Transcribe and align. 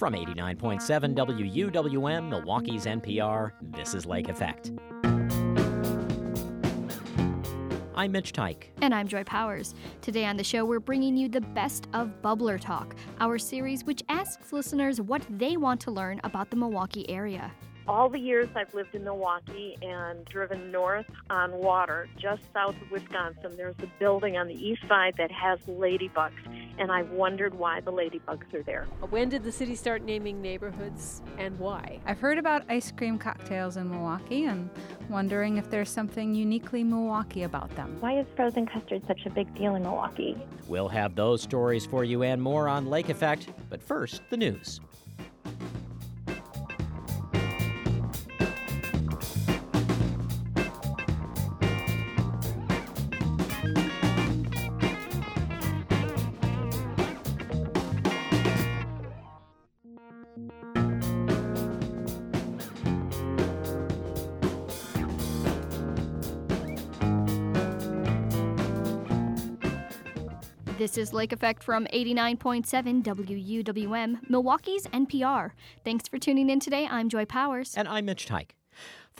From 0.00 0.14
89.7 0.14 1.14
WUWM, 1.14 2.30
Milwaukee's 2.30 2.86
NPR, 2.86 3.52
this 3.60 3.92
is 3.92 4.06
Lake 4.06 4.30
Effect. 4.30 4.72
I'm 7.94 8.10
Mitch 8.10 8.32
Teich. 8.32 8.68
And 8.80 8.94
I'm 8.94 9.06
Joy 9.06 9.24
Powers. 9.24 9.74
Today 10.00 10.24
on 10.24 10.38
the 10.38 10.42
show, 10.42 10.64
we're 10.64 10.80
bringing 10.80 11.18
you 11.18 11.28
the 11.28 11.42
best 11.42 11.86
of 11.92 12.10
Bubbler 12.22 12.58
Talk, 12.58 12.96
our 13.20 13.36
series 13.36 13.84
which 13.84 14.02
asks 14.08 14.54
listeners 14.54 15.02
what 15.02 15.20
they 15.28 15.58
want 15.58 15.82
to 15.82 15.90
learn 15.90 16.18
about 16.24 16.48
the 16.48 16.56
Milwaukee 16.56 17.06
area 17.10 17.52
all 17.90 18.08
the 18.08 18.20
years 18.20 18.48
I've 18.54 18.72
lived 18.72 18.94
in 18.94 19.02
Milwaukee 19.02 19.76
and 19.82 20.24
driven 20.26 20.70
north 20.70 21.06
on 21.28 21.52
water, 21.52 22.08
just 22.16 22.42
south 22.54 22.80
of 22.80 22.90
Wisconsin, 22.90 23.56
there's 23.56 23.74
a 23.82 23.88
building 23.98 24.36
on 24.36 24.46
the 24.46 24.54
east 24.54 24.82
side 24.86 25.14
that 25.18 25.32
has 25.32 25.58
ladybugs, 25.60 26.59
and 26.78 26.90
I 26.90 27.02
wondered 27.02 27.54
why 27.54 27.80
the 27.80 27.92
ladybugs 27.92 28.52
are 28.54 28.62
there. 28.62 28.86
When 29.10 29.28
did 29.28 29.44
the 29.44 29.52
city 29.52 29.74
start 29.74 30.02
naming 30.02 30.40
neighborhoods 30.40 31.22
and 31.38 31.58
why? 31.58 32.00
I've 32.06 32.20
heard 32.20 32.38
about 32.38 32.62
ice 32.68 32.90
cream 32.90 33.18
cocktails 33.18 33.76
in 33.76 33.90
Milwaukee 33.90 34.44
and 34.44 34.70
wondering 35.08 35.56
if 35.56 35.70
there's 35.70 35.90
something 35.90 36.34
uniquely 36.34 36.84
Milwaukee 36.84 37.42
about 37.42 37.70
them. 37.76 37.96
Why 38.00 38.18
is 38.18 38.26
frozen 38.36 38.66
custard 38.66 39.02
such 39.06 39.26
a 39.26 39.30
big 39.30 39.54
deal 39.54 39.74
in 39.74 39.82
Milwaukee? 39.82 40.36
We'll 40.68 40.88
have 40.88 41.14
those 41.14 41.42
stories 41.42 41.86
for 41.86 42.04
you 42.04 42.22
and 42.22 42.40
more 42.40 42.68
on 42.68 42.88
Lake 42.88 43.08
Effect, 43.08 43.48
but 43.68 43.82
first, 43.82 44.22
the 44.30 44.36
news. 44.36 44.80
This 70.90 70.98
is 70.98 71.12
Lake 71.12 71.32
Effect 71.32 71.62
from 71.62 71.86
89.7 71.94 73.04
WUWM, 73.04 74.28
Milwaukee's 74.28 74.88
NPR. 74.88 75.52
Thanks 75.84 76.08
for 76.08 76.18
tuning 76.18 76.50
in 76.50 76.58
today. 76.58 76.88
I'm 76.90 77.08
Joy 77.08 77.26
Powers. 77.26 77.76
And 77.76 77.86
I'm 77.86 78.06
Mitch 78.06 78.26
Teich. 78.26 78.59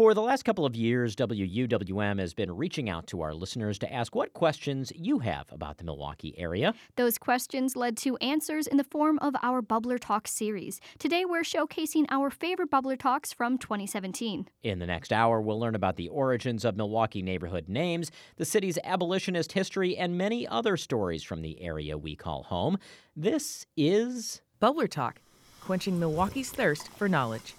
For 0.01 0.15
the 0.15 0.23
last 0.23 0.47
couple 0.47 0.65
of 0.65 0.75
years, 0.75 1.15
WUWM 1.15 2.21
has 2.21 2.33
been 2.33 2.57
reaching 2.57 2.89
out 2.89 3.07
to 3.09 3.21
our 3.21 3.35
listeners 3.35 3.79
to 3.81 3.93
ask 3.93 4.15
what 4.15 4.33
questions 4.33 4.91
you 4.97 5.19
have 5.19 5.53
about 5.53 5.77
the 5.77 5.85
Milwaukee 5.85 6.35
area. 6.39 6.73
Those 6.97 7.19
questions 7.19 7.77
led 7.77 7.99
to 7.99 8.17
answers 8.17 8.67
in 8.67 8.79
the 8.79 8.85
form 8.85 9.19
of 9.19 9.35
our 9.43 9.61
Bubbler 9.61 9.99
Talk 10.01 10.27
series. 10.27 10.81
Today, 10.99 11.27
we're 11.27 11.43
showcasing 11.43 12.07
our 12.09 12.31
favorite 12.31 12.71
Bubbler 12.71 12.99
Talks 12.99 13.35
from 13.35 13.59
2017. 13.59 14.49
In 14.63 14.79
the 14.79 14.87
next 14.87 15.13
hour, 15.13 15.39
we'll 15.39 15.61
learn 15.61 15.75
about 15.75 15.97
the 15.97 16.09
origins 16.09 16.65
of 16.65 16.79
Milwaukee 16.79 17.21
neighborhood 17.21 17.69
names, 17.69 18.11
the 18.37 18.47
city's 18.47 18.79
abolitionist 18.85 19.53
history, 19.53 19.99
and 19.99 20.17
many 20.17 20.49
other 20.49 20.79
stories 20.79 21.23
from 21.23 21.43
the 21.43 21.61
area 21.61 21.99
we 21.99 22.17
call 22.17 22.45
home. 22.45 22.79
This 23.15 23.67
is 23.77 24.41
Bubbler 24.63 24.89
Talk, 24.89 25.21
quenching 25.61 26.01
Milwaukee's 26.01 26.49
thirst 26.49 26.89
for 26.89 27.07
knowledge. 27.07 27.53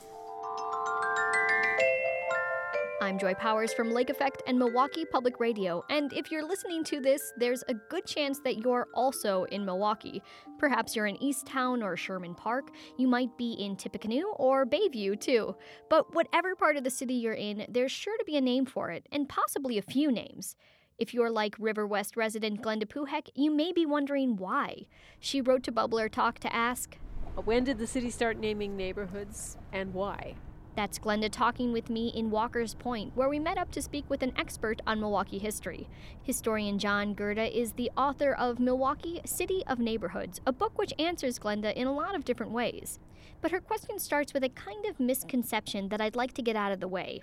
I'm 3.01 3.17
Joy 3.17 3.33
Powers 3.33 3.73
from 3.73 3.89
Lake 3.89 4.11
Effect 4.11 4.43
and 4.45 4.59
Milwaukee 4.59 5.05
Public 5.05 5.39
Radio, 5.39 5.83
and 5.89 6.13
if 6.13 6.29
you're 6.29 6.47
listening 6.47 6.83
to 6.83 6.99
this, 6.99 7.33
there's 7.35 7.63
a 7.67 7.73
good 7.73 8.05
chance 8.05 8.39
that 8.41 8.59
you're 8.59 8.89
also 8.93 9.45
in 9.45 9.65
Milwaukee. 9.65 10.21
Perhaps 10.59 10.95
you're 10.95 11.07
in 11.07 11.17
Easttown 11.17 11.83
or 11.83 11.97
Sherman 11.97 12.35
Park. 12.35 12.69
You 12.99 13.07
might 13.07 13.35
be 13.39 13.53
in 13.53 13.75
Tippecanoe 13.75 14.27
or 14.35 14.67
Bayview, 14.67 15.19
too. 15.19 15.55
But 15.89 16.13
whatever 16.13 16.55
part 16.55 16.77
of 16.77 16.83
the 16.83 16.91
city 16.91 17.15
you're 17.15 17.33
in, 17.33 17.65
there's 17.67 17.91
sure 17.91 18.15
to 18.19 18.23
be 18.23 18.37
a 18.37 18.41
name 18.41 18.67
for 18.67 18.91
it, 18.91 19.07
and 19.11 19.27
possibly 19.27 19.79
a 19.79 19.81
few 19.81 20.11
names. 20.11 20.55
If 20.99 21.11
you're 21.11 21.31
like 21.31 21.55
River 21.57 21.87
West 21.87 22.15
resident 22.15 22.61
Glenda 22.61 22.85
Puhek, 22.85 23.29
you 23.33 23.49
may 23.49 23.71
be 23.71 23.83
wondering 23.83 24.35
why. 24.35 24.85
She 25.19 25.41
wrote 25.41 25.63
to 25.63 25.71
Bubbler 25.71 26.07
Talk 26.07 26.37
to 26.37 26.55
ask 26.55 26.99
When 27.45 27.63
did 27.63 27.79
the 27.79 27.87
city 27.87 28.11
start 28.11 28.37
naming 28.37 28.77
neighborhoods 28.77 29.57
and 29.73 29.91
why? 29.91 30.35
That's 30.75 30.99
Glenda 30.99 31.29
talking 31.29 31.73
with 31.73 31.89
me 31.89 32.13
in 32.15 32.31
Walker's 32.31 32.75
Point, 32.75 33.11
where 33.13 33.27
we 33.27 33.39
met 33.39 33.57
up 33.57 33.71
to 33.71 33.81
speak 33.81 34.09
with 34.09 34.23
an 34.23 34.31
expert 34.37 34.81
on 34.87 35.01
Milwaukee 35.01 35.37
history. 35.37 35.89
Historian 36.23 36.79
John 36.79 37.13
Gurda 37.13 37.53
is 37.53 37.73
the 37.73 37.91
author 37.97 38.33
of 38.33 38.57
Milwaukee 38.57 39.19
City 39.25 39.63
of 39.67 39.79
Neighborhoods, 39.79 40.39
a 40.47 40.53
book 40.53 40.77
which 40.77 40.93
answers 40.97 41.39
Glenda 41.39 41.73
in 41.73 41.87
a 41.87 41.93
lot 41.93 42.15
of 42.15 42.23
different 42.23 42.53
ways. 42.53 42.99
But 43.41 43.51
her 43.51 43.59
question 43.59 43.99
starts 43.99 44.33
with 44.33 44.45
a 44.45 44.49
kind 44.49 44.85
of 44.85 44.99
misconception 44.99 45.89
that 45.89 45.99
I'd 45.99 46.15
like 46.15 46.33
to 46.35 46.41
get 46.41 46.55
out 46.55 46.71
of 46.71 46.79
the 46.79 46.87
way. 46.87 47.21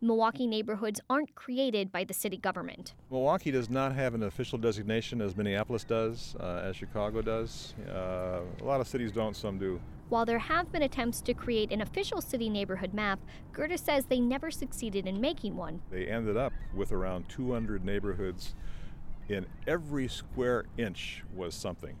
Milwaukee 0.00 0.46
neighborhoods 0.46 1.00
aren't 1.08 1.34
created 1.34 1.92
by 1.92 2.04
the 2.04 2.14
city 2.14 2.36
government. 2.36 2.94
Milwaukee 3.10 3.50
does 3.50 3.70
not 3.70 3.94
have 3.94 4.14
an 4.14 4.24
official 4.24 4.58
designation 4.58 5.20
as 5.20 5.36
Minneapolis 5.36 5.84
does, 5.84 6.36
uh, 6.40 6.62
as 6.64 6.76
Chicago 6.76 7.22
does. 7.22 7.74
Uh, 7.88 8.40
a 8.60 8.64
lot 8.64 8.80
of 8.80 8.88
cities 8.88 9.12
don't, 9.12 9.36
some 9.36 9.58
do. 9.58 9.80
While 10.08 10.24
there 10.24 10.38
have 10.38 10.72
been 10.72 10.82
attempts 10.82 11.20
to 11.22 11.34
create 11.34 11.70
an 11.70 11.82
official 11.82 12.22
city 12.22 12.48
neighborhood 12.48 12.94
map, 12.94 13.20
Gurda 13.52 13.78
says 13.78 14.06
they 14.06 14.20
never 14.20 14.50
succeeded 14.50 15.06
in 15.06 15.20
making 15.20 15.54
one. 15.54 15.82
They 15.90 16.06
ended 16.06 16.36
up 16.36 16.52
with 16.74 16.92
around 16.92 17.28
200 17.28 17.84
neighborhoods. 17.84 18.54
In 19.28 19.44
every 19.66 20.08
square 20.08 20.64
inch 20.78 21.24
was 21.34 21.54
something. 21.54 21.96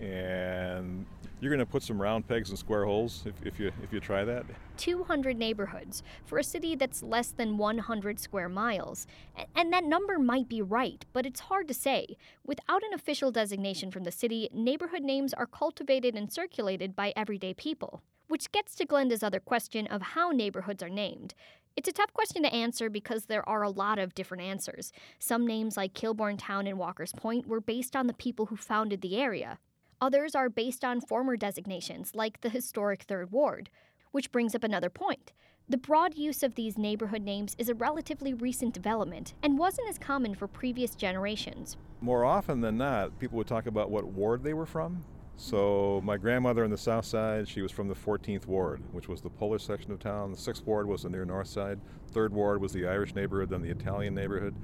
And 0.00 1.04
you're 1.44 1.54
going 1.54 1.58
to 1.58 1.70
put 1.70 1.82
some 1.82 2.00
round 2.00 2.26
pegs 2.26 2.48
in 2.48 2.56
square 2.56 2.86
holes 2.86 3.22
if, 3.26 3.34
if, 3.46 3.60
you 3.60 3.70
if 3.82 3.92
you 3.92 4.00
try 4.00 4.24
that. 4.24 4.46
200 4.78 5.36
neighborhoods 5.36 6.02
for 6.24 6.38
a 6.38 6.42
city 6.42 6.74
that's 6.74 7.02
less 7.02 7.32
than 7.32 7.58
100 7.58 8.18
square 8.18 8.48
miles. 8.48 9.06
And 9.54 9.70
that 9.70 9.84
number 9.84 10.18
might 10.18 10.48
be 10.48 10.62
right, 10.62 11.04
but 11.12 11.26
it's 11.26 11.40
hard 11.40 11.68
to 11.68 11.74
say. 11.74 12.16
Without 12.46 12.82
an 12.82 12.94
official 12.94 13.30
designation 13.30 13.90
from 13.90 14.04
the 14.04 14.10
city, 14.10 14.48
neighborhood 14.54 15.02
names 15.02 15.34
are 15.34 15.44
cultivated 15.46 16.14
and 16.14 16.32
circulated 16.32 16.96
by 16.96 17.12
everyday 17.14 17.52
people. 17.52 18.02
Which 18.26 18.50
gets 18.50 18.74
to 18.76 18.86
Glenda's 18.86 19.22
other 19.22 19.38
question 19.38 19.86
of 19.88 20.00
how 20.00 20.30
neighborhoods 20.30 20.82
are 20.82 20.88
named. 20.88 21.34
It's 21.76 21.88
a 21.88 21.92
tough 21.92 22.14
question 22.14 22.42
to 22.44 22.54
answer 22.54 22.88
because 22.88 23.26
there 23.26 23.46
are 23.46 23.62
a 23.62 23.68
lot 23.68 23.98
of 23.98 24.14
different 24.14 24.44
answers. 24.44 24.92
Some 25.18 25.46
names, 25.46 25.76
like 25.76 25.92
Kilbourntown 25.92 26.66
and 26.66 26.78
Walker's 26.78 27.12
Point, 27.12 27.46
were 27.46 27.60
based 27.60 27.94
on 27.94 28.06
the 28.06 28.14
people 28.14 28.46
who 28.46 28.56
founded 28.56 29.02
the 29.02 29.18
area. 29.18 29.58
Others 30.04 30.34
are 30.34 30.50
based 30.50 30.84
on 30.84 31.00
former 31.00 31.34
designations, 31.34 32.10
like 32.14 32.42
the 32.42 32.50
historic 32.50 33.04
Third 33.04 33.32
Ward, 33.32 33.70
which 34.12 34.30
brings 34.30 34.54
up 34.54 34.62
another 34.62 34.90
point. 34.90 35.32
The 35.66 35.78
broad 35.78 36.14
use 36.14 36.42
of 36.42 36.56
these 36.56 36.76
neighborhood 36.76 37.22
names 37.22 37.56
is 37.56 37.70
a 37.70 37.74
relatively 37.74 38.34
recent 38.34 38.74
development 38.74 39.32
and 39.42 39.56
wasn't 39.56 39.88
as 39.88 39.96
common 39.96 40.34
for 40.34 40.46
previous 40.46 40.94
generations. 40.94 41.78
More 42.02 42.26
often 42.26 42.60
than 42.60 42.76
not, 42.76 43.18
people 43.18 43.38
would 43.38 43.46
talk 43.46 43.64
about 43.64 43.90
what 43.90 44.04
ward 44.04 44.42
they 44.42 44.52
were 44.52 44.66
from. 44.66 45.02
So, 45.36 46.02
my 46.04 46.18
grandmother 46.18 46.64
on 46.64 46.70
the 46.70 46.76
south 46.76 47.06
side, 47.06 47.48
she 47.48 47.62
was 47.62 47.72
from 47.72 47.88
the 47.88 47.94
14th 47.94 48.46
Ward, 48.46 48.82
which 48.92 49.08
was 49.08 49.22
the 49.22 49.30
Polish 49.30 49.64
section 49.64 49.90
of 49.90 50.00
town. 50.00 50.32
The 50.32 50.36
6th 50.36 50.66
Ward 50.66 50.86
was 50.86 51.04
the 51.04 51.08
near 51.08 51.24
north 51.24 51.48
side. 51.48 51.80
3rd 52.12 52.30
Ward 52.32 52.60
was 52.60 52.74
the 52.74 52.86
Irish 52.86 53.14
neighborhood, 53.14 53.48
then 53.48 53.62
the 53.62 53.70
Italian 53.70 54.14
neighborhood. 54.14 54.54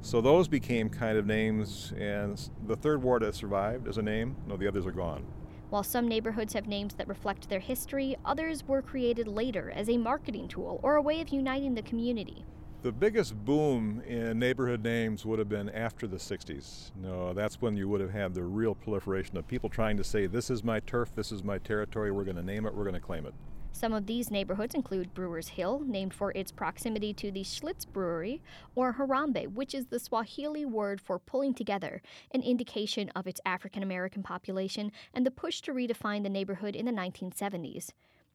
So 0.00 0.20
those 0.20 0.48
became 0.48 0.88
kind 0.88 1.18
of 1.18 1.26
names, 1.26 1.92
and 1.98 2.40
the 2.66 2.76
third 2.76 3.02
ward 3.02 3.22
has 3.22 3.36
survived 3.36 3.88
as 3.88 3.98
a 3.98 4.02
name. 4.02 4.36
No, 4.46 4.56
the 4.56 4.68
others 4.68 4.86
are 4.86 4.92
gone. 4.92 5.24
While 5.70 5.82
some 5.82 6.08
neighborhoods 6.08 6.54
have 6.54 6.66
names 6.66 6.94
that 6.94 7.08
reflect 7.08 7.48
their 7.50 7.60
history, 7.60 8.16
others 8.24 8.66
were 8.66 8.80
created 8.80 9.28
later 9.28 9.70
as 9.70 9.90
a 9.90 9.98
marketing 9.98 10.48
tool 10.48 10.80
or 10.82 10.96
a 10.96 11.02
way 11.02 11.20
of 11.20 11.28
uniting 11.28 11.74
the 11.74 11.82
community. 11.82 12.46
The 12.80 12.92
biggest 12.92 13.34
boom 13.44 14.02
in 14.06 14.38
neighborhood 14.38 14.82
names 14.82 15.26
would 15.26 15.40
have 15.40 15.48
been 15.48 15.68
after 15.68 16.06
the 16.06 16.16
60s. 16.16 16.92
No, 16.96 17.34
that's 17.34 17.60
when 17.60 17.76
you 17.76 17.88
would 17.88 18.00
have 18.00 18.12
had 18.12 18.34
the 18.34 18.44
real 18.44 18.74
proliferation 18.74 19.36
of 19.36 19.48
people 19.48 19.68
trying 19.68 19.96
to 19.96 20.04
say, 20.04 20.26
This 20.26 20.48
is 20.48 20.62
my 20.62 20.80
turf, 20.80 21.12
this 21.14 21.32
is 21.32 21.42
my 21.42 21.58
territory, 21.58 22.12
we're 22.12 22.24
going 22.24 22.36
to 22.36 22.42
name 22.42 22.66
it, 22.66 22.74
we're 22.74 22.84
going 22.84 22.94
to 22.94 23.00
claim 23.00 23.26
it. 23.26 23.34
Some 23.72 23.92
of 23.92 24.06
these 24.06 24.30
neighborhoods 24.30 24.74
include 24.74 25.14
Brewers 25.14 25.48
Hill, 25.48 25.82
named 25.86 26.12
for 26.12 26.32
its 26.32 26.50
proximity 26.50 27.12
to 27.14 27.30
the 27.30 27.44
Schlitz 27.44 27.86
Brewery, 27.86 28.42
or 28.74 28.94
Harambee, 28.94 29.52
which 29.52 29.74
is 29.74 29.86
the 29.86 30.00
Swahili 30.00 30.64
word 30.64 31.00
for 31.00 31.18
pulling 31.18 31.54
together, 31.54 32.02
an 32.32 32.42
indication 32.42 33.08
of 33.10 33.26
its 33.26 33.40
African 33.46 33.82
American 33.82 34.22
population 34.22 34.90
and 35.14 35.24
the 35.24 35.30
push 35.30 35.60
to 35.60 35.72
redefine 35.72 36.24
the 36.24 36.28
neighborhood 36.28 36.74
in 36.74 36.86
the 36.86 36.92
1970s. 36.92 37.90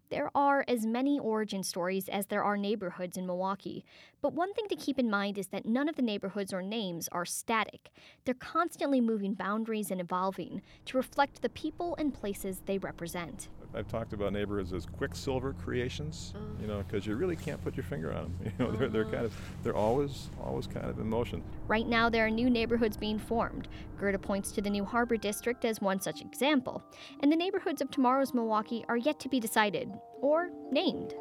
There 0.09 0.29
are 0.35 0.63
as 0.67 0.85
many 0.85 1.17
origin 1.17 1.63
stories 1.63 2.07
as 2.07 2.27
there 2.27 2.43
are 2.43 2.55
neighborhoods 2.55 3.17
in 3.17 3.25
Milwaukee. 3.25 3.83
But 4.21 4.33
one 4.33 4.53
thing 4.53 4.67
to 4.69 4.75
keep 4.75 4.99
in 4.99 5.09
mind 5.09 5.39
is 5.39 5.47
that 5.47 5.65
none 5.65 5.89
of 5.89 5.95
the 5.95 6.03
neighborhoods 6.03 6.53
or 6.53 6.61
names 6.61 7.09
are 7.11 7.25
static. 7.25 7.89
They're 8.23 8.35
constantly 8.35 9.01
moving 9.01 9.33
boundaries 9.33 9.89
and 9.89 9.99
evolving 9.99 10.61
to 10.85 10.97
reflect 10.97 11.41
the 11.41 11.49
people 11.49 11.95
and 11.97 12.13
places 12.13 12.61
they 12.65 12.77
represent 12.77 13.49
I've 13.75 13.87
talked 13.87 14.13
about 14.13 14.33
neighborhoods 14.33 14.71
as 14.71 14.85
quicksilver 14.85 15.53
creations, 15.53 16.33
you 16.61 16.67
know, 16.67 16.77
mm. 16.77 16.87
because 16.87 17.07
you 17.07 17.15
really 17.15 17.35
can't 17.35 17.63
put 17.63 17.75
your 17.75 17.83
finger 17.83 18.13
on 18.13 18.23
them. 18.23 18.37
You 18.43 18.65
know, 18.65 18.71
they're, 18.71 18.89
they're 18.89 19.05
kind 19.05 19.25
of, 19.25 19.31
mm. 19.31 19.63
they're 19.63 19.75
always, 19.75 20.29
always 20.43 20.67
kind 20.67 20.85
of 20.85 20.99
in 20.99 21.09
motion. 21.09 21.43
Right 21.67 21.87
now, 21.87 22.09
there 22.09 22.25
are 22.25 22.29
new 22.29 22.49
neighborhoods 22.49 22.97
being 22.97 23.17
formed. 23.17 23.67
Gurda 23.99 24.21
points 24.21 24.51
to 24.51 24.61
the 24.61 24.69
new 24.69 24.85
Harbor 24.85 25.17
District 25.17 25.65
as 25.65 25.81
one 25.81 25.99
such 25.99 26.21
example. 26.21 26.83
And 27.21 27.31
the 27.31 27.35
neighborhoods 27.35 27.81
of 27.81 27.89
tomorrow's 27.89 28.33
Milwaukee 28.33 28.85
are 28.87 28.97
yet 28.97 29.19
to 29.21 29.29
be 29.29 29.39
decided 29.39 29.91
or 30.21 30.49
named. 30.71 31.15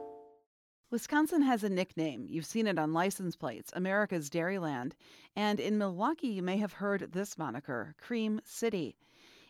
Wisconsin 0.90 1.40
has 1.40 1.64
a 1.64 1.70
nickname. 1.70 2.26
You've 2.28 2.44
seen 2.44 2.66
it 2.66 2.78
on 2.78 2.92
license 2.92 3.34
plates, 3.34 3.72
America's 3.74 4.28
Dairyland. 4.28 4.92
And 5.34 5.58
in 5.58 5.78
Milwaukee, 5.78 6.28
you 6.28 6.42
may 6.42 6.58
have 6.58 6.74
heard 6.74 7.12
this 7.12 7.38
moniker, 7.38 7.94
Cream 7.98 8.42
City. 8.44 8.96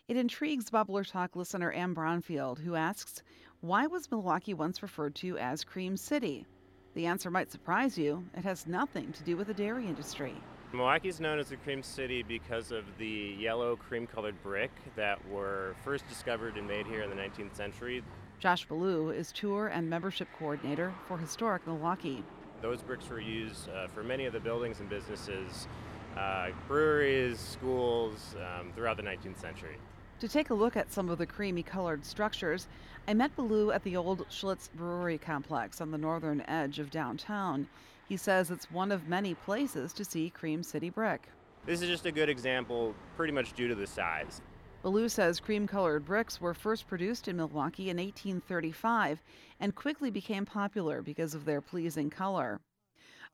It 0.09 0.17
intrigues 0.17 0.69
Bubbler 0.69 1.09
Talk 1.09 1.37
listener 1.37 1.71
Ann 1.71 1.95
Bronfield, 1.95 2.59
who 2.59 2.75
asks, 2.75 3.23
Why 3.61 3.87
was 3.87 4.11
Milwaukee 4.11 4.53
once 4.53 4.83
referred 4.83 5.15
to 5.15 5.37
as 5.37 5.63
Cream 5.63 5.95
City? 5.95 6.45
The 6.93 7.05
answer 7.05 7.31
might 7.31 7.49
surprise 7.49 7.97
you. 7.97 8.25
It 8.35 8.43
has 8.43 8.67
nothing 8.67 9.13
to 9.13 9.23
do 9.23 9.37
with 9.37 9.47
the 9.47 9.53
dairy 9.53 9.87
industry. 9.87 10.35
Milwaukee 10.73 11.07
is 11.07 11.21
known 11.21 11.39
as 11.39 11.47
the 11.47 11.55
Cream 11.55 11.81
City 11.81 12.21
because 12.21 12.73
of 12.73 12.83
the 12.97 13.37
yellow 13.39 13.77
cream 13.77 14.05
colored 14.05 14.35
brick 14.43 14.71
that 14.97 15.25
were 15.29 15.73
first 15.85 16.05
discovered 16.09 16.57
and 16.57 16.67
made 16.67 16.85
here 16.85 17.03
in 17.03 17.09
the 17.09 17.15
19th 17.15 17.55
century. 17.55 18.03
Josh 18.39 18.65
Ballou 18.65 19.11
is 19.11 19.31
tour 19.31 19.69
and 19.69 19.89
membership 19.89 20.27
coordinator 20.37 20.93
for 21.07 21.17
Historic 21.17 21.65
Milwaukee. 21.65 22.25
Those 22.61 22.81
bricks 22.81 23.07
were 23.07 23.21
used 23.21 23.69
uh, 23.69 23.87
for 23.87 24.03
many 24.03 24.25
of 24.25 24.33
the 24.33 24.41
buildings 24.41 24.81
and 24.81 24.89
businesses, 24.89 25.69
uh, 26.17 26.49
breweries, 26.67 27.39
schools 27.39 28.35
um, 28.35 28.73
throughout 28.75 28.97
the 28.97 29.03
19th 29.03 29.39
century. 29.39 29.77
To 30.23 30.29
take 30.29 30.51
a 30.51 30.53
look 30.53 30.77
at 30.77 30.89
some 30.89 31.09
of 31.09 31.17
the 31.17 31.25
creamy 31.25 31.63
colored 31.63 32.05
structures, 32.05 32.69
I 33.09 33.13
met 33.13 33.35
Ballou 33.35 33.71
at 33.71 33.83
the 33.83 33.97
old 33.97 34.25
Schlitz 34.29 34.69
Brewery 34.73 35.17
complex 35.17 35.81
on 35.81 35.91
the 35.91 35.97
northern 35.97 36.39
edge 36.47 36.79
of 36.79 36.89
downtown. 36.89 37.67
He 38.07 38.15
says 38.15 38.49
it's 38.49 38.71
one 38.71 38.93
of 38.93 39.09
many 39.09 39.33
places 39.33 39.91
to 39.91 40.05
see 40.05 40.29
Cream 40.29 40.63
City 40.63 40.89
brick. 40.89 41.27
This 41.65 41.81
is 41.81 41.89
just 41.89 42.05
a 42.05 42.11
good 42.13 42.29
example, 42.29 42.95
pretty 43.17 43.33
much 43.33 43.51
due 43.51 43.67
to 43.67 43.75
the 43.75 43.85
size. 43.85 44.41
Ballou 44.81 45.09
says 45.09 45.41
cream 45.41 45.67
colored 45.67 46.05
bricks 46.05 46.39
were 46.39 46.53
first 46.53 46.87
produced 46.87 47.27
in 47.27 47.35
Milwaukee 47.35 47.89
in 47.89 47.97
1835 47.97 49.21
and 49.59 49.75
quickly 49.75 50.09
became 50.09 50.45
popular 50.45 51.01
because 51.01 51.35
of 51.35 51.43
their 51.43 51.59
pleasing 51.59 52.09
color. 52.09 52.61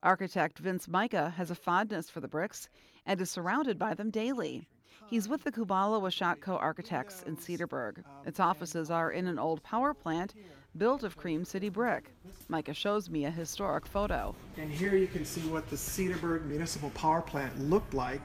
Architect 0.02 0.58
Vince 0.58 0.88
Micha 0.88 1.34
has 1.34 1.52
a 1.52 1.54
fondness 1.54 2.10
for 2.10 2.18
the 2.18 2.26
bricks 2.26 2.68
and 3.06 3.20
is 3.20 3.30
surrounded 3.30 3.78
by 3.78 3.94
them 3.94 4.10
daily. 4.10 4.66
He's 5.10 5.28
with 5.28 5.42
the 5.42 5.50
Kubala 5.50 6.00
Washatko 6.00 6.56
Architects 6.60 7.24
in 7.26 7.36
Cedarburg. 7.36 8.04
Its 8.24 8.38
offices 8.38 8.92
are 8.92 9.10
in 9.10 9.26
an 9.26 9.40
old 9.40 9.60
power 9.64 9.92
plant 9.92 10.34
built 10.76 11.02
of 11.02 11.16
Cream 11.16 11.44
City 11.44 11.68
brick. 11.68 12.14
Micha 12.48 12.72
shows 12.72 13.10
me 13.10 13.24
a 13.24 13.30
historic 13.30 13.86
photo. 13.86 14.36
And 14.56 14.70
here 14.70 14.94
you 14.94 15.08
can 15.08 15.24
see 15.24 15.40
what 15.48 15.68
the 15.68 15.74
Cedarburg 15.74 16.44
Municipal 16.44 16.90
Power 16.90 17.22
Plant 17.22 17.58
looked 17.58 17.92
like 17.92 18.22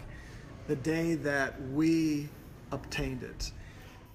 the 0.67 0.75
day 0.75 1.15
that 1.15 1.59
we 1.71 2.29
obtained 2.71 3.23
it. 3.23 3.51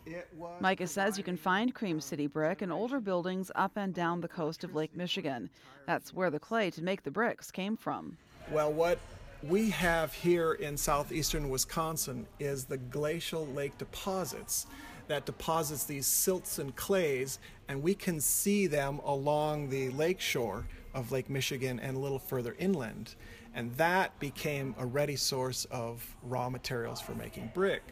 it 0.06 0.28
Micha 0.62 0.88
says 0.88 1.18
you 1.18 1.24
can 1.24 1.36
find 1.36 1.74
Cream 1.74 2.00
City 2.00 2.28
brick 2.28 2.62
in 2.62 2.70
older 2.70 3.00
buildings 3.00 3.50
up 3.56 3.72
and 3.74 3.92
down 3.92 4.20
the 4.20 4.28
coast 4.28 4.62
of 4.62 4.76
Lake 4.76 4.94
Michigan. 4.94 5.50
That's 5.86 6.14
where 6.14 6.30
the 6.30 6.38
clay 6.38 6.70
to 6.70 6.84
make 6.84 7.02
the 7.02 7.10
bricks 7.10 7.50
came 7.50 7.76
from. 7.76 8.16
Well, 8.52 8.72
what 8.72 9.00
we 9.42 9.70
have 9.70 10.12
here 10.12 10.52
in 10.52 10.76
southeastern 10.76 11.48
Wisconsin 11.48 12.26
is 12.38 12.64
the 12.64 12.76
glacial 12.76 13.46
lake 13.46 13.76
deposits 13.78 14.66
that 15.08 15.26
deposits 15.26 15.84
these 15.84 16.06
silts 16.06 16.58
and 16.58 16.76
clays, 16.76 17.38
and 17.68 17.82
we 17.82 17.94
can 17.94 18.20
see 18.20 18.66
them 18.66 19.00
along 19.04 19.68
the 19.68 19.90
lake 19.90 20.20
shore 20.20 20.66
of 20.94 21.10
Lake 21.10 21.28
Michigan 21.28 21.80
and 21.80 21.96
a 21.96 22.00
little 22.00 22.18
further 22.18 22.54
inland. 22.58 23.14
And 23.54 23.74
that 23.76 24.16
became 24.20 24.74
a 24.78 24.86
ready 24.86 25.16
source 25.16 25.64
of 25.66 26.06
raw 26.22 26.48
materials 26.48 27.00
for 27.00 27.14
making 27.14 27.50
brick. 27.54 27.82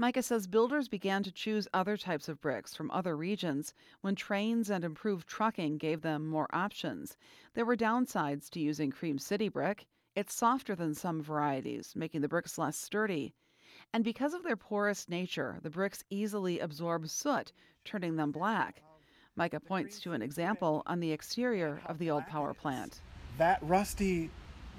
Micha 0.00 0.22
says 0.22 0.46
builders 0.46 0.86
began 0.86 1.24
to 1.24 1.32
choose 1.32 1.66
other 1.74 1.96
types 1.96 2.28
of 2.28 2.40
bricks 2.40 2.76
from 2.76 2.90
other 2.92 3.16
regions 3.16 3.74
when 4.02 4.14
trains 4.14 4.70
and 4.70 4.84
improved 4.84 5.26
trucking 5.26 5.78
gave 5.78 6.02
them 6.02 6.24
more 6.24 6.46
options. 6.52 7.16
There 7.54 7.64
were 7.64 7.76
downsides 7.76 8.48
to 8.50 8.60
using 8.60 8.92
Cream 8.92 9.18
City 9.18 9.48
brick. 9.48 9.86
It's 10.18 10.34
softer 10.34 10.74
than 10.74 10.96
some 10.96 11.22
varieties, 11.22 11.92
making 11.94 12.22
the 12.22 12.28
bricks 12.28 12.58
less 12.58 12.76
sturdy. 12.76 13.34
And 13.92 14.02
because 14.02 14.34
of 14.34 14.42
their 14.42 14.56
porous 14.56 15.08
nature, 15.08 15.60
the 15.62 15.70
bricks 15.70 16.02
easily 16.10 16.58
absorb 16.58 17.06
soot, 17.08 17.52
turning 17.84 18.16
them 18.16 18.32
black. 18.32 18.82
Micha 19.38 19.64
points 19.64 20.00
to 20.00 20.14
an 20.14 20.22
example 20.22 20.82
on 20.86 20.98
the 20.98 21.12
exterior 21.12 21.80
of 21.86 22.00
the 22.00 22.10
old 22.10 22.26
power 22.26 22.52
plant. 22.52 23.00
That 23.38 23.60
rusty 23.62 24.28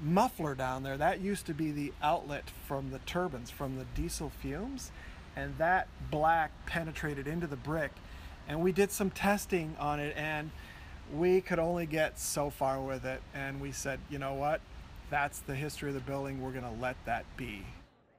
muffler 0.04 0.56
down 0.56 0.84
there, 0.84 0.98
that 0.98 1.22
used 1.22 1.46
to 1.46 1.54
be 1.54 1.72
the 1.72 1.94
outlet 2.04 2.52
from 2.68 2.92
the 2.92 3.00
turbines, 3.06 3.50
from 3.50 3.78
the 3.78 3.86
diesel 3.96 4.32
fumes 4.42 4.92
and 5.38 5.58
that 5.58 5.88
black 6.12 6.52
penetrated 6.66 7.28
into 7.28 7.48
the 7.48 7.56
brick. 7.56 7.92
And 8.50 8.60
we 8.60 8.74
did 8.74 8.92
some 8.92 9.10
testing 9.10 9.74
on 9.80 10.02
it, 10.02 10.18
and 10.18 10.52
we 11.14 11.40
could 11.40 11.60
only 11.60 11.86
get 11.86 12.20
so 12.20 12.50
far 12.50 12.82
with 12.82 13.06
it. 13.06 13.22
And 13.34 13.62
we 13.62 13.72
said, 13.72 14.02
you 14.10 14.20
know 14.20 14.34
what? 14.34 14.60
That's 15.10 15.40
the 15.40 15.56
history 15.56 15.90
of 15.90 15.96
the 15.96 16.02
building. 16.02 16.42
We're 16.42 16.52
going 16.52 16.64
to 16.64 16.82
let 16.82 16.96
that 17.06 17.26
be. 17.36 17.66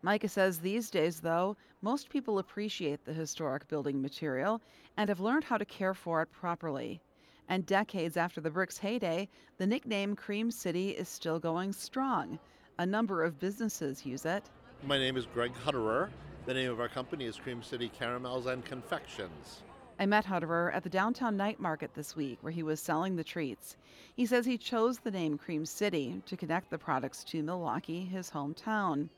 Micha 0.04 0.28
says 0.30 0.58
these 0.58 0.90
days, 0.90 1.20
though, 1.20 1.56
most 1.82 2.08
people 2.08 2.38
appreciate 2.38 3.04
the 3.04 3.12
historic 3.12 3.68
building 3.68 4.00
material 4.00 4.60
and 4.96 5.08
have 5.08 5.20
learned 5.20 5.44
how 5.44 5.56
to 5.56 5.64
care 5.64 5.94
for 5.94 6.22
it 6.22 6.32
properly. 6.32 7.00
And 7.48 7.66
decades 7.66 8.16
after 8.16 8.40
the 8.40 8.50
brick's 8.50 8.78
heyday, 8.78 9.28
the 9.58 9.66
nickname 9.66 10.16
Cream 10.16 10.50
City 10.50 10.90
is 10.90 11.08
still 11.08 11.38
going 11.38 11.72
strong. 11.72 12.38
A 12.78 12.86
number 12.86 13.22
of 13.22 13.38
businesses 13.38 14.06
use 14.06 14.24
it. 14.24 14.44
My 14.84 14.98
name 14.98 15.16
is 15.16 15.26
Greg 15.26 15.52
Hutterer. 15.64 16.08
The 16.46 16.54
name 16.54 16.70
of 16.70 16.80
our 16.80 16.88
company 16.88 17.26
is 17.26 17.36
Cream 17.36 17.62
City 17.62 17.90
Caramels 17.98 18.46
and 18.46 18.64
Confections. 18.64 19.62
I 20.00 20.06
met 20.06 20.24
Hutterer 20.24 20.74
at 20.74 20.82
the 20.82 20.88
downtown 20.88 21.36
night 21.36 21.60
market 21.60 21.92
this 21.92 22.16
week 22.16 22.38
where 22.40 22.50
he 22.50 22.62
was 22.62 22.80
selling 22.80 23.16
the 23.16 23.22
treats. 23.22 23.76
He 24.16 24.24
says 24.24 24.46
he 24.46 24.56
chose 24.56 24.98
the 24.98 25.10
name 25.10 25.36
Cream 25.36 25.66
City 25.66 26.22
to 26.24 26.38
connect 26.38 26.70
the 26.70 26.78
products 26.78 27.22
to 27.24 27.42
Milwaukee, 27.42 28.06
his 28.06 28.30
hometown. 28.30 29.10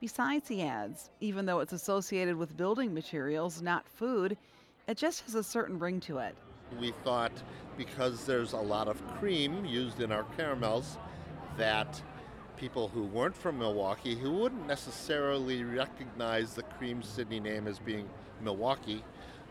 Besides, 0.00 0.48
he 0.48 0.62
adds, 0.62 1.10
even 1.20 1.44
though 1.44 1.60
it's 1.60 1.74
associated 1.74 2.34
with 2.34 2.56
building 2.56 2.94
materials, 2.94 3.60
not 3.60 3.86
food, 3.86 4.38
it 4.88 4.96
just 4.96 5.20
has 5.24 5.34
a 5.34 5.44
certain 5.44 5.78
ring 5.78 6.00
to 6.00 6.16
it. 6.16 6.34
We 6.80 6.94
thought 7.04 7.32
because 7.76 8.24
there's 8.24 8.54
a 8.54 8.56
lot 8.56 8.88
of 8.88 9.06
cream 9.18 9.66
used 9.66 10.00
in 10.00 10.10
our 10.10 10.24
caramels 10.38 10.96
that 11.58 12.02
people 12.56 12.88
who 12.88 13.02
weren't 13.02 13.36
from 13.36 13.58
Milwaukee, 13.58 14.14
who 14.14 14.32
wouldn't 14.32 14.66
necessarily 14.66 15.62
recognize 15.62 16.54
the 16.54 16.62
Cream 16.62 17.02
City 17.02 17.38
name 17.38 17.68
as 17.68 17.78
being 17.78 18.08
Milwaukee, 18.40 19.04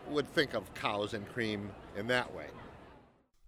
would 0.08 0.28
think 0.28 0.54
of 0.54 0.72
cows 0.74 1.14
and 1.14 1.28
cream 1.28 1.70
in 1.96 2.06
that 2.08 2.34
way. 2.34 2.46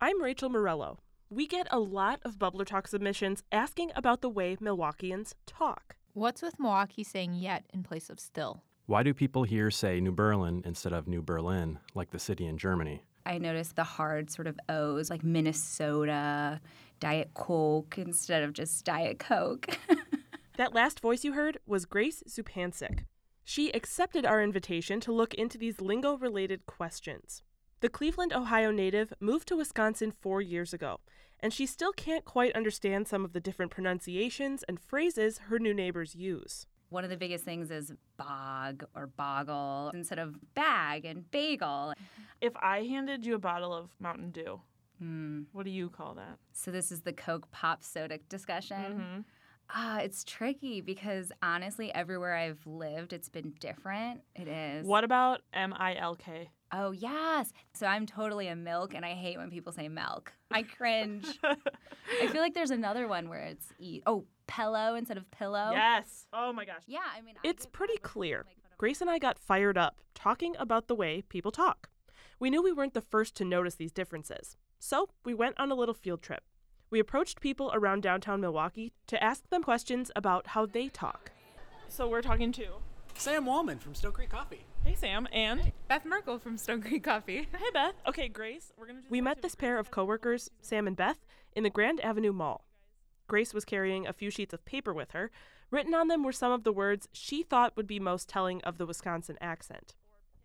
I'm 0.01 0.23
Rachel 0.23 0.49
Morello. 0.49 0.99
We 1.31 1.47
get 1.47 1.67
a 1.71 1.79
lot 1.79 2.21
of 2.25 2.39
Bubbler 2.39 2.67
Talk 2.67 2.87
submissions 2.87 3.43
asking 3.51 3.91
about 3.97 4.21
the 4.21 4.29
way 4.29 4.57
Milwaukeeans 4.57 5.35
talk. 5.47 5.97
What's 6.13 6.43
with 6.43 6.61
Milwaukee 6.61 7.03
saying 7.03 7.35
yet 7.35 7.65
in 7.73 7.83
place 7.83 8.11
of 8.11 8.21
still? 8.21 8.63
Why 8.87 9.03
do 9.03 9.15
people 9.15 9.45
here 9.45 9.71
say 9.71 9.99
New 10.01 10.13
Berlin 10.13 10.63
instead 10.65 10.93
of 10.93 11.09
New 11.09 11.23
Berlin, 11.23 11.79
like 11.95 12.11
the 12.11 12.19
city 12.19 12.47
in 12.47 12.59
Germany? 12.59 13.03
I 13.27 13.39
noticed 13.39 13.77
the 13.77 13.85
hard 13.85 14.31
sort 14.31 14.47
of 14.47 14.61
O's, 14.69 15.09
like 15.09 15.25
Minnesota, 15.25 16.61
Diet 17.01 17.31
Coke 17.35 17.97
instead 17.97 18.43
of 18.43 18.53
just 18.53 18.85
Diet 18.85 19.19
Coke. 19.19 19.79
that 20.57 20.75
last 20.75 21.01
voice 21.01 21.25
you 21.25 21.33
heard 21.33 21.59
was 21.67 21.87
Grace 21.87 22.23
Zupancic. 22.29 23.05
She 23.45 23.71
accepted 23.73 24.25
our 24.25 24.43
invitation 24.43 25.01
to 25.01 25.13
look 25.13 25.35
into 25.35 25.59
these 25.59 25.81
lingo 25.81 26.17
related 26.17 26.65
questions. 26.65 27.43
The 27.81 27.91
Cleveland, 27.91 28.33
Ohio 28.33 28.71
native 28.71 29.13
moved 29.21 29.49
to 29.49 29.57
Wisconsin 29.57 30.11
four 30.11 30.41
years 30.41 30.73
ago, 30.73 31.01
and 31.41 31.53
she 31.53 31.67
still 31.67 31.93
can't 31.93 32.25
quite 32.25 32.57
understand 32.57 33.07
some 33.07 33.23
of 33.23 33.35
the 33.35 33.41
different 33.41 33.71
pronunciations 33.71 34.63
and 34.63 34.81
phrases 34.81 35.39
her 35.49 35.59
new 35.59 35.75
neighbors 35.75 36.15
use. 36.15 36.67
One 36.89 37.05
of 37.05 37.11
the 37.11 37.19
biggest 37.19 37.45
things 37.45 37.71
is 37.71 37.93
bog 38.17 38.85
or 38.95 39.09
boggle 39.09 39.91
instead 39.93 40.19
of 40.19 40.37
bag 40.55 41.05
and 41.05 41.31
bagel. 41.31 41.93
If 42.41 42.55
I 42.57 42.85
handed 42.85 43.27
you 43.27 43.35
a 43.35 43.39
bottle 43.39 43.75
of 43.75 43.91
Mountain 44.01 44.31
Dew, 44.31 44.61
mm. 45.03 45.45
what 45.53 45.65
do 45.65 45.71
you 45.71 45.91
call 45.91 46.15
that? 46.15 46.39
So 46.53 46.71
this 46.71 46.91
is 46.91 47.03
the 47.03 47.13
Coke 47.13 47.51
pop 47.51 47.85
soda 47.85 48.19
discussion. 48.31 48.77
Mm-hmm. 48.77 49.21
Uh, 49.75 49.99
it's 50.03 50.25
tricky 50.25 50.81
because 50.81 51.33
honestly, 51.43 51.93
everywhere 51.95 52.35
I've 52.35 52.65
lived, 52.67 53.13
it's 53.13 53.29
been 53.29 53.55
different. 53.61 54.21
It 54.35 54.49
is. 54.49 54.87
What 54.87 55.05
about 55.05 55.41
M 55.53 55.75
I 55.77 55.97
L 55.97 56.15
K? 56.17 56.51
Oh, 56.73 56.91
yes. 56.91 57.53
So 57.73 57.87
I'm 57.87 58.05
totally 58.05 58.49
a 58.49 58.57
milk, 58.57 58.95
and 58.95 59.05
I 59.05 59.13
hate 59.15 59.39
when 59.39 59.51
people 59.51 59.73
say 59.73 59.89
milk. 59.89 60.33
I 60.51 60.63
cringe. 60.65 61.27
I 61.43 62.27
feel 62.29 62.41
like 62.43 62.55
there's 62.55 62.71
another 62.73 63.07
one 63.09 63.29
where 63.29 63.43
it's 63.43 63.67
e- 63.79 64.03
oh 64.07 64.25
pillow 64.47 64.95
instead 64.95 65.17
of 65.17 65.31
pillow. 65.31 65.71
Yes. 65.73 66.27
Oh 66.33 66.53
my 66.53 66.65
gosh. 66.65 66.83
Yeah, 66.87 67.01
I 67.17 67.21
mean, 67.23 67.37
it's 67.43 67.67
pretty 67.67 67.97
clear. 67.99 68.45
Grace 68.77 69.01
and 69.01 69.09
I 69.09 69.19
got 69.19 69.39
fired 69.39 69.79
up 69.79 70.01
talking 70.15 70.55
about 70.59 70.89
the 70.89 70.95
way 70.95 71.23
people 71.23 71.53
talk. 71.53 71.89
We 72.41 72.51
knew 72.51 72.63
we 72.63 72.73
weren't 72.73 72.95
the 72.95 73.01
first 73.01 73.37
to 73.37 73.45
notice 73.45 73.77
these 73.77 73.93
differences, 73.93 74.57
so 74.79 75.09
we 75.25 75.33
went 75.33 75.59
on 75.59 75.71
a 75.71 75.75
little 75.75 75.95
field 75.95 76.23
trip. 76.23 76.43
We 76.95 77.01
approached 77.01 77.41
people 77.41 77.73
around 77.75 78.05
downtown 78.05 78.41
Milwaukee 78.41 78.93
to 79.09 79.21
ask 79.21 79.51
them 79.51 79.65
questions 79.65 80.13
about 80.15 80.47
how 80.47 80.65
they 80.65 80.87
talk. 80.87 81.33
So 81.89 82.07
we're 82.07 82.23
talking 82.23 82.53
to 82.53 82.67
Sam 83.15 83.47
Wallman 83.47 83.81
from 83.81 83.97
Stone 83.97 84.13
Creek 84.13 84.31
Coffee. 84.31 84.65
Hey 84.85 84.95
Sam 84.95 85.27
and 85.33 85.73
Beth 85.89 86.05
Merkel 86.05 86.39
from 86.39 86.57
Stone 86.57 86.83
Creek 86.83 87.03
Coffee. 87.03 87.49
Hey 87.59 87.71
Beth. 87.73 87.95
Okay, 88.07 88.29
Grace, 88.29 88.73
we're 88.79 88.87
gonna. 88.87 89.01
We 89.11 89.21
met 89.21 89.43
this 89.43 89.57
pair 89.57 89.81
of 89.81 89.91
coworkers, 89.91 90.53
Sam 90.61 90.87
and 90.87 90.97
Beth, 90.97 91.19
in 91.57 91.65
the 91.65 91.69
Grand 91.69 92.01
Avenue 92.01 92.33
Mall. 92.33 92.65
Grace 93.27 93.53
was 93.53 93.65
carrying 93.65 94.07
a 94.07 94.13
few 94.13 94.31
sheets 94.31 94.55
of 94.55 94.65
paper 94.65 94.95
with 94.95 95.11
her. 95.11 95.33
Written 95.73 95.95
on 95.95 96.07
them 96.07 96.23
were 96.23 96.31
some 96.31 96.53
of 96.53 96.63
the 96.63 96.73
words 96.73 97.09
she 97.11 97.43
thought 97.43 97.77
would 97.77 97.89
be 97.89 97.99
most 97.99 98.29
telling 98.29 98.63
of 98.63 98.79
the 98.79 98.87
Wisconsin 98.87 99.37
accent. 99.41 99.97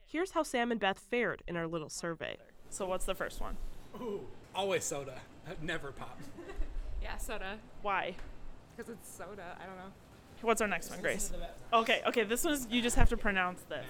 Here's 0.08 0.32
how 0.32 0.42
Sam 0.42 0.72
and 0.72 0.80
Beth 0.80 0.98
fared 0.98 1.44
in 1.48 1.56
our 1.56 1.68
little 1.68 1.90
survey. 1.90 2.38
So 2.72 2.88
what's 2.88 3.06
the 3.06 3.14
first 3.14 3.40
one? 3.40 3.56
Ooh, 4.02 4.22
always 4.56 4.84
soda. 4.84 5.22
Never 5.62 5.92
pop. 5.92 6.18
yeah, 7.02 7.18
soda. 7.18 7.58
Why? 7.82 8.16
Because 8.76 8.92
it's 8.92 9.10
soda. 9.10 9.58
I 9.62 9.66
don't 9.66 9.76
know. 9.76 9.92
What's 10.42 10.62
our 10.62 10.68
next 10.68 10.90
one, 10.90 11.02
Grace? 11.02 11.34
Okay, 11.74 12.02
okay, 12.08 12.24
this 12.24 12.46
one's 12.46 12.66
you 12.70 12.82
just 12.82 12.96
have 12.96 13.10
to 13.10 13.18
pronounce 13.18 13.62
this. 13.64 13.86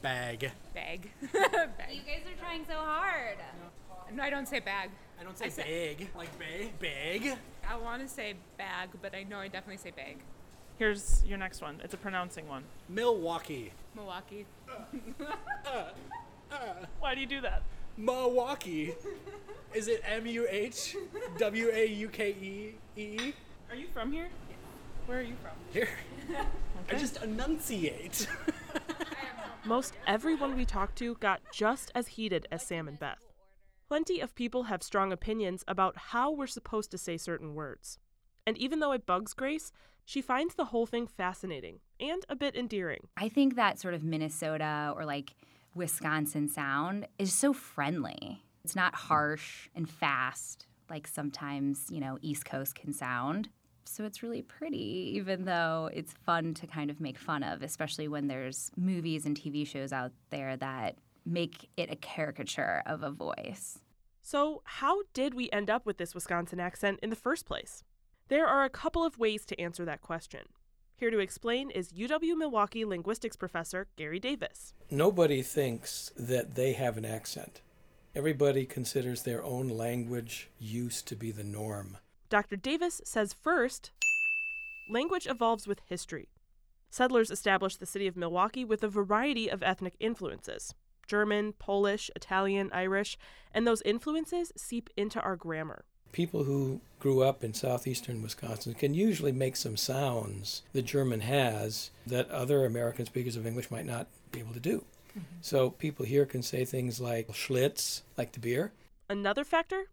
Bag. 0.00 0.52
Bag. 0.72 1.10
bag. 1.32 1.90
You 1.90 2.02
guys 2.02 2.22
are 2.26 2.38
trying 2.40 2.64
so 2.66 2.74
hard. 2.74 3.38
No, 4.14 4.22
I 4.22 4.30
don't 4.30 4.46
say 4.46 4.60
bag. 4.60 4.90
I 5.20 5.24
don't 5.24 5.36
say 5.36 5.46
I 5.46 5.48
bag. 5.48 5.98
Say, 5.98 6.08
like 6.16 6.38
bag. 6.38 6.78
Bag. 6.78 7.36
I 7.68 7.76
want 7.76 8.02
to 8.02 8.08
say 8.08 8.34
bag, 8.58 8.90
but 9.00 9.14
I 9.14 9.24
know 9.24 9.38
I 9.38 9.48
definitely 9.48 9.78
say 9.78 9.90
bag. 9.90 10.18
Here's 10.78 11.24
your 11.26 11.38
next 11.38 11.62
one. 11.62 11.80
It's 11.82 11.94
a 11.94 11.98
pronouncing 11.98 12.48
one. 12.48 12.64
Milwaukee. 12.88 13.72
Milwaukee. 13.94 14.46
Why 17.00 17.14
do 17.14 17.20
you 17.20 17.26
do 17.26 17.40
that? 17.40 17.62
Milwaukee. 17.96 18.94
Is 19.74 19.88
it 19.88 20.02
M 20.06 20.26
U 20.26 20.46
H 20.48 20.96
W 21.38 21.70
A 21.72 21.86
U 21.86 22.08
K 22.08 22.30
E 22.30 22.74
E? 23.00 23.32
Are 23.70 23.76
you 23.76 23.86
from 23.92 24.12
here? 24.12 24.28
Where 25.06 25.18
are 25.18 25.22
you 25.22 25.34
from? 25.42 25.52
Here. 25.72 25.88
okay. 26.30 26.42
I 26.90 26.98
just 26.98 27.22
enunciate. 27.22 28.26
Most 29.64 29.94
everyone 30.06 30.56
we 30.56 30.64
talked 30.64 30.96
to 30.98 31.14
got 31.16 31.40
just 31.52 31.90
as 31.94 32.08
heated 32.08 32.46
as 32.50 32.62
Sam 32.62 32.88
and 32.88 32.98
Beth. 32.98 33.32
Plenty 33.88 34.20
of 34.20 34.34
people 34.34 34.64
have 34.64 34.82
strong 34.82 35.12
opinions 35.12 35.64
about 35.68 35.96
how 35.96 36.30
we're 36.30 36.46
supposed 36.46 36.90
to 36.90 36.98
say 36.98 37.16
certain 37.16 37.54
words. 37.54 37.98
And 38.46 38.58
even 38.58 38.80
though 38.80 38.92
it 38.92 39.06
bugs 39.06 39.34
Grace, 39.34 39.70
she 40.04 40.20
finds 40.20 40.54
the 40.54 40.66
whole 40.66 40.86
thing 40.86 41.06
fascinating 41.06 41.80
and 42.00 42.24
a 42.28 42.36
bit 42.36 42.56
endearing. 42.56 43.08
I 43.16 43.28
think 43.28 43.54
that 43.54 43.78
sort 43.78 43.94
of 43.94 44.02
Minnesota 44.02 44.92
or 44.96 45.04
like 45.04 45.34
Wisconsin 45.74 46.48
sound 46.48 47.06
is 47.18 47.32
so 47.32 47.52
friendly. 47.52 48.44
It's 48.64 48.76
not 48.76 48.94
harsh 48.94 49.68
and 49.74 49.88
fast 49.88 50.66
like 50.92 51.06
sometimes, 51.06 51.86
you 51.90 52.00
know, 52.00 52.18
East 52.20 52.44
Coast 52.44 52.74
can 52.74 52.92
sound. 52.92 53.48
So 53.84 54.04
it's 54.04 54.22
really 54.22 54.42
pretty, 54.42 55.12
even 55.16 55.46
though 55.46 55.90
it's 55.92 56.12
fun 56.12 56.54
to 56.54 56.66
kind 56.66 56.90
of 56.90 57.00
make 57.00 57.18
fun 57.18 57.42
of, 57.42 57.62
especially 57.62 58.08
when 58.08 58.28
there's 58.28 58.70
movies 58.76 59.24
and 59.24 59.36
TV 59.36 59.66
shows 59.66 59.92
out 59.92 60.12
there 60.30 60.56
that 60.58 60.96
make 61.24 61.68
it 61.76 61.90
a 61.90 61.96
caricature 61.96 62.82
of 62.86 63.02
a 63.02 63.10
voice. 63.10 63.78
So, 64.20 64.62
how 64.64 65.02
did 65.14 65.34
we 65.34 65.50
end 65.50 65.68
up 65.68 65.84
with 65.84 65.98
this 65.98 66.14
Wisconsin 66.14 66.60
accent 66.60 67.00
in 67.02 67.10
the 67.10 67.16
first 67.16 67.44
place? 67.44 67.82
There 68.28 68.46
are 68.46 68.64
a 68.64 68.70
couple 68.70 69.04
of 69.04 69.18
ways 69.18 69.44
to 69.46 69.60
answer 69.60 69.84
that 69.84 70.00
question. 70.00 70.42
Here 71.02 71.10
to 71.10 71.18
explain 71.18 71.72
is 71.72 71.92
UW 71.94 72.36
Milwaukee 72.36 72.84
linguistics 72.84 73.34
professor 73.34 73.88
Gary 73.96 74.20
Davis. 74.20 74.72
Nobody 74.88 75.42
thinks 75.42 76.12
that 76.16 76.54
they 76.54 76.74
have 76.74 76.96
an 76.96 77.04
accent. 77.04 77.60
Everybody 78.14 78.64
considers 78.66 79.24
their 79.24 79.42
own 79.42 79.68
language 79.68 80.48
use 80.60 81.02
to 81.02 81.16
be 81.16 81.32
the 81.32 81.42
norm. 81.42 81.98
Dr. 82.28 82.54
Davis 82.54 83.00
says 83.04 83.32
first, 83.32 83.90
language 84.88 85.26
evolves 85.26 85.66
with 85.66 85.80
history. 85.88 86.28
Settlers 86.88 87.32
established 87.32 87.80
the 87.80 87.84
city 87.86 88.06
of 88.06 88.16
Milwaukee 88.16 88.64
with 88.64 88.84
a 88.84 88.88
variety 88.88 89.50
of 89.50 89.60
ethnic 89.60 89.96
influences 89.98 90.72
German, 91.08 91.52
Polish, 91.54 92.12
Italian, 92.14 92.70
Irish, 92.72 93.18
and 93.52 93.66
those 93.66 93.82
influences 93.82 94.52
seep 94.56 94.88
into 94.96 95.20
our 95.20 95.34
grammar 95.34 95.84
people 96.12 96.44
who 96.44 96.80
grew 97.00 97.22
up 97.22 97.42
in 97.42 97.52
southeastern 97.52 98.22
Wisconsin 98.22 98.74
can 98.74 98.94
usually 98.94 99.32
make 99.32 99.56
some 99.56 99.76
sounds 99.76 100.62
the 100.72 100.82
German 100.82 101.20
has 101.20 101.90
that 102.06 102.30
other 102.30 102.64
American 102.64 103.06
speakers 103.06 103.34
of 103.34 103.46
English 103.46 103.70
might 103.70 103.86
not 103.86 104.06
be 104.30 104.38
able 104.38 104.52
to 104.52 104.60
do. 104.60 104.84
Mm-hmm. 105.10 105.36
So 105.40 105.70
people 105.70 106.06
here 106.06 106.26
can 106.26 106.42
say 106.42 106.64
things 106.64 107.00
like 107.00 107.28
Schlitz, 107.28 108.02
like 108.16 108.32
the 108.32 108.40
beer. 108.40 108.72
Another 109.10 109.44
factor 109.44 109.86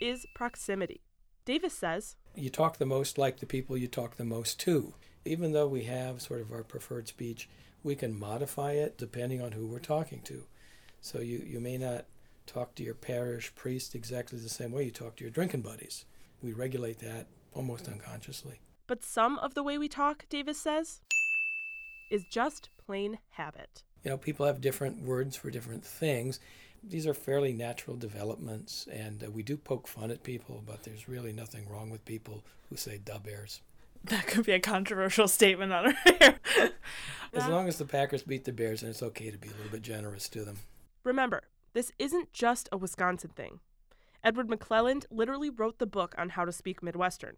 is 0.00 0.26
proximity. 0.34 1.00
Davis 1.44 1.74
says 1.74 2.16
You 2.34 2.50
talk 2.50 2.78
the 2.78 2.86
most 2.86 3.16
like 3.16 3.38
the 3.38 3.46
people 3.46 3.76
you 3.76 3.86
talk 3.86 4.16
the 4.16 4.24
most 4.24 4.58
to. 4.60 4.94
Even 5.24 5.52
though 5.52 5.68
we 5.68 5.84
have 5.84 6.22
sort 6.22 6.40
of 6.40 6.52
our 6.52 6.62
preferred 6.62 7.08
speech, 7.08 7.48
we 7.82 7.94
can 7.94 8.18
modify 8.18 8.72
it 8.72 8.98
depending 8.98 9.40
on 9.40 9.52
who 9.52 9.66
we're 9.66 9.78
talking 9.78 10.20
to. 10.22 10.44
So 11.00 11.20
you, 11.20 11.38
you 11.46 11.60
may 11.60 11.78
not 11.78 12.06
talk 12.48 12.74
to 12.74 12.82
your 12.82 12.94
parish 12.94 13.54
priest 13.54 13.94
exactly 13.94 14.38
the 14.38 14.48
same 14.48 14.72
way 14.72 14.84
you 14.84 14.90
talk 14.90 15.16
to 15.16 15.24
your 15.24 15.30
drinking 15.30 15.60
buddies. 15.60 16.04
We 16.42 16.52
regulate 16.52 16.98
that 17.00 17.26
almost 17.52 17.88
unconsciously. 17.88 18.60
But 18.86 19.04
some 19.04 19.38
of 19.38 19.54
the 19.54 19.62
way 19.62 19.76
we 19.76 19.88
talk, 19.88 20.26
Davis 20.28 20.58
says, 20.58 21.00
is 22.10 22.24
just 22.30 22.70
plain 22.84 23.18
habit. 23.30 23.82
You 24.02 24.10
know, 24.10 24.16
people 24.16 24.46
have 24.46 24.60
different 24.60 25.02
words 25.02 25.36
for 25.36 25.50
different 25.50 25.84
things. 25.84 26.40
These 26.82 27.06
are 27.06 27.14
fairly 27.14 27.52
natural 27.52 27.96
developments, 27.96 28.86
and 28.90 29.24
uh, 29.24 29.30
we 29.30 29.42
do 29.42 29.56
poke 29.56 29.88
fun 29.88 30.10
at 30.10 30.22
people, 30.22 30.62
but 30.64 30.84
there's 30.84 31.08
really 31.08 31.32
nothing 31.32 31.68
wrong 31.68 31.90
with 31.90 32.04
people 32.04 32.44
who 32.70 32.76
say 32.76 32.98
"da 33.04 33.18
bears." 33.18 33.60
That 34.04 34.28
could 34.28 34.46
be 34.46 34.52
a 34.52 34.60
controversial 34.60 35.26
statement 35.26 35.72
on 35.72 35.88
our 35.88 35.94
air. 36.20 36.38
as 37.34 37.48
long 37.48 37.66
as 37.66 37.78
the 37.78 37.84
Packers 37.84 38.22
beat 38.22 38.44
the 38.44 38.52
Bears, 38.52 38.80
then 38.80 38.90
it's 38.90 39.02
okay 39.02 39.30
to 39.30 39.36
be 39.36 39.48
a 39.48 39.50
little 39.50 39.72
bit 39.72 39.82
generous 39.82 40.28
to 40.30 40.44
them. 40.44 40.58
Remember, 41.02 41.42
this 41.78 41.92
isn't 41.96 42.32
just 42.32 42.68
a 42.72 42.76
Wisconsin 42.76 43.30
thing. 43.36 43.60
Edward 44.24 44.48
McClelland 44.48 45.04
literally 45.12 45.48
wrote 45.48 45.78
the 45.78 45.86
book 45.86 46.12
on 46.18 46.30
how 46.30 46.44
to 46.44 46.50
speak 46.50 46.82
Midwestern. 46.82 47.36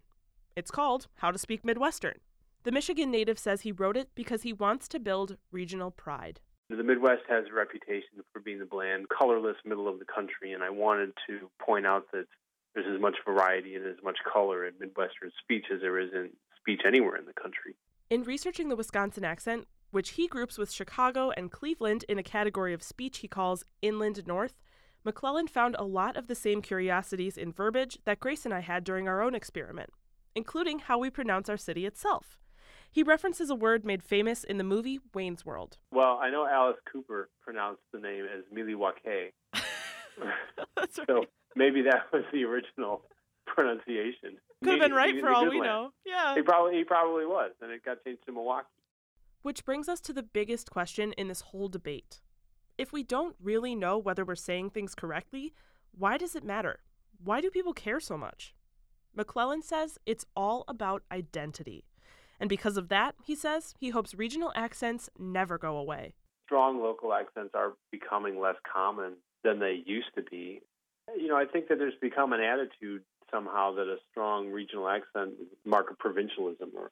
It's 0.55 0.71
called 0.71 1.05
How 1.17 1.29
to 1.29 1.37
Speak 1.37 1.63
Midwestern. 1.63 2.15
The 2.63 2.71
Michigan 2.71 3.11
native 3.11 3.37
says 3.37 3.61
he 3.61 3.71
wrote 3.71 3.95
it 3.95 4.09
because 4.15 4.41
he 4.41 4.51
wants 4.51 4.87
to 4.87 4.99
build 4.99 5.37
regional 5.51 5.91
pride. 5.91 6.39
The 6.71 6.83
Midwest 6.83 7.21
has 7.29 7.45
a 7.51 7.53
reputation 7.53 8.23
for 8.33 8.39
being 8.39 8.57
the 8.57 8.65
bland, 8.65 9.09
colorless 9.09 9.57
middle 9.63 9.87
of 9.87 9.99
the 9.99 10.05
country, 10.05 10.53
and 10.53 10.63
I 10.63 10.71
wanted 10.71 11.11
to 11.27 11.47
point 11.63 11.85
out 11.85 12.07
that 12.11 12.25
there's 12.73 12.91
as 12.91 12.99
much 12.99 13.17
variety 13.23 13.75
and 13.75 13.85
as 13.85 14.03
much 14.03 14.17
color 14.33 14.65
in 14.65 14.73
Midwestern 14.79 15.29
speech 15.43 15.65
as 15.71 15.81
there 15.81 15.99
is 15.99 16.13
in 16.13 16.31
speech 16.59 16.81
anywhere 16.83 17.15
in 17.15 17.27
the 17.27 17.39
country. 17.39 17.75
In 18.09 18.23
researching 18.23 18.69
the 18.69 18.75
Wisconsin 18.75 19.23
accent, 19.23 19.67
which 19.91 20.11
he 20.11 20.27
groups 20.27 20.57
with 20.57 20.71
Chicago 20.71 21.31
and 21.31 21.51
Cleveland 21.51 22.05
in 22.09 22.17
a 22.17 22.23
category 22.23 22.73
of 22.73 22.83
speech 22.83 23.19
he 23.19 23.27
calls 23.27 23.63
Inland 23.81 24.25
North, 24.25 24.61
McClelland 25.05 25.49
found 25.49 25.75
a 25.77 25.83
lot 25.83 26.17
of 26.17 26.27
the 26.27 26.35
same 26.35 26.61
curiosities 26.61 27.37
in 27.37 27.51
verbiage 27.51 27.99
that 28.05 28.19
Grace 28.19 28.45
and 28.45 28.53
I 28.53 28.59
had 28.59 28.83
during 28.83 29.07
our 29.07 29.21
own 29.21 29.35
experiment, 29.35 29.91
including 30.35 30.79
how 30.79 30.97
we 30.97 31.09
pronounce 31.09 31.49
our 31.49 31.57
city 31.57 31.85
itself. 31.85 32.39
He 32.91 33.03
references 33.03 33.49
a 33.49 33.55
word 33.55 33.85
made 33.85 34.03
famous 34.03 34.43
in 34.43 34.57
the 34.57 34.63
movie 34.63 34.99
Wayne's 35.13 35.45
World. 35.45 35.77
Well, 35.91 36.19
I 36.21 36.29
know 36.29 36.45
Alice 36.45 36.77
Cooper 36.91 37.29
pronounced 37.41 37.81
the 37.93 37.99
name 37.99 38.25
as 38.25 38.43
Milwaukee. 38.51 39.33
That's 40.75 40.99
right. 40.99 41.07
So 41.07 41.25
maybe 41.55 41.81
that 41.83 42.11
was 42.11 42.23
the 42.31 42.43
original 42.43 43.03
pronunciation. 43.47 44.37
Could 44.63 44.73
have 44.73 44.81
been 44.81 44.93
right 44.93 45.19
for 45.19 45.29
all 45.29 45.49
we 45.49 45.59
know. 45.59 45.91
Yeah. 46.05 46.35
He 46.35 46.41
probably 46.41 46.77
he 46.77 46.83
probably 46.83 47.25
was, 47.25 47.51
and 47.61 47.71
it 47.71 47.83
got 47.83 48.03
changed 48.03 48.25
to 48.25 48.31
Milwaukee. 48.31 48.67
Which 49.41 49.65
brings 49.65 49.89
us 49.89 49.99
to 50.01 50.13
the 50.13 50.23
biggest 50.23 50.69
question 50.69 51.13
in 51.13 51.27
this 51.27 51.41
whole 51.41 51.67
debate. 51.67 52.21
If 52.77 52.93
we 52.93 53.01
don't 53.03 53.35
really 53.41 53.75
know 53.75 53.97
whether 53.97 54.23
we're 54.23 54.35
saying 54.35 54.69
things 54.69 54.93
correctly, 54.93 55.53
why 55.97 56.17
does 56.17 56.35
it 56.35 56.43
matter? 56.43 56.79
Why 57.23 57.41
do 57.41 57.49
people 57.49 57.73
care 57.73 57.99
so 57.99 58.17
much? 58.17 58.53
McClelland 59.17 59.63
says 59.63 59.97
it's 60.05 60.25
all 60.35 60.63
about 60.67 61.03
identity. 61.11 61.85
And 62.39 62.49
because 62.49 62.77
of 62.77 62.89
that, 62.89 63.15
he 63.23 63.35
says, 63.35 63.73
he 63.79 63.89
hopes 63.89 64.15
regional 64.15 64.51
accents 64.55 65.09
never 65.19 65.57
go 65.57 65.77
away. 65.77 66.13
Strong 66.45 66.81
local 66.81 67.13
accents 67.13 67.51
are 67.55 67.73
becoming 67.91 68.39
less 68.39 68.55
common 68.71 69.13
than 69.43 69.59
they 69.59 69.83
used 69.85 70.13
to 70.15 70.21
be. 70.23 70.61
You 71.15 71.27
know, 71.27 71.37
I 71.37 71.45
think 71.45 71.67
that 71.67 71.77
there's 71.77 71.93
become 72.01 72.33
an 72.33 72.41
attitude 72.41 73.03
somehow 73.31 73.73
that 73.75 73.87
a 73.87 73.97
strong 74.11 74.49
regional 74.49 74.87
accent 74.87 75.33
mark 75.65 75.89
of 75.89 75.97
provincialism 75.97 76.71
or 76.75 76.91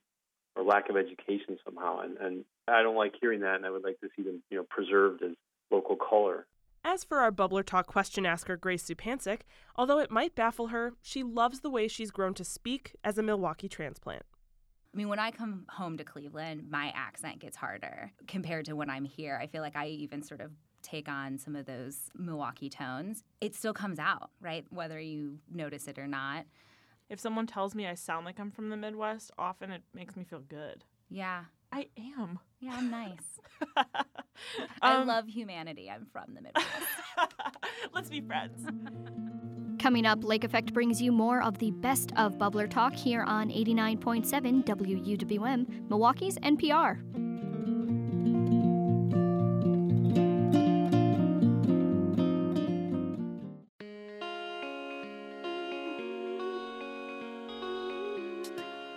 or 0.60 0.66
lack 0.66 0.90
of 0.90 0.98
education 0.98 1.58
somehow. 1.64 2.00
And, 2.00 2.18
and 2.18 2.46
I 2.68 2.84
don't 2.84 2.96
like 2.96 3.14
hearing 3.20 3.40
that, 3.42 3.56
and 3.56 3.66
I 3.66 3.70
would 3.70 3.84
like 3.84 4.00
to 4.02 4.10
see 4.16 4.24
them, 4.24 4.44
you 4.50 4.58
know, 4.58 4.66
preserved 4.70 5.24
as 5.24 5.32
local 5.72 5.96
color. 5.96 6.46
As 6.84 7.04
for 7.04 7.20
our 7.20 7.32
Bubbler 7.32 7.66
Talk 7.66 7.88
question 7.88 8.26
asker, 8.26 8.56
Grace 8.56 8.86
Zupancic, 8.86 9.42
although 9.76 10.00
it 10.00 10.12
might 10.12 10.36
baffle 10.36 10.68
her, 10.68 10.94
she 11.02 11.24
loves 11.24 11.60
the 11.60 11.70
way 11.70 11.88
she's 11.88 12.12
grown 12.12 12.34
to 12.36 12.44
speak 12.44 12.96
as 13.04 13.18
a 13.18 13.24
Milwaukee 13.24 13.68
transplant. 13.68 14.24
I 14.94 14.98
mean, 14.98 15.10
when 15.10 15.20
I 15.20 15.32
come 15.32 15.66
home 15.70 15.98
to 15.98 16.04
Cleveland, 16.04 16.66
my 16.70 16.92
accent 16.96 17.40
gets 17.40 17.56
harder 17.56 18.12
compared 18.28 18.66
to 18.66 18.74
when 18.74 18.90
I'm 18.90 19.06
here. 19.06 19.38
I 19.40 19.46
feel 19.46 19.62
like 19.62 19.76
I 19.76 19.88
even 19.88 20.24
sort 20.24 20.42
of 20.42 20.52
take 20.82 21.08
on 21.08 21.38
some 21.38 21.56
of 21.56 21.66
those 21.66 22.10
Milwaukee 22.16 22.70
tones. 22.70 23.24
It 23.40 23.54
still 23.54 23.74
comes 23.74 24.00
out, 24.00 24.32
right? 24.42 24.66
Whether 24.70 25.00
you 25.00 25.38
notice 25.52 25.88
it 25.88 26.00
or 26.00 26.08
not. 26.08 26.46
If 27.10 27.20
someone 27.20 27.48
tells 27.48 27.74
me 27.76 27.88
I 27.88 27.96
sound 27.96 28.26
like 28.26 28.40
I'm 28.40 28.52
from 28.52 28.70
the 28.70 28.78
Midwest, 28.78 29.32
often 29.38 29.72
it 29.72 29.82
makes 29.94 30.16
me 30.16 30.24
feel 30.24 30.42
good. 30.48 30.84
Yeah. 31.10 31.46
I 31.72 31.88
am. 32.18 32.40
Yeah, 32.60 32.76
I'm 32.76 32.90
nice. 32.90 33.40
I 34.82 34.94
Um, 34.96 35.08
love 35.08 35.28
humanity. 35.28 35.90
I'm 35.90 36.08
from 36.12 36.34
the 36.36 36.42
Midwest. 36.42 36.68
Let's 37.94 38.10
be 38.10 38.22
friends. 38.22 38.66
Coming 39.80 40.06
up, 40.06 40.24
Lake 40.24 40.44
Effect 40.44 40.74
brings 40.74 41.02
you 41.02 41.12
more 41.12 41.42
of 41.42 41.58
the 41.60 41.72
best 41.72 42.12
of 42.16 42.38
Bubbler 42.38 42.70
Talk 42.70 42.94
here 42.96 43.24
on 43.24 43.50
89.7 43.50 44.66
WUWM, 44.66 45.90
Milwaukee's 45.90 46.38
NPR. 46.40 47.00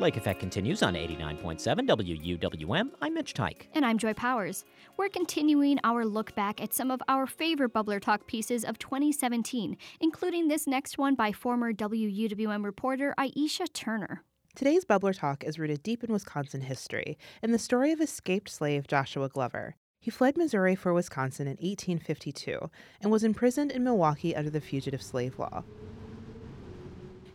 Lake 0.03 0.17
Effect 0.17 0.41
continues 0.41 0.83
on 0.83 0.95
89.7 0.95 1.61
WUWM. 1.87 2.89
I'm 3.01 3.15
Mitch 3.15 3.35
Teich. 3.35 3.69
And 3.73 3.87
I'm 3.87 3.99
Joy 3.99 4.15
Powers. 4.15 4.65
We're 4.97 5.09
continuing 5.09 5.79
our 5.85 6.05
look 6.05 6.35
back 6.35 6.61
at 6.61 6.75
some 6.75 6.91
of 6.91 7.01
our 7.07 7.25
favorite 7.25 7.73
Bubbler 7.73 8.01
Talk 8.01 8.27
pieces 8.27 8.65
of 8.65 8.81
2017, 8.81 9.77
including 10.01 10.49
this 10.49 10.67
next 10.67 10.99
one 10.99 11.15
by 11.15 11.31
former 11.31 11.73
WUWM 11.73 12.65
reporter 12.65 13.15
Aisha 13.17 13.73
Turner. 13.73 14.25
Today's 14.57 14.85
Bubbler 14.85 15.17
Talk 15.17 15.45
is 15.45 15.61
rooted 15.61 15.85
deep 15.85 16.03
in 16.03 16.13
Wisconsin 16.13 16.63
history 16.63 17.17
in 17.41 17.53
the 17.53 17.59
story 17.59 17.93
of 17.93 18.01
escaped 18.01 18.51
slave 18.51 18.89
Joshua 18.89 19.29
Glover. 19.29 19.77
He 20.01 20.11
fled 20.11 20.37
Missouri 20.37 20.75
for 20.75 20.93
Wisconsin 20.93 21.47
in 21.47 21.59
1852 21.59 22.59
and 23.01 23.13
was 23.13 23.23
imprisoned 23.23 23.71
in 23.71 23.85
Milwaukee 23.85 24.35
under 24.35 24.51
the 24.51 24.61
Fugitive 24.61 25.01
Slave 25.01 25.39
Law. 25.39 25.63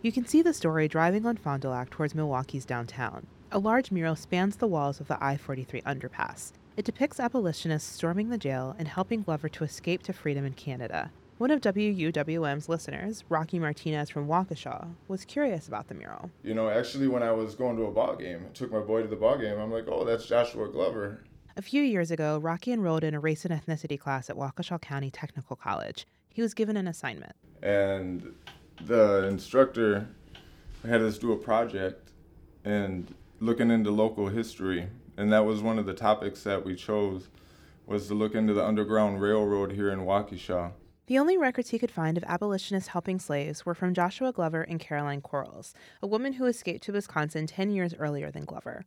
You 0.03 0.11
can 0.11 0.27
see 0.27 0.43
the 0.43 0.53
story 0.53 0.87
driving 0.87 1.25
on 1.25 1.37
Fond 1.37 1.63
du 1.63 1.69
Lac 1.69 1.89
towards 1.89 2.13
Milwaukee's 2.13 2.65
downtown. 2.65 3.25
A 3.51 3.57
large 3.57 3.89
mural 3.89 4.15
spans 4.15 4.55
the 4.55 4.67
walls 4.67 4.99
of 4.99 5.07
the 5.07 5.17
I 5.23 5.37
43 5.37 5.81
underpass. 5.81 6.51
It 6.75 6.85
depicts 6.85 7.19
abolitionists 7.19 7.95
storming 7.95 8.29
the 8.29 8.37
jail 8.37 8.75
and 8.77 8.87
helping 8.87 9.23
Glover 9.23 9.49
to 9.49 9.63
escape 9.63 10.03
to 10.03 10.13
freedom 10.13 10.45
in 10.45 10.53
Canada. 10.53 11.11
One 11.39 11.49
of 11.49 11.61
WUWM's 11.61 12.69
listeners, 12.69 13.23
Rocky 13.27 13.57
Martinez 13.57 14.11
from 14.11 14.27
Waukesha, 14.27 14.87
was 15.07 15.25
curious 15.25 15.67
about 15.67 15.87
the 15.87 15.95
mural. 15.95 16.29
You 16.43 16.53
know, 16.53 16.69
actually, 16.69 17.07
when 17.07 17.23
I 17.23 17.31
was 17.31 17.55
going 17.55 17.75
to 17.77 17.85
a 17.85 17.91
ball 17.91 18.15
game, 18.15 18.45
I 18.47 18.53
took 18.53 18.71
my 18.71 18.79
boy 18.79 19.01
to 19.01 19.07
the 19.07 19.15
ball 19.15 19.39
game. 19.39 19.59
I'm 19.59 19.71
like, 19.71 19.87
oh, 19.87 20.05
that's 20.05 20.27
Joshua 20.27 20.69
Glover. 20.69 21.23
A 21.55 21.61
few 21.63 21.81
years 21.81 22.11
ago, 22.11 22.37
Rocky 22.37 22.71
enrolled 22.71 23.03
in 23.03 23.15
a 23.15 23.19
race 23.19 23.45
and 23.45 23.53
ethnicity 23.53 23.99
class 23.99 24.29
at 24.29 24.35
Waukesha 24.35 24.79
County 24.79 25.09
Technical 25.09 25.55
College. 25.55 26.05
He 26.29 26.43
was 26.43 26.53
given 26.53 26.77
an 26.77 26.87
assignment. 26.87 27.33
And 27.63 28.35
the 28.85 29.27
instructor 29.27 30.07
had 30.85 31.01
us 31.01 31.17
do 31.17 31.31
a 31.31 31.37
project 31.37 32.11
and 32.63 33.13
looking 33.39 33.71
into 33.71 33.91
local 33.91 34.27
history. 34.27 34.87
And 35.17 35.31
that 35.31 35.45
was 35.45 35.61
one 35.61 35.79
of 35.79 35.85
the 35.85 35.93
topics 35.93 36.43
that 36.43 36.63
we 36.63 36.75
chose 36.75 37.27
was 37.85 38.07
to 38.07 38.13
look 38.13 38.35
into 38.35 38.53
the 38.53 38.65
Underground 38.65 39.21
Railroad 39.21 39.71
here 39.71 39.91
in 39.91 39.99
Waukesha. 39.99 40.71
The 41.07 41.17
only 41.17 41.37
records 41.37 41.69
he 41.69 41.79
could 41.79 41.89
find 41.89 42.17
of 42.17 42.25
abolitionists 42.25 42.89
helping 42.89 43.17
slaves 43.17 43.65
were 43.65 43.73
from 43.73 43.93
Joshua 43.93 44.33
Glover 44.33 44.61
and 44.61 44.79
Caroline 44.79 45.21
Quarles, 45.21 45.73
a 46.01 46.07
woman 46.07 46.33
who 46.33 46.45
escaped 46.45 46.83
to 46.83 46.91
Wisconsin 46.91 47.47
10 47.47 47.71
years 47.71 47.93
earlier 47.97 48.29
than 48.29 48.43
Glover. 48.43 48.85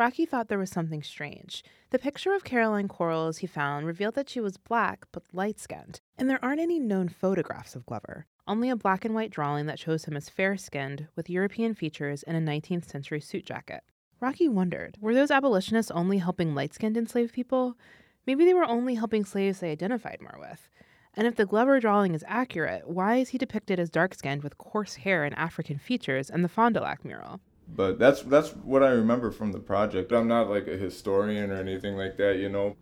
Rocky 0.00 0.24
thought 0.24 0.48
there 0.48 0.58
was 0.58 0.70
something 0.70 1.02
strange. 1.02 1.62
The 1.90 1.98
picture 1.98 2.32
of 2.32 2.44
Caroline 2.44 2.88
Quarles 2.88 3.38
he 3.38 3.46
found 3.46 3.86
revealed 3.86 4.14
that 4.14 4.30
she 4.30 4.40
was 4.40 4.56
black 4.56 5.04
but 5.12 5.24
light 5.34 5.60
skinned, 5.60 6.00
and 6.20 6.28
there 6.28 6.44
aren't 6.44 6.60
any 6.60 6.78
known 6.78 7.08
photographs 7.08 7.74
of 7.74 7.86
Glover, 7.86 8.26
only 8.46 8.68
a 8.68 8.76
black 8.76 9.06
and 9.06 9.14
white 9.14 9.30
drawing 9.30 9.64
that 9.64 9.78
shows 9.78 10.04
him 10.04 10.18
as 10.18 10.28
fair 10.28 10.54
skinned 10.54 11.08
with 11.16 11.30
European 11.30 11.72
features 11.72 12.22
and 12.24 12.36
a 12.36 12.52
19th 12.52 12.84
century 12.84 13.22
suit 13.22 13.46
jacket. 13.46 13.80
Rocky 14.20 14.46
wondered 14.46 14.98
were 15.00 15.14
those 15.14 15.30
abolitionists 15.30 15.90
only 15.90 16.18
helping 16.18 16.54
light 16.54 16.74
skinned 16.74 16.98
enslaved 16.98 17.32
people? 17.32 17.78
Maybe 18.26 18.44
they 18.44 18.52
were 18.52 18.68
only 18.68 18.96
helping 18.96 19.24
slaves 19.24 19.60
they 19.60 19.72
identified 19.72 20.18
more 20.20 20.36
with. 20.38 20.68
And 21.14 21.26
if 21.26 21.36
the 21.36 21.46
Glover 21.46 21.80
drawing 21.80 22.14
is 22.14 22.24
accurate, 22.28 22.86
why 22.86 23.16
is 23.16 23.30
he 23.30 23.38
depicted 23.38 23.80
as 23.80 23.88
dark 23.88 24.14
skinned 24.14 24.42
with 24.42 24.58
coarse 24.58 24.96
hair 24.96 25.24
and 25.24 25.34
African 25.38 25.78
features 25.78 26.28
in 26.28 26.42
the 26.42 26.48
Fond 26.48 26.74
du 26.74 26.82
Lac 26.82 27.02
mural? 27.02 27.40
But 27.66 27.98
that's 27.98 28.20
that's 28.22 28.50
what 28.50 28.82
I 28.82 28.90
remember 28.90 29.30
from 29.30 29.52
the 29.52 29.58
project. 29.58 30.12
I'm 30.12 30.28
not 30.28 30.50
like 30.50 30.66
a 30.66 30.76
historian 30.76 31.50
or 31.50 31.56
anything 31.56 31.96
like 31.96 32.18
that, 32.18 32.36
you 32.36 32.50
know. 32.50 32.76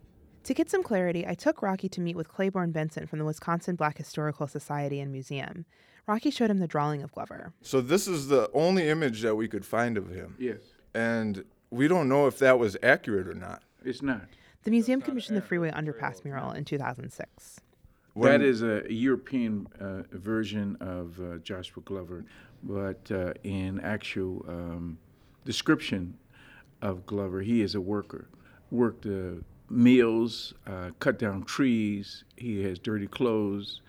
To 0.48 0.54
get 0.54 0.70
some 0.70 0.82
clarity, 0.82 1.26
I 1.26 1.34
took 1.34 1.60
Rocky 1.60 1.90
to 1.90 2.00
meet 2.00 2.16
with 2.16 2.32
Clayborn 2.32 2.72
Benson 2.72 3.06
from 3.06 3.18
the 3.18 3.26
Wisconsin 3.26 3.76
Black 3.76 3.98
Historical 3.98 4.46
Society 4.46 4.98
and 4.98 5.12
Museum. 5.12 5.66
Rocky 6.06 6.30
showed 6.30 6.48
him 6.48 6.58
the 6.58 6.66
drawing 6.66 7.02
of 7.02 7.12
Glover. 7.12 7.52
So 7.60 7.82
this 7.82 8.08
is 8.08 8.28
the 8.28 8.50
only 8.54 8.88
image 8.88 9.20
that 9.20 9.34
we 9.34 9.46
could 9.46 9.66
find 9.66 9.98
of 9.98 10.08
him. 10.08 10.36
Yes. 10.38 10.60
And 10.94 11.44
we 11.68 11.86
don't 11.86 12.08
know 12.08 12.26
if 12.28 12.38
that 12.38 12.58
was 12.58 12.78
accurate 12.82 13.28
or 13.28 13.34
not. 13.34 13.62
It's 13.84 14.00
not. 14.00 14.22
The 14.62 14.70
museum 14.70 15.02
commissioned 15.02 15.36
the 15.36 15.42
Freeway 15.42 15.70
Underpass 15.70 16.24
mural 16.24 16.52
in 16.52 16.64
2006. 16.64 17.60
that 18.16 18.40
is 18.40 18.62
a 18.62 18.84
European 18.88 19.66
uh, 19.78 20.04
version 20.12 20.78
of 20.80 21.20
uh, 21.20 21.36
Joshua 21.42 21.82
Glover, 21.82 22.24
but 22.62 23.10
uh, 23.10 23.34
in 23.44 23.80
actual 23.80 24.46
um, 24.48 24.96
description 25.44 26.16
of 26.80 27.04
Glover, 27.04 27.42
he 27.42 27.60
is 27.60 27.74
a 27.74 27.82
worker. 27.82 28.30
Worked 28.70 29.04
mills, 29.70 30.54
uh, 30.66 30.90
cut 30.98 31.18
down 31.18 31.44
trees. 31.44 32.24
He 32.36 32.62
has 32.64 32.78
dirty 32.78 33.06
clothes. 33.06 33.82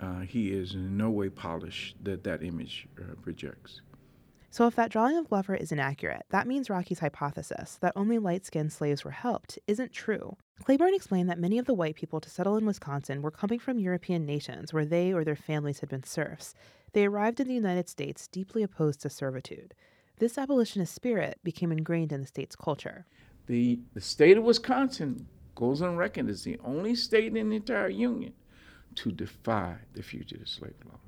Uh, 0.00 0.20
he 0.20 0.50
is 0.52 0.74
in 0.74 0.96
no 0.96 1.10
way 1.10 1.28
polished 1.28 1.96
that 2.02 2.24
that 2.24 2.42
image 2.42 2.88
uh, 2.98 3.14
projects. 3.22 3.80
So, 4.50 4.66
if 4.66 4.76
that 4.76 4.90
drawing 4.90 5.16
of 5.16 5.30
Glover 5.30 5.54
is 5.54 5.72
inaccurate, 5.72 6.26
that 6.28 6.46
means 6.46 6.68
Rocky's 6.68 6.98
hypothesis 6.98 7.78
that 7.80 7.94
only 7.96 8.18
light 8.18 8.44
skinned 8.44 8.70
slaves 8.70 9.02
were 9.02 9.10
helped 9.10 9.58
isn't 9.66 9.92
true. 9.92 10.36
Clayborn 10.62 10.94
explained 10.94 11.30
that 11.30 11.38
many 11.38 11.56
of 11.56 11.64
the 11.64 11.72
white 11.72 11.94
people 11.94 12.20
to 12.20 12.28
settle 12.28 12.58
in 12.58 12.66
Wisconsin 12.66 13.22
were 13.22 13.30
coming 13.30 13.58
from 13.58 13.78
European 13.78 14.26
nations 14.26 14.70
where 14.70 14.84
they 14.84 15.10
or 15.10 15.24
their 15.24 15.36
families 15.36 15.80
had 15.80 15.88
been 15.88 16.04
serfs. 16.04 16.54
They 16.92 17.06
arrived 17.06 17.40
in 17.40 17.48
the 17.48 17.54
United 17.54 17.88
States 17.88 18.28
deeply 18.28 18.62
opposed 18.62 19.00
to 19.00 19.08
servitude. 19.08 19.74
This 20.18 20.36
abolitionist 20.36 20.94
spirit 20.94 21.38
became 21.42 21.72
ingrained 21.72 22.12
in 22.12 22.20
the 22.20 22.26
state's 22.26 22.54
culture. 22.54 23.06
The, 23.46 23.80
the 23.94 24.00
state 24.00 24.36
of 24.36 24.44
Wisconsin 24.44 25.26
goes 25.54 25.82
on 25.82 25.96
record 25.96 26.28
as 26.30 26.44
the 26.44 26.58
only 26.64 26.94
state 26.94 27.36
in 27.36 27.50
the 27.50 27.56
entire 27.56 27.88
union 27.88 28.32
to 28.96 29.12
defy 29.12 29.76
the 29.94 30.02
fugitive 30.02 30.48
slave 30.48 30.74
law. 30.86 30.98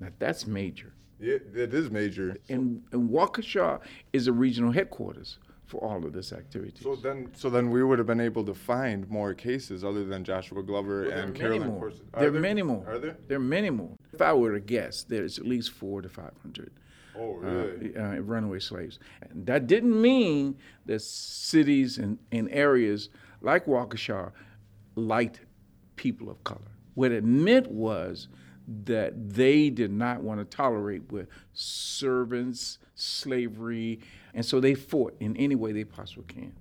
Now, 0.00 0.08
that's 0.18 0.46
major. 0.46 0.92
It, 1.18 1.46
it 1.54 1.72
is 1.72 1.90
major. 1.90 2.36
And, 2.48 2.82
and 2.92 3.08
Waukesha 3.08 3.80
is 4.12 4.26
a 4.26 4.32
regional 4.32 4.72
headquarters 4.72 5.38
for 5.64 5.82
all 5.82 6.04
of 6.04 6.12
this 6.12 6.32
activity. 6.32 6.82
So 6.82 6.94
then, 6.94 7.30
so 7.34 7.50
then 7.50 7.70
we 7.70 7.82
would 7.82 7.98
have 7.98 8.06
been 8.06 8.20
able 8.20 8.44
to 8.44 8.54
find 8.54 9.08
more 9.08 9.34
cases 9.34 9.84
other 9.84 10.04
than 10.04 10.22
Joshua 10.24 10.62
Glover 10.62 11.08
Well, 11.08 11.10
and 11.10 11.34
there 11.34 11.46
are 11.46 11.50
many 11.50 11.58
Caroline 11.58 11.68
more. 11.68 11.80
Corson. 11.80 12.08
There 12.12 12.28
Are 12.28 12.36
are 12.36 12.40
many 12.40 12.62
more. 12.62 12.84
Are 12.86 12.98
there? 12.98 13.16
There 13.26 13.36
are 13.38 13.40
many 13.40 13.70
more. 13.70 13.96
If 14.12 14.22
I 14.22 14.32
were 14.32 14.52
to 14.52 14.60
guess, 14.60 15.02
there's 15.02 15.38
at 15.38 15.46
least 15.46 15.72
four 15.72 16.02
to 16.02 16.08
five 16.08 16.34
hundred. 16.42 16.72
Oh, 17.18 17.32
really? 17.34 17.96
Uh, 17.96 18.02
uh, 18.02 18.18
runaway 18.20 18.58
slaves. 18.58 18.98
And 19.20 19.46
that 19.46 19.66
didn't 19.66 20.00
mean 20.00 20.56
that 20.86 21.00
cities 21.02 21.98
and, 21.98 22.18
and 22.32 22.48
areas 22.50 23.08
like 23.40 23.66
Waukesha 23.66 24.32
liked 24.94 25.40
people 25.96 26.30
of 26.30 26.42
color. 26.44 26.60
What 26.94 27.12
it 27.12 27.24
meant 27.24 27.70
was 27.70 28.28
that 28.84 29.12
they 29.32 29.70
did 29.70 29.92
not 29.92 30.22
want 30.22 30.40
to 30.40 30.56
tolerate 30.56 31.10
with 31.12 31.28
servants, 31.52 32.78
slavery, 32.94 34.00
and 34.34 34.44
so 34.44 34.60
they 34.60 34.74
fought 34.74 35.16
in 35.20 35.36
any 35.36 35.54
way 35.54 35.72
they 35.72 35.84
possibly 35.84 36.24
can. 36.24 36.52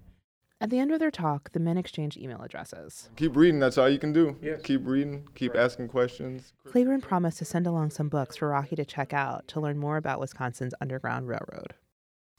At 0.65 0.71
the 0.71 0.79
end 0.79 0.91
of 0.91 0.99
their 0.99 1.11
talk, 1.11 1.51
the 1.51 1.59
men 1.59 1.77
exchange 1.77 2.17
email 2.17 2.41
addresses. 2.41 3.11
Keep 3.17 3.35
reading. 3.35 3.59
That's 3.59 3.77
all 3.77 3.87
you 3.87 3.99
can 3.99 4.11
do. 4.11 4.35
Yes. 4.41 4.63
Keep 4.63 4.87
reading. 4.87 5.27
Keep 5.35 5.55
asking 5.55 5.89
questions. 5.89 6.53
Clayborn 6.67 7.03
promised 7.03 7.37
to 7.37 7.45
send 7.45 7.67
along 7.67 7.91
some 7.91 8.09
books 8.09 8.37
for 8.37 8.49
Rocky 8.49 8.75
to 8.75 8.83
check 8.83 9.13
out 9.13 9.47
to 9.49 9.59
learn 9.59 9.77
more 9.77 9.95
about 9.95 10.19
Wisconsin's 10.19 10.73
Underground 10.81 11.27
Railroad. 11.27 11.75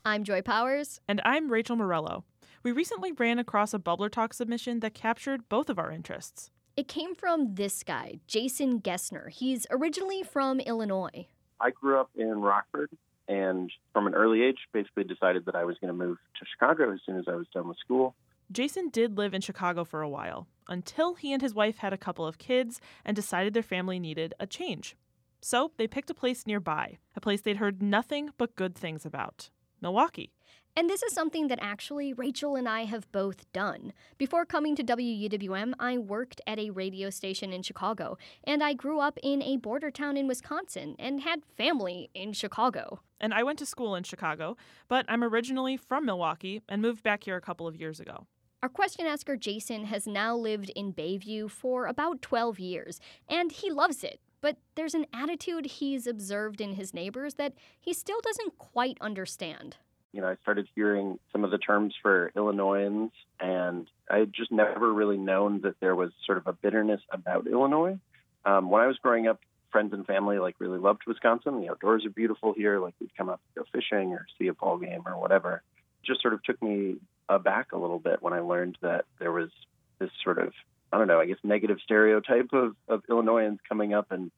I'm 0.04 0.24
Joy 0.24 0.42
Powers. 0.42 1.00
And 1.06 1.20
I'm 1.24 1.52
Rachel 1.52 1.76
Morello. 1.76 2.24
We 2.64 2.72
recently 2.72 3.12
ran 3.12 3.38
across 3.38 3.72
a 3.72 3.78
Bubbler 3.78 4.10
Talk 4.10 4.34
submission 4.34 4.80
that 4.80 4.92
captured 4.92 5.48
both 5.48 5.70
of 5.70 5.78
our 5.78 5.92
interests. 5.92 6.50
It 6.76 6.88
came 6.88 7.14
from 7.14 7.54
this 7.54 7.84
guy, 7.84 8.18
Jason 8.26 8.80
Gessner. 8.80 9.30
He's 9.30 9.68
originally 9.70 10.24
from 10.24 10.58
Illinois. 10.58 11.28
I 11.60 11.70
grew 11.70 12.00
up 12.00 12.10
in 12.16 12.40
Rockford 12.40 12.90
and 13.28 13.70
from 13.92 14.06
an 14.06 14.14
early 14.14 14.42
age 14.42 14.58
basically 14.72 15.04
decided 15.04 15.44
that 15.46 15.54
I 15.54 15.64
was 15.64 15.76
going 15.80 15.92
to 15.92 16.06
move 16.06 16.18
to 16.38 16.46
Chicago 16.46 16.92
as 16.92 17.00
soon 17.04 17.18
as 17.18 17.24
I 17.28 17.34
was 17.34 17.46
done 17.52 17.68
with 17.68 17.78
school. 17.78 18.14
Jason 18.52 18.88
did 18.90 19.18
live 19.18 19.34
in 19.34 19.40
Chicago 19.40 19.84
for 19.84 20.02
a 20.02 20.08
while, 20.08 20.46
until 20.68 21.14
he 21.14 21.32
and 21.32 21.42
his 21.42 21.54
wife 21.54 21.78
had 21.78 21.92
a 21.92 21.98
couple 21.98 22.26
of 22.26 22.38
kids 22.38 22.80
and 23.04 23.16
decided 23.16 23.54
their 23.54 23.62
family 23.62 23.98
needed 23.98 24.34
a 24.38 24.46
change. 24.46 24.96
So 25.40 25.72
they 25.76 25.86
picked 25.86 26.10
a 26.10 26.14
place 26.14 26.46
nearby, 26.46 26.98
a 27.14 27.20
place 27.20 27.40
they'd 27.40 27.56
heard 27.56 27.82
nothing 27.82 28.30
but 28.38 28.56
good 28.56 28.74
things 28.74 29.04
about 29.04 29.50
Milwaukee. 29.80 30.32
And 30.78 30.90
this 30.90 31.02
is 31.02 31.14
something 31.14 31.48
that 31.48 31.58
actually 31.62 32.12
Rachel 32.12 32.54
and 32.54 32.68
I 32.68 32.84
have 32.84 33.10
both 33.10 33.50
done. 33.54 33.94
Before 34.18 34.44
coming 34.44 34.76
to 34.76 34.84
WUWM, 34.84 35.72
I 35.80 35.96
worked 35.96 36.42
at 36.46 36.58
a 36.58 36.68
radio 36.68 37.08
station 37.08 37.50
in 37.50 37.62
Chicago, 37.62 38.18
and 38.44 38.62
I 38.62 38.74
grew 38.74 39.00
up 39.00 39.18
in 39.22 39.40
a 39.42 39.56
border 39.56 39.90
town 39.90 40.18
in 40.18 40.28
Wisconsin 40.28 40.94
and 40.98 41.22
had 41.22 41.46
family 41.56 42.10
in 42.12 42.34
Chicago. 42.34 43.00
And 43.18 43.32
I 43.32 43.42
went 43.42 43.58
to 43.60 43.66
school 43.66 43.94
in 43.94 44.02
Chicago, 44.02 44.58
but 44.86 45.06
I'm 45.08 45.24
originally 45.24 45.78
from 45.78 46.04
Milwaukee 46.04 46.60
and 46.68 46.82
moved 46.82 47.02
back 47.02 47.24
here 47.24 47.36
a 47.36 47.40
couple 47.40 47.66
of 47.66 47.76
years 47.76 47.98
ago. 47.98 48.26
Our 48.62 48.68
question 48.68 49.06
asker 49.06 49.34
Jason 49.38 49.86
has 49.86 50.06
now 50.06 50.36
lived 50.36 50.70
in 50.76 50.92
Bayview 50.92 51.50
for 51.50 51.86
about 51.86 52.20
12 52.20 52.58
years, 52.58 53.00
and 53.30 53.50
he 53.50 53.70
loves 53.70 54.04
it. 54.04 54.20
But 54.42 54.58
there's 54.74 54.94
an 54.94 55.06
attitude 55.14 55.64
he's 55.64 56.06
observed 56.06 56.60
in 56.60 56.74
his 56.74 56.92
neighbors 56.92 57.34
that 57.34 57.54
he 57.80 57.94
still 57.94 58.20
doesn't 58.20 58.58
quite 58.58 58.98
understand 59.00 59.78
you 60.16 60.22
know, 60.22 60.28
I 60.28 60.36
started 60.40 60.66
hearing 60.74 61.18
some 61.30 61.44
of 61.44 61.50
the 61.50 61.58
terms 61.58 61.94
for 62.00 62.32
Illinoisans, 62.34 63.12
and 63.38 63.86
I 64.10 64.16
had 64.16 64.32
just 64.32 64.50
never 64.50 64.90
really 64.90 65.18
known 65.18 65.60
that 65.60 65.78
there 65.78 65.94
was 65.94 66.10
sort 66.24 66.38
of 66.38 66.46
a 66.46 66.54
bitterness 66.54 67.02
about 67.10 67.46
Illinois. 67.46 67.98
Um, 68.46 68.70
when 68.70 68.80
I 68.80 68.86
was 68.86 68.96
growing 68.96 69.28
up, 69.28 69.40
friends 69.70 69.92
and 69.92 70.06
family 70.06 70.38
like 70.38 70.54
really 70.58 70.78
loved 70.78 71.02
Wisconsin. 71.06 71.60
The 71.60 71.68
outdoors 71.68 72.06
are 72.06 72.10
beautiful 72.10 72.54
here. 72.54 72.80
Like 72.80 72.94
we'd 72.98 73.14
come 73.14 73.28
up 73.28 73.42
to 73.54 73.60
go 73.60 73.66
fishing 73.74 74.14
or 74.14 74.24
see 74.38 74.46
a 74.46 74.54
ball 74.54 74.78
game 74.78 75.02
or 75.04 75.20
whatever. 75.20 75.62
It 76.02 76.06
just 76.06 76.22
sort 76.22 76.32
of 76.32 76.42
took 76.44 76.62
me 76.62 76.96
aback 77.28 77.72
a 77.72 77.76
little 77.76 77.98
bit 77.98 78.22
when 78.22 78.32
I 78.32 78.40
learned 78.40 78.78
that 78.80 79.04
there 79.18 79.32
was 79.32 79.50
this 79.98 80.08
sort 80.24 80.38
of 80.38 80.54
I 80.90 80.96
don't 80.96 81.08
know, 81.08 81.20
I 81.20 81.26
guess 81.26 81.36
negative 81.42 81.78
stereotype 81.84 82.54
of, 82.54 82.74
of 82.88 83.02
Illinoisans 83.10 83.58
coming 83.68 83.92
up 83.92 84.12
and 84.12 84.30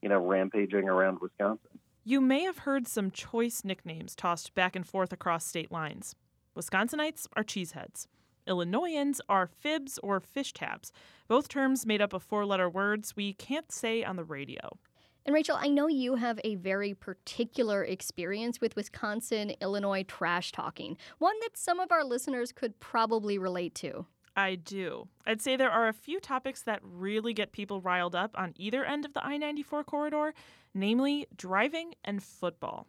you 0.00 0.08
know 0.08 0.26
rampaging 0.26 0.88
around 0.88 1.20
Wisconsin. 1.20 1.78
You 2.08 2.20
may 2.20 2.44
have 2.44 2.58
heard 2.58 2.86
some 2.86 3.10
choice 3.10 3.64
nicknames 3.64 4.14
tossed 4.14 4.54
back 4.54 4.76
and 4.76 4.86
forth 4.86 5.12
across 5.12 5.44
state 5.44 5.72
lines. 5.72 6.14
Wisconsinites 6.56 7.26
are 7.34 7.42
cheeseheads. 7.42 8.06
Illinoisans 8.46 9.20
are 9.28 9.48
fibs 9.48 9.98
or 10.04 10.20
fish 10.20 10.52
tabs, 10.52 10.92
both 11.26 11.48
terms 11.48 11.84
made 11.84 12.00
up 12.00 12.12
of 12.12 12.22
four 12.22 12.46
letter 12.46 12.70
words 12.70 13.16
we 13.16 13.32
can't 13.32 13.72
say 13.72 14.04
on 14.04 14.14
the 14.14 14.22
radio. 14.22 14.78
And 15.24 15.34
Rachel, 15.34 15.58
I 15.60 15.66
know 15.66 15.88
you 15.88 16.14
have 16.14 16.38
a 16.44 16.54
very 16.54 16.94
particular 16.94 17.82
experience 17.82 18.60
with 18.60 18.76
Wisconsin, 18.76 19.54
Illinois 19.60 20.04
trash 20.04 20.52
talking, 20.52 20.96
one 21.18 21.34
that 21.40 21.56
some 21.56 21.80
of 21.80 21.90
our 21.90 22.04
listeners 22.04 22.52
could 22.52 22.78
probably 22.78 23.36
relate 23.36 23.74
to. 23.76 24.06
I 24.36 24.56
do. 24.56 25.08
I'd 25.26 25.40
say 25.40 25.56
there 25.56 25.70
are 25.70 25.88
a 25.88 25.94
few 25.94 26.20
topics 26.20 26.62
that 26.62 26.80
really 26.82 27.32
get 27.32 27.52
people 27.52 27.80
riled 27.80 28.14
up 28.14 28.32
on 28.38 28.52
either 28.56 28.84
end 28.84 29.06
of 29.06 29.14
the 29.14 29.24
I 29.24 29.38
94 29.38 29.84
corridor, 29.84 30.34
namely 30.74 31.26
driving 31.34 31.94
and 32.04 32.22
football. 32.22 32.86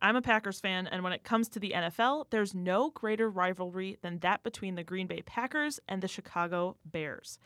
I'm 0.00 0.16
a 0.16 0.22
Packers 0.22 0.60
fan, 0.60 0.86
and 0.86 1.02
when 1.02 1.12
it 1.12 1.24
comes 1.24 1.48
to 1.50 1.60
the 1.60 1.72
NFL, 1.74 2.26
there's 2.30 2.54
no 2.54 2.90
greater 2.90 3.30
rivalry 3.30 3.98
than 4.02 4.18
that 4.20 4.42
between 4.42 4.74
the 4.74 4.84
Green 4.84 5.06
Bay 5.06 5.22
Packers 5.22 5.80
and 5.88 6.02
the 6.02 6.08
Chicago 6.08 6.76
Bears. 6.84 7.38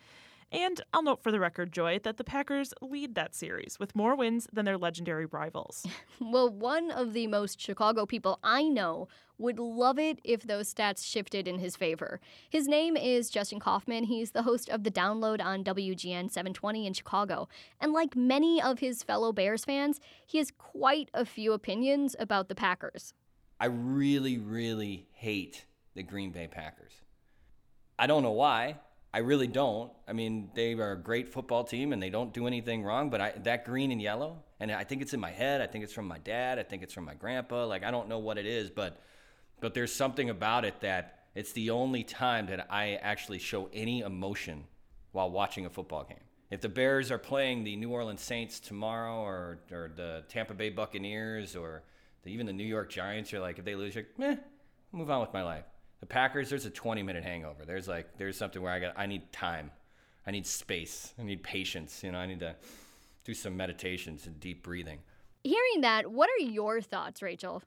And 0.53 0.81
I'll 0.93 1.03
note 1.05 1.23
for 1.23 1.31
the 1.31 1.39
record, 1.39 1.71
Joy, 1.71 2.01
that 2.03 2.17
the 2.17 2.25
Packers 2.25 2.75
lead 2.81 3.15
that 3.15 3.37
series 3.37 3.79
with 3.79 3.95
more 3.95 4.17
wins 4.17 4.49
than 4.53 4.65
their 4.65 4.79
legendary 4.79 5.27
rivals. 5.27 5.87
well, 6.21 6.49
one 6.49 6.91
of 6.91 7.13
the 7.13 7.29
most 7.29 7.61
Chicago 7.61 8.05
people 8.05 8.41
I 8.43 8.65
know 8.65 9.07
would 9.39 9.61
love 9.61 9.99
it 9.99 10.19
if 10.25 10.43
those 10.43 10.73
stats 10.73 11.05
shifted 11.05 11.47
in 11.47 11.61
his 11.61 11.77
favor. 11.77 12.21
His 12.51 12.67
name 12.67 12.97
is 12.97 13.31
Justin 13.31 13.61
Kaufmann. 13.61 14.05
He's 14.05 14.33
the 14.33 14.43
host 14.43 14.69
of 14.69 14.83
The 14.83 14.91
Download 14.91 15.41
on 15.41 15.63
WGN 15.63 16.31
720 16.31 16.87
in 16.87 16.95
Chicago. 16.95 17.49
And 17.81 17.93
like 17.93 18.17
many 18.17 18.61
of 18.61 18.81
his 18.81 19.05
fellow 19.05 19.33
Bears 19.33 19.65
fans, 19.65 20.01
he 20.27 20.39
has 20.39 20.51
quite 20.51 21.11
a 21.15 21.25
few 21.25 21.53
opinions 21.53 22.17
about 22.19 22.49
the 22.49 22.57
Packers. 22.57 23.15
I 23.61 23.67
really, 23.67 24.37
really 24.37 25.07
hate 25.13 25.65
the 25.95 26.03
Green 26.03 26.33
Bay 26.33 26.49
Packers. 26.49 26.93
I 27.99 28.07
don't 28.09 28.23
know 28.23 28.33
why. 28.33 28.77
I 29.13 29.19
really 29.19 29.49
don't. 29.49 29.91
I 30.07 30.13
mean, 30.13 30.51
they 30.55 30.75
are 30.75 30.93
a 30.93 30.99
great 30.99 31.29
football 31.29 31.65
team 31.65 31.93
and 31.93 32.01
they 32.03 32.11
don't 32.11 32.33
do 32.33 32.47
anything 32.47 32.85
wrong, 32.85 33.11
but 33.11 33.21
I, 33.21 33.33
that 33.43 33.65
green 33.65 33.91
and 33.91 34.01
yellow, 34.01 34.45
and 34.61 34.71
I 34.71 34.85
think 34.85 35.03
it's 35.03 35.15
in 35.15 35.21
my 35.21 35.31
head. 35.31 35.61
I 35.61 35.67
think 35.67 35.83
it's 35.83 35.93
from 35.93 36.07
my 36.07 36.19
dad. 36.19 36.59
I 36.59 36.63
think 36.63 36.83
it's 36.83 36.95
from 36.95 37.05
my 37.05 37.15
grandpa. 37.15 37.67
Like, 37.67 37.83
I 37.83 37.91
don't 37.91 38.09
know 38.09 38.19
what 38.19 38.39
it 38.39 38.47
is, 38.47 38.71
but 38.71 39.01
but 39.61 39.75
there's 39.75 39.93
something 39.93 40.31
about 40.31 40.65
it 40.65 40.81
that 40.81 41.25
it's 41.35 41.53
the 41.53 41.71
only 41.71 42.03
time 42.03 42.47
that 42.47 42.67
I 42.71 42.95
actually 42.95 43.39
show 43.39 43.69
any 43.73 44.01
emotion 44.01 44.65
while 45.13 45.31
watching 45.31 45.67
a 45.67 45.71
football 45.71 46.05
game. 46.05 46.19
If 46.51 46.61
the 46.61 46.69
Bears 46.69 47.11
are 47.11 47.19
playing 47.19 47.63
the 47.63 47.77
New 47.77 47.91
Orleans 47.91 48.23
Saints 48.23 48.59
tomorrow, 48.59 49.21
or, 49.21 49.59
or 49.71 49.93
the 49.95 50.25
Tampa 50.29 50.55
Bay 50.55 50.71
Buccaneers, 50.71 51.55
or 51.55 51.85
the, 52.23 52.31
even 52.31 52.47
the 52.47 52.53
New 52.53 52.65
York 52.65 52.91
Giants, 52.91 53.31
you're 53.31 53.41
like, 53.41 53.59
if 53.59 53.65
they 53.65 53.77
lose, 53.77 53.95
you're 53.95 54.05
like, 54.05 54.19
meh, 54.19 54.37
move 54.93 55.11
on 55.11 55.21
with 55.21 55.33
my 55.33 55.43
life. 55.43 55.65
The 56.01 56.07
Packers, 56.07 56.49
there's 56.51 56.67
a 56.67 56.71
20 56.71 57.03
minute 57.03 57.25
hangover. 57.25 57.65
There's 57.65 57.87
like, 57.87 58.17
there's 58.17 58.37
something 58.37 58.61
where 58.61 58.73
I 58.73 58.81
got, 58.81 58.95
I 58.97 59.07
need 59.07 59.33
time, 59.33 59.71
I 60.27 60.31
need 60.31 60.47
space, 60.47 61.15
I 61.19 61.23
need 61.23 61.43
patience. 61.43 62.03
You 62.03 62.13
know, 62.13 62.19
I 62.19 62.27
need 62.27 62.41
to 62.41 62.57
do 63.25 63.35
some 63.35 63.57
meditations 63.57 64.27
and 64.27 64.41
deep 64.41 64.63
breathing. 64.63 65.01
Hearing 65.45 65.83
that, 65.83 66.11
what 66.11 66.29
are 66.31 66.43
your 66.43 66.81
thoughts, 66.81 67.23
Rachel? 67.23 67.63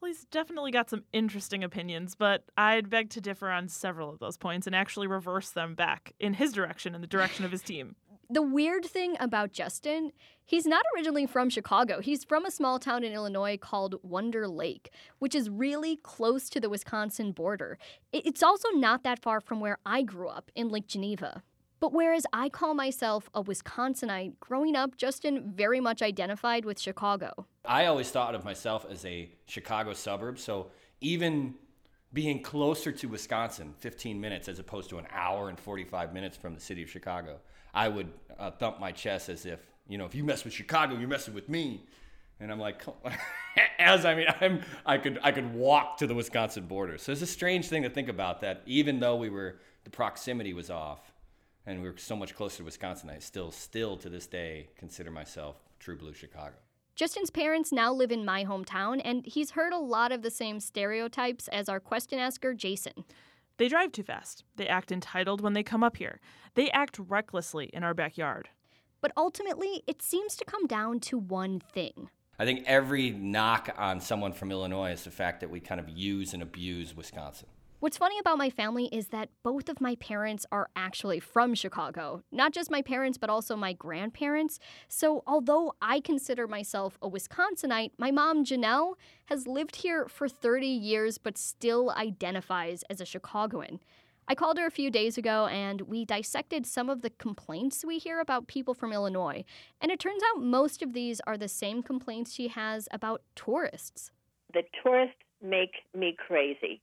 Well, 0.00 0.10
he's 0.10 0.24
definitely 0.26 0.70
got 0.70 0.90
some 0.90 1.02
interesting 1.12 1.64
opinions, 1.64 2.14
but 2.14 2.44
I'd 2.56 2.88
beg 2.88 3.10
to 3.10 3.20
differ 3.20 3.50
on 3.50 3.68
several 3.68 4.10
of 4.10 4.20
those 4.20 4.36
points 4.36 4.66
and 4.66 4.76
actually 4.76 5.08
reverse 5.08 5.50
them 5.50 5.74
back 5.74 6.14
in 6.20 6.34
his 6.34 6.52
direction 6.52 6.94
in 6.94 7.00
the 7.00 7.06
direction 7.06 7.44
of 7.44 7.50
his 7.50 7.62
team. 7.62 7.96
The 8.30 8.42
weird 8.42 8.84
thing 8.84 9.16
about 9.20 9.52
Justin, 9.52 10.12
he's 10.44 10.66
not 10.66 10.84
originally 10.94 11.24
from 11.24 11.48
Chicago. 11.48 12.02
He's 12.02 12.24
from 12.24 12.44
a 12.44 12.50
small 12.50 12.78
town 12.78 13.02
in 13.02 13.14
Illinois 13.14 13.56
called 13.56 13.94
Wonder 14.02 14.46
Lake, 14.46 14.90
which 15.18 15.34
is 15.34 15.48
really 15.48 15.96
close 15.96 16.50
to 16.50 16.60
the 16.60 16.68
Wisconsin 16.68 17.32
border. 17.32 17.78
It's 18.12 18.42
also 18.42 18.68
not 18.72 19.02
that 19.02 19.22
far 19.22 19.40
from 19.40 19.60
where 19.60 19.78
I 19.86 20.02
grew 20.02 20.28
up 20.28 20.50
in 20.54 20.68
Lake 20.68 20.86
Geneva. 20.86 21.42
But 21.80 21.94
whereas 21.94 22.26
I 22.30 22.50
call 22.50 22.74
myself 22.74 23.30
a 23.32 23.42
Wisconsinite, 23.42 24.34
growing 24.40 24.76
up, 24.76 24.98
Justin 24.98 25.50
very 25.56 25.80
much 25.80 26.02
identified 26.02 26.66
with 26.66 26.78
Chicago. 26.78 27.46
I 27.64 27.86
always 27.86 28.10
thought 28.10 28.34
of 28.34 28.44
myself 28.44 28.84
as 28.90 29.06
a 29.06 29.30
Chicago 29.46 29.94
suburb. 29.94 30.38
So 30.38 30.70
even 31.00 31.54
being 32.12 32.42
closer 32.42 32.92
to 32.92 33.06
Wisconsin, 33.08 33.72
15 33.78 34.20
minutes 34.20 34.48
as 34.48 34.58
opposed 34.58 34.90
to 34.90 34.98
an 34.98 35.06
hour 35.10 35.48
and 35.48 35.58
45 35.58 36.12
minutes 36.12 36.36
from 36.36 36.54
the 36.54 36.60
city 36.60 36.82
of 36.82 36.90
Chicago, 36.90 37.38
I 37.74 37.88
would 37.88 38.08
uh, 38.38 38.50
thump 38.50 38.80
my 38.80 38.92
chest 38.92 39.28
as 39.28 39.46
if, 39.46 39.60
you 39.88 39.98
know, 39.98 40.06
if 40.06 40.14
you 40.14 40.24
mess 40.24 40.44
with 40.44 40.52
Chicago, 40.52 40.96
you're 40.96 41.08
messing 41.08 41.34
with 41.34 41.48
me. 41.48 41.84
And 42.40 42.52
I'm 42.52 42.60
like, 42.60 42.82
as 43.78 44.04
I 44.04 44.14
mean, 44.14 44.26
I'm, 44.40 44.62
I 44.86 44.98
could, 44.98 45.18
I 45.22 45.32
could 45.32 45.54
walk 45.54 45.98
to 45.98 46.06
the 46.06 46.14
Wisconsin 46.14 46.66
border. 46.66 46.98
So 46.98 47.12
it's 47.12 47.22
a 47.22 47.26
strange 47.26 47.68
thing 47.68 47.82
to 47.82 47.90
think 47.90 48.08
about 48.08 48.40
that 48.42 48.62
even 48.66 49.00
though 49.00 49.16
we 49.16 49.28
were, 49.28 49.58
the 49.84 49.90
proximity 49.90 50.52
was 50.52 50.70
off 50.70 51.12
and 51.66 51.82
we 51.82 51.88
are 51.88 51.96
so 51.98 52.16
much 52.16 52.34
closer 52.34 52.58
to 52.58 52.64
Wisconsin. 52.64 53.10
I 53.10 53.18
still, 53.18 53.50
still 53.50 53.96
to 53.98 54.08
this 54.08 54.26
day, 54.26 54.68
consider 54.76 55.10
myself 55.10 55.56
true 55.78 55.96
blue 55.96 56.14
Chicago. 56.14 56.54
Justin's 56.98 57.30
parents 57.30 57.70
now 57.70 57.92
live 57.92 58.10
in 58.10 58.24
my 58.24 58.44
hometown, 58.44 59.00
and 59.04 59.24
he's 59.24 59.52
heard 59.52 59.72
a 59.72 59.78
lot 59.78 60.10
of 60.10 60.22
the 60.22 60.32
same 60.32 60.58
stereotypes 60.58 61.46
as 61.46 61.68
our 61.68 61.78
question 61.78 62.18
asker, 62.18 62.54
Jason. 62.54 63.04
They 63.58 63.68
drive 63.68 63.92
too 63.92 64.04
fast. 64.04 64.44
They 64.56 64.68
act 64.68 64.92
entitled 64.92 65.40
when 65.40 65.52
they 65.52 65.64
come 65.64 65.82
up 65.82 65.96
here. 65.96 66.20
They 66.54 66.70
act 66.70 66.98
recklessly 66.98 67.66
in 67.66 67.82
our 67.82 67.92
backyard. 67.92 68.48
But 69.00 69.12
ultimately, 69.16 69.82
it 69.86 70.00
seems 70.00 70.36
to 70.36 70.44
come 70.44 70.66
down 70.66 71.00
to 71.00 71.18
one 71.18 71.60
thing. 71.60 72.08
I 72.38 72.44
think 72.44 72.64
every 72.66 73.10
knock 73.10 73.74
on 73.76 74.00
someone 74.00 74.32
from 74.32 74.52
Illinois 74.52 74.92
is 74.92 75.02
the 75.02 75.10
fact 75.10 75.40
that 75.40 75.50
we 75.50 75.58
kind 75.58 75.80
of 75.80 75.88
use 75.88 76.34
and 76.34 76.42
abuse 76.42 76.96
Wisconsin. 76.96 77.48
What's 77.80 77.96
funny 77.96 78.18
about 78.18 78.38
my 78.38 78.50
family 78.50 78.86
is 78.86 79.08
that 79.08 79.28
both 79.44 79.68
of 79.68 79.80
my 79.80 79.94
parents 79.94 80.44
are 80.50 80.68
actually 80.74 81.20
from 81.20 81.54
Chicago. 81.54 82.24
Not 82.32 82.52
just 82.52 82.72
my 82.72 82.82
parents, 82.82 83.18
but 83.18 83.30
also 83.30 83.54
my 83.54 83.72
grandparents. 83.72 84.58
So, 84.88 85.22
although 85.28 85.74
I 85.80 86.00
consider 86.00 86.48
myself 86.48 86.98
a 87.00 87.08
Wisconsinite, 87.08 87.92
my 87.96 88.10
mom, 88.10 88.44
Janelle, 88.44 88.94
has 89.26 89.46
lived 89.46 89.76
here 89.76 90.08
for 90.08 90.28
30 90.28 90.66
years 90.66 91.18
but 91.18 91.38
still 91.38 91.92
identifies 91.92 92.82
as 92.90 93.00
a 93.00 93.04
Chicagoan. 93.04 93.78
I 94.26 94.34
called 94.34 94.58
her 94.58 94.66
a 94.66 94.72
few 94.72 94.90
days 94.90 95.16
ago 95.16 95.46
and 95.46 95.82
we 95.82 96.04
dissected 96.04 96.66
some 96.66 96.90
of 96.90 97.02
the 97.02 97.10
complaints 97.10 97.84
we 97.84 97.98
hear 97.98 98.18
about 98.18 98.48
people 98.48 98.74
from 98.74 98.92
Illinois. 98.92 99.44
And 99.80 99.92
it 99.92 100.00
turns 100.00 100.22
out 100.34 100.42
most 100.42 100.82
of 100.82 100.94
these 100.94 101.20
are 101.28 101.38
the 101.38 101.46
same 101.46 101.84
complaints 101.84 102.32
she 102.32 102.48
has 102.48 102.88
about 102.90 103.22
tourists. 103.36 104.10
The 104.52 104.64
tourists 104.82 105.22
make 105.40 105.74
me 105.94 106.16
crazy 106.18 106.82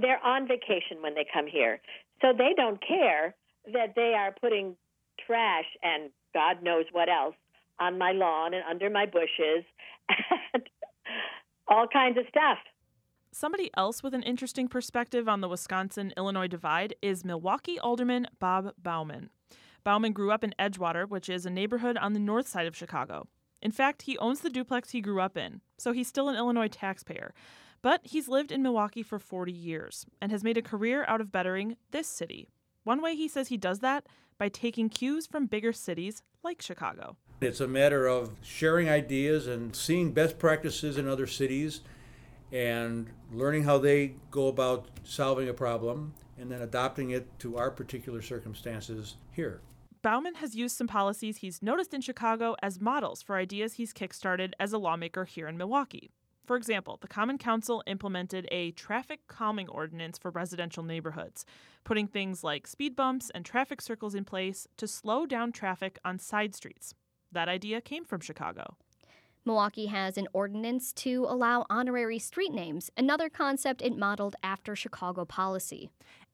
they're 0.00 0.24
on 0.24 0.48
vacation 0.48 1.00
when 1.00 1.14
they 1.14 1.26
come 1.32 1.46
here. 1.46 1.80
So 2.20 2.28
they 2.36 2.52
don't 2.56 2.80
care 2.86 3.34
that 3.72 3.94
they 3.94 4.14
are 4.16 4.34
putting 4.40 4.76
trash 5.24 5.64
and 5.82 6.10
God 6.34 6.62
knows 6.62 6.84
what 6.92 7.08
else 7.08 7.34
on 7.80 7.98
my 7.98 8.12
lawn 8.12 8.54
and 8.54 8.62
under 8.68 8.90
my 8.90 9.06
bushes 9.06 9.64
and 10.54 10.62
all 11.68 11.86
kinds 11.86 12.18
of 12.18 12.24
stuff. 12.28 12.58
Somebody 13.32 13.70
else 13.76 14.02
with 14.02 14.14
an 14.14 14.22
interesting 14.22 14.66
perspective 14.66 15.28
on 15.28 15.42
the 15.42 15.48
Wisconsin 15.48 16.12
Illinois 16.16 16.46
divide 16.46 16.94
is 17.02 17.24
Milwaukee 17.24 17.78
Alderman 17.78 18.28
Bob 18.38 18.72
Bauman. 18.82 19.30
Bauman 19.84 20.12
grew 20.12 20.32
up 20.32 20.42
in 20.42 20.54
Edgewater, 20.58 21.08
which 21.08 21.28
is 21.28 21.44
a 21.44 21.50
neighborhood 21.50 21.96
on 21.98 22.12
the 22.12 22.18
north 22.18 22.48
side 22.48 22.66
of 22.66 22.74
Chicago. 22.74 23.28
In 23.60 23.70
fact, 23.70 24.02
he 24.02 24.18
owns 24.18 24.40
the 24.40 24.50
duplex 24.50 24.90
he 24.90 25.00
grew 25.00 25.20
up 25.20 25.36
in, 25.36 25.60
so 25.76 25.92
he's 25.92 26.08
still 26.08 26.28
an 26.28 26.36
Illinois 26.36 26.68
taxpayer. 26.68 27.34
But 27.82 28.00
he's 28.04 28.28
lived 28.28 28.52
in 28.52 28.62
Milwaukee 28.62 29.02
for 29.02 29.18
40 29.18 29.52
years 29.52 30.06
and 30.20 30.32
has 30.32 30.42
made 30.42 30.56
a 30.56 30.62
career 30.62 31.04
out 31.06 31.20
of 31.20 31.32
bettering 31.32 31.76
this 31.90 32.08
city. 32.08 32.48
One 32.84 33.02
way 33.02 33.14
he 33.16 33.28
says 33.28 33.48
he 33.48 33.56
does 33.56 33.80
that 33.80 34.06
by 34.38 34.48
taking 34.48 34.88
cues 34.88 35.26
from 35.26 35.46
bigger 35.46 35.72
cities 35.72 36.22
like 36.42 36.62
Chicago. 36.62 37.16
It's 37.40 37.60
a 37.60 37.68
matter 37.68 38.06
of 38.06 38.32
sharing 38.42 38.88
ideas 38.88 39.46
and 39.46 39.74
seeing 39.74 40.12
best 40.12 40.38
practices 40.38 40.96
in 40.96 41.08
other 41.08 41.26
cities 41.26 41.80
and 42.52 43.10
learning 43.32 43.64
how 43.64 43.78
they 43.78 44.14
go 44.30 44.48
about 44.48 44.86
solving 45.04 45.48
a 45.48 45.54
problem 45.54 46.14
and 46.38 46.50
then 46.50 46.62
adopting 46.62 47.10
it 47.10 47.26
to 47.40 47.56
our 47.56 47.70
particular 47.70 48.22
circumstances 48.22 49.16
here. 49.32 49.60
Bauman 50.02 50.36
has 50.36 50.54
used 50.54 50.76
some 50.76 50.86
policies 50.86 51.38
he's 51.38 51.62
noticed 51.62 51.92
in 51.92 52.00
Chicago 52.00 52.54
as 52.62 52.80
models 52.80 53.22
for 53.22 53.36
ideas 53.36 53.74
he's 53.74 53.92
kickstarted 53.92 54.52
as 54.60 54.72
a 54.72 54.78
lawmaker 54.78 55.24
here 55.24 55.48
in 55.48 55.56
Milwaukee. 55.56 56.10
For 56.46 56.56
example, 56.56 56.96
the 57.00 57.08
Common 57.08 57.38
Council 57.38 57.82
implemented 57.88 58.46
a 58.52 58.70
traffic 58.70 59.18
calming 59.26 59.68
ordinance 59.68 60.16
for 60.16 60.30
residential 60.30 60.84
neighborhoods, 60.84 61.44
putting 61.82 62.06
things 62.06 62.44
like 62.44 62.68
speed 62.68 62.94
bumps 62.94 63.30
and 63.34 63.44
traffic 63.44 63.82
circles 63.82 64.14
in 64.14 64.24
place 64.24 64.68
to 64.76 64.86
slow 64.86 65.26
down 65.26 65.50
traffic 65.50 65.98
on 66.04 66.20
side 66.20 66.54
streets. 66.54 66.94
That 67.32 67.48
idea 67.48 67.80
came 67.80 68.04
from 68.04 68.20
Chicago. 68.20 68.76
Milwaukee 69.44 69.86
has 69.86 70.16
an 70.16 70.28
ordinance 70.32 70.92
to 70.92 71.26
allow 71.28 71.66
honorary 71.68 72.20
street 72.20 72.52
names, 72.52 72.90
another 72.96 73.28
concept 73.28 73.82
it 73.82 73.96
modeled 73.96 74.36
after 74.44 74.76
Chicago 74.76 75.24
policy. 75.24 75.90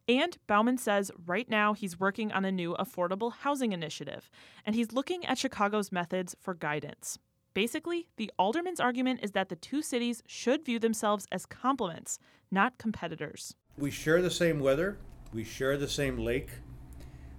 And 0.07 0.37
Bauman 0.47 0.77
says 0.77 1.11
right 1.25 1.49
now 1.49 1.73
he's 1.73 1.99
working 1.99 2.33
on 2.33 2.45
a 2.45 2.53
new 2.53 2.75
affordable 2.79 3.33
housing 3.33 3.73
initiative, 3.73 4.31
and 4.67 4.75
he's 4.75 4.93
looking 4.93 5.25
at 5.25 5.39
Chicago's 5.39 5.91
methods 5.91 6.37
for 6.39 6.53
guidance. 6.53 7.19
Basically, 7.55 8.09
the 8.17 8.33
alderman's 8.39 8.81
argument 8.81 9.21
is 9.23 9.33
that 9.33 9.51
the 9.51 9.57
two 9.57 9.83
cities 9.83 10.23
should 10.27 10.65
view 10.65 10.79
themselves 10.79 11.27
as 11.31 11.45
complements, 11.45 12.19
not 12.51 12.79
competitors. 12.79 13.55
We 13.77 13.91
share 13.91 14.23
the 14.23 14.31
same 14.31 14.59
weather, 14.59 14.99
we 15.35 15.45
share 15.45 15.77
the 15.77 15.89
same 15.89 16.17
lake, 16.17 16.49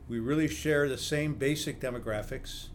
we 0.08 0.20
really 0.20 0.48
share 0.48 0.88
the 0.88 0.98
same 0.98 1.34
basic 1.34 1.80
demographics. 1.80 2.70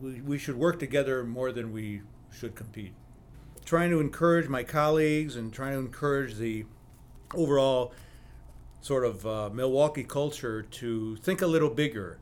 We, 0.00 0.20
we 0.20 0.38
should 0.38 0.56
work 0.56 0.80
together 0.80 1.22
more 1.22 1.52
than 1.52 1.72
we 1.72 2.02
should 2.32 2.56
compete. 2.56 2.94
Trying 3.64 3.90
to 3.90 4.00
encourage 4.00 4.48
my 4.48 4.64
colleagues 4.64 5.36
and 5.36 5.52
trying 5.52 5.74
to 5.74 5.78
encourage 5.78 6.36
the 6.36 6.64
overall 7.34 7.92
sort 8.80 9.04
of 9.04 9.26
uh, 9.26 9.50
Milwaukee 9.52 10.04
culture 10.04 10.62
to 10.62 11.16
think 11.16 11.42
a 11.42 11.46
little 11.46 11.70
bigger 11.70 12.18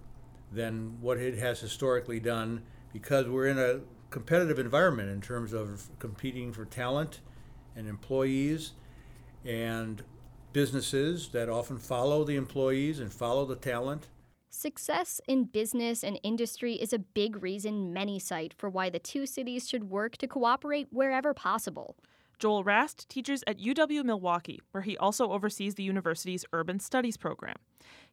than 0.52 1.00
what 1.00 1.16
it 1.18 1.38
has 1.38 1.60
historically 1.60 2.20
done 2.20 2.62
because 2.92 3.28
we're 3.28 3.46
in 3.46 3.58
a 3.58 3.80
competitive 4.10 4.58
environment 4.58 5.10
in 5.10 5.20
terms 5.20 5.52
of 5.52 5.88
competing 5.98 6.52
for 6.52 6.64
talent 6.64 7.20
and 7.76 7.88
employees 7.88 8.72
and 9.44 10.02
businesses 10.52 11.28
that 11.28 11.48
often 11.48 11.78
follow 11.78 12.24
the 12.24 12.36
employees 12.36 13.00
and 13.00 13.12
follow 13.12 13.44
the 13.44 13.56
talent. 13.56 14.08
Success 14.50 15.20
in 15.28 15.44
business 15.44 16.02
and 16.02 16.18
industry 16.22 16.74
is 16.74 16.92
a 16.92 16.98
big 16.98 17.42
reason 17.42 17.92
many 17.92 18.18
cite 18.18 18.54
for 18.56 18.70
why 18.70 18.88
the 18.88 18.98
two 18.98 19.26
cities 19.26 19.68
should 19.68 19.90
work 19.90 20.16
to 20.16 20.26
cooperate 20.26 20.88
wherever 20.90 21.34
possible. 21.34 21.96
Joel 22.38 22.64
Rast 22.64 23.08
teaches 23.08 23.42
at 23.46 23.58
UW 23.58 24.04
Milwaukee, 24.04 24.60
where 24.70 24.82
he 24.82 24.96
also 24.96 25.32
oversees 25.32 25.74
the 25.74 25.82
university's 25.82 26.44
urban 26.52 26.78
studies 26.78 27.16
program. 27.16 27.56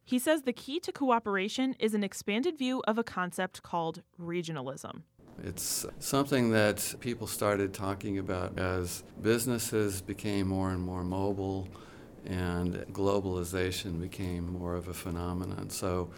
He 0.04 0.20
says 0.20 0.42
the 0.42 0.54
key 0.54 0.80
to 0.82 0.92
cooperation 0.92 1.76
is 1.80 1.94
an 1.94 2.04
expanded 2.04 2.58
view 2.58 2.84
of 2.88 2.98
a 2.98 3.04
concept 3.04 3.64
called 3.64 4.02
regionalism. 4.20 5.04
It's 5.44 5.86
something 6.00 6.52
that 6.52 6.96
people 7.02 7.28
started 7.28 7.74
talking 7.74 8.18
about 8.18 8.58
as 8.58 9.04
businesses 9.22 10.02
became 10.02 10.48
more 10.48 10.72
and 10.72 10.82
more 10.82 11.04
mobile 11.04 11.68
and 12.26 12.74
globalization 12.92 14.00
became 14.02 14.52
more 14.52 14.76
of 14.76 14.88
a 14.88 14.94
phenomenon. 14.94 15.70
So 15.70 16.10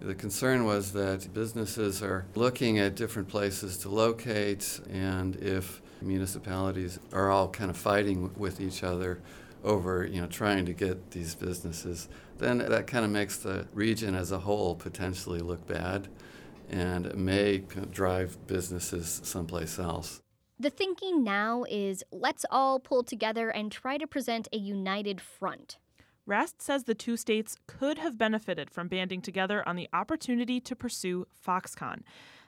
the 0.00 0.14
concern 0.14 0.64
was 0.64 0.92
that 0.92 1.32
businesses 1.34 2.02
are 2.02 2.24
looking 2.34 2.78
at 2.78 2.94
different 2.94 3.28
places 3.28 3.76
to 3.78 3.90
locate, 3.90 4.80
and 4.90 5.36
if 5.36 5.82
municipalities 6.00 6.98
are 7.12 7.30
all 7.30 7.48
kind 7.48 7.70
of 7.70 7.76
fighting 7.76 8.32
with 8.36 8.60
each 8.60 8.82
other 8.82 9.20
over, 9.62 10.06
you 10.06 10.22
know, 10.22 10.26
trying 10.26 10.64
to 10.64 10.72
get 10.72 11.10
these 11.10 11.34
businesses, 11.34 12.08
then 12.38 12.58
that 12.58 12.86
kind 12.86 13.04
of 13.04 13.10
makes 13.10 13.36
the 13.38 13.66
region 13.74 14.14
as 14.14 14.32
a 14.32 14.38
whole 14.38 14.74
potentially 14.74 15.40
look 15.40 15.66
bad 15.66 16.08
and 16.70 17.14
may 17.14 17.58
drive 17.90 18.46
businesses 18.46 19.20
someplace 19.24 19.78
else. 19.78 20.22
The 20.58 20.70
thinking 20.70 21.24
now 21.24 21.64
is 21.68 22.04
let's 22.12 22.44
all 22.50 22.78
pull 22.78 23.02
together 23.02 23.50
and 23.50 23.72
try 23.72 23.96
to 23.98 24.06
present 24.06 24.46
a 24.52 24.58
united 24.58 25.20
front. 25.20 25.78
Rast 26.26 26.62
says 26.62 26.84
the 26.84 26.94
two 26.94 27.16
states 27.16 27.56
could 27.66 27.98
have 27.98 28.18
benefited 28.18 28.70
from 28.70 28.86
banding 28.86 29.20
together 29.22 29.66
on 29.66 29.76
the 29.76 29.88
opportunity 29.92 30.60
to 30.60 30.76
pursue 30.76 31.26
Foxconn, 31.44 32.02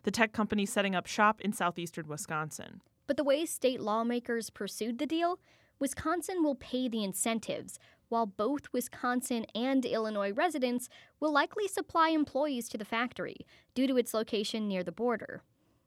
the 0.05 0.11
tech 0.11 0.33
company 0.33 0.67
setting 0.67 0.95
up 0.95 1.07
shop 1.07 1.41
in 1.41 1.53
southeastern 1.53 2.07
Wisconsin. 2.07 2.81
But 3.07 3.17
the 3.17 3.25
way 3.25 3.45
state 3.47 3.81
lawmakers 3.81 4.51
pursued 4.51 4.99
the 4.99 5.07
deal, 5.07 5.39
Wisconsin 5.79 6.45
will 6.45 6.55
pay 6.55 6.89
the 6.89 7.03
incentives, 7.03 7.79
while 8.13 8.27
both 8.27 8.71
Wisconsin 8.75 9.47
and 9.55 9.87
Illinois 9.87 10.33
residents 10.33 10.91
will 11.19 11.33
likely 11.33 11.67
supply 11.67 12.11
employees 12.11 12.69
to 12.69 12.77
the 12.77 12.85
factory 12.85 13.47
due 13.75 13.87
to 13.87 13.97
its 13.97 14.13
location 14.13 14.69
near 14.69 14.85
the 14.85 14.93
border. 14.93 15.43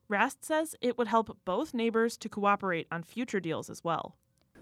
Rast 0.10 0.44
says 0.44 0.76
it 0.82 0.98
would 0.98 1.08
help 1.08 1.38
both 1.46 1.76
neighbors 1.76 2.18
to 2.18 2.28
cooperate 2.28 2.88
on 2.92 3.04
future 3.04 3.40
deals 3.40 3.70
as 3.70 3.84
well. 3.84 4.16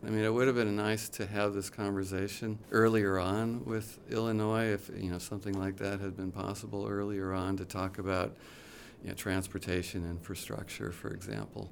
I 0.05 0.09
mean, 0.09 0.25
it 0.25 0.33
would 0.33 0.47
have 0.47 0.57
been 0.57 0.75
nice 0.75 1.07
to 1.09 1.25
have 1.25 1.53
this 1.53 1.69
conversation 1.69 2.59
earlier 2.71 3.17
on 3.17 3.63
with 3.63 3.97
Illinois, 4.11 4.73
if 4.73 4.89
you 4.93 5.09
know 5.09 5.17
something 5.17 5.57
like 5.57 5.77
that 5.77 6.01
had 6.01 6.17
been 6.17 6.33
possible 6.33 6.85
earlier 6.85 7.33
on 7.33 7.55
to 7.55 7.63
talk 7.63 7.97
about 7.97 8.35
you 9.01 9.09
know, 9.09 9.15
transportation 9.15 10.03
infrastructure, 10.03 10.91
for 10.91 11.11
example, 11.11 11.71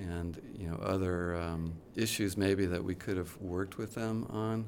and 0.00 0.40
you 0.58 0.68
know 0.70 0.76
other 0.76 1.36
um, 1.36 1.74
issues 1.94 2.38
maybe 2.38 2.64
that 2.64 2.82
we 2.82 2.94
could 2.94 3.18
have 3.18 3.36
worked 3.42 3.76
with 3.76 3.94
them 3.94 4.26
on. 4.30 4.64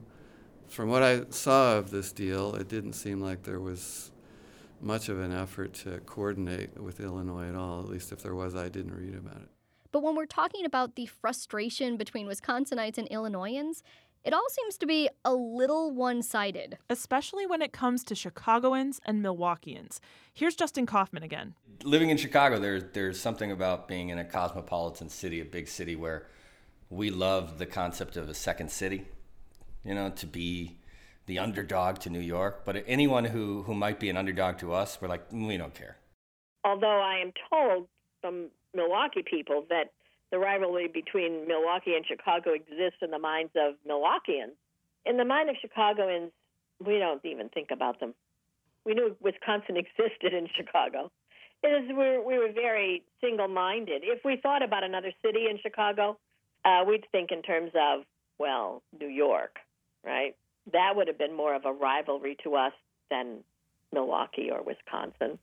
From 0.68 0.90
what 0.90 1.02
I 1.02 1.22
saw 1.31 1.78
of 1.78 1.90
this 1.90 2.12
deal, 2.12 2.54
it 2.54 2.68
didn't 2.68 2.92
seem 2.92 3.20
like 3.20 3.42
there 3.42 3.61
was 3.61 4.11
much 4.81 5.09
of 5.09 5.18
an 5.18 5.33
effort 5.33 5.74
to 5.74 5.98
coordinate 6.00 6.81
with 6.81 7.00
Illinois 7.00 7.48
at 7.48 7.57
all. 7.57 7.81
At 7.81 7.88
least 7.88 8.12
if 8.12 8.22
there 8.22 8.35
was, 8.35 8.54
I 8.54 8.68
didn't 8.68 8.94
read 8.94 9.14
about 9.14 9.38
it. 9.38 9.48
But 9.90 10.02
when 10.02 10.14
we're 10.14 10.26
talking 10.26 10.64
about 10.64 10.94
the 10.94 11.07
frustration 11.07 11.96
between 11.96 12.26
Wisconsinites 12.26 12.98
and 12.98 13.09
Illinoisans, 13.09 13.83
it 14.24 14.35
all 14.35 14.46
seems 14.50 14.76
to 14.78 14.87
be 14.87 15.09
a 15.24 15.33
little 15.33 15.90
one 15.90 16.22
sided. 16.22 16.76
Especially 16.90 17.46
when 17.46 17.62
it 17.62 17.72
comes 17.72 18.04
to 18.04 18.14
Chicagoans 18.14 19.00
and 19.07 19.24
Milwaukeeans. 19.24 20.00
Here's 20.35 20.54
Justin 20.54 20.85
Kaufmann 20.87 21.22
again. 21.22 21.54
Living 21.83 22.11
in 22.11 22.18
Chicago, 22.18 22.59
there's, 22.59 22.85
there's 22.92 23.18
something 23.18 23.50
about 23.50 23.88
being 23.88 24.11
in 24.11 24.18
a 24.18 24.24
cosmopolitan 24.24 25.09
city, 25.09 25.40
a 25.40 25.44
big 25.44 25.66
city, 25.66 25.96
where 25.96 26.26
we 26.90 27.11
love 27.11 27.59
the 27.59 27.66
concept 27.66 28.16
of 28.16 28.28
a 28.28 28.35
second 28.35 28.70
city, 28.70 29.07
you 29.85 29.95
know, 29.95 30.11
to 30.11 30.27
be 30.27 30.79
the 31.27 31.38
underdog 31.38 31.99
to 32.01 32.11
New 32.11 32.21
York. 32.21 32.64
But 32.64 32.85
anyone 32.87 33.27
who, 33.27 33.62
who 33.62 33.75
might 33.75 34.01
be 34.01 34.11
an 34.11 34.17
underdog 34.17 34.59
to 34.59 34.73
us, 34.73 34.99
we're 35.01 35.09
like, 35.09 35.25
we 35.31 35.57
don't 35.57 35.75
care. 35.75 35.97
Although 36.64 37.01
I 37.01 37.19
am 37.19 37.33
told 37.51 37.88
from 38.21 38.49
Milwaukee 38.75 39.23
people 39.29 39.64
that 39.71 39.93
the 40.31 40.38
rivalry 40.38 40.88
between 40.88 41.47
Milwaukee 41.47 41.95
and 41.95 42.05
Chicago 42.07 42.53
exists 42.53 42.99
in 43.03 43.11
the 43.11 43.19
minds 43.19 43.53
of 43.57 43.75
Milwaukeeans. 43.88 44.57
In 45.07 45.17
the 45.17 45.25
mind 45.25 45.49
of 45.49 45.57
Chicagoans, 45.61 46.33
we 46.85 46.99
don't 46.99 47.25
even 47.25 47.49
think 47.49 47.69
about 47.73 48.01
them. 48.01 48.14
We 48.85 48.95
knew 48.95 49.17
Wisconsin 49.21 49.77
existed 49.85 50.35
in 50.35 50.49
Chicago. 50.57 51.11
It 51.62 51.69
is, 51.69 51.88
we, 51.88 52.19
we 52.19 52.38
were 52.38 52.53
very 52.53 53.03
single 53.21 53.49
minded. 53.49 54.03
If 54.05 54.25
we 54.25 54.37
thought 54.37 54.62
about 54.62 54.85
another 54.85 55.12
city 55.25 55.47
in 55.51 55.59
Chicago, 55.62 56.19
uh, 56.64 56.85
we'd 56.87 57.05
think 57.11 57.33
in 57.33 57.43
terms 57.43 57.73
of, 57.75 58.05
well, 58.38 58.83
New 58.99 59.09
York, 59.09 59.57
right? 60.04 60.34
That 60.72 60.94
would 60.94 61.08
have 61.08 61.18
been 61.18 61.37
more 61.37 61.54
of 61.54 61.64
a 61.64 61.72
rivalry 61.72 62.37
to 62.44 62.54
us 62.56 62.72
than 63.11 63.38
Milwaukee 63.92 64.50
or 64.50 64.62
Wisconsin. 64.62 65.38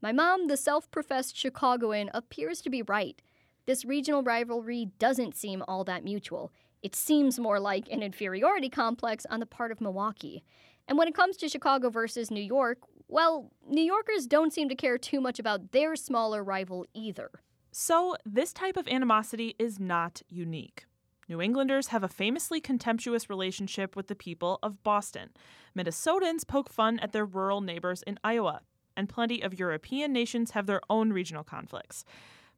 My 0.00 0.12
mom, 0.12 0.48
the 0.48 0.56
self 0.56 0.90
professed 0.90 1.36
Chicagoan, 1.36 2.10
appears 2.12 2.60
to 2.62 2.70
be 2.70 2.82
right. 2.82 3.20
This 3.66 3.84
regional 3.84 4.22
rivalry 4.22 4.88
doesn't 4.98 5.36
seem 5.36 5.62
all 5.68 5.84
that 5.84 6.04
mutual. 6.04 6.52
It 6.82 6.96
seems 6.96 7.38
more 7.38 7.60
like 7.60 7.88
an 7.90 8.02
inferiority 8.02 8.68
complex 8.68 9.24
on 9.30 9.38
the 9.38 9.46
part 9.46 9.70
of 9.70 9.80
Milwaukee. 9.80 10.42
And 10.88 10.98
when 10.98 11.06
it 11.06 11.14
comes 11.14 11.36
to 11.36 11.48
Chicago 11.48 11.90
versus 11.90 12.30
New 12.30 12.42
York, 12.42 12.78
well, 13.06 13.52
New 13.68 13.82
Yorkers 13.84 14.26
don't 14.26 14.52
seem 14.52 14.68
to 14.68 14.74
care 14.74 14.98
too 14.98 15.20
much 15.20 15.38
about 15.38 15.70
their 15.70 15.94
smaller 15.94 16.42
rival 16.42 16.86
either. 16.92 17.30
So, 17.70 18.16
this 18.26 18.52
type 18.52 18.76
of 18.76 18.88
animosity 18.88 19.54
is 19.58 19.78
not 19.78 20.22
unique. 20.28 20.86
New 21.28 21.40
Englanders 21.40 21.88
have 21.88 22.02
a 22.02 22.08
famously 22.08 22.60
contemptuous 22.60 23.30
relationship 23.30 23.94
with 23.94 24.08
the 24.08 24.14
people 24.14 24.58
of 24.62 24.82
Boston. 24.82 25.30
Minnesotans 25.76 26.46
poke 26.46 26.68
fun 26.68 26.98
at 26.98 27.12
their 27.12 27.24
rural 27.24 27.60
neighbors 27.60 28.02
in 28.02 28.18
Iowa, 28.24 28.62
and 28.96 29.08
plenty 29.08 29.40
of 29.40 29.58
European 29.58 30.12
nations 30.12 30.50
have 30.50 30.66
their 30.66 30.80
own 30.90 31.12
regional 31.12 31.44
conflicts. 31.44 32.04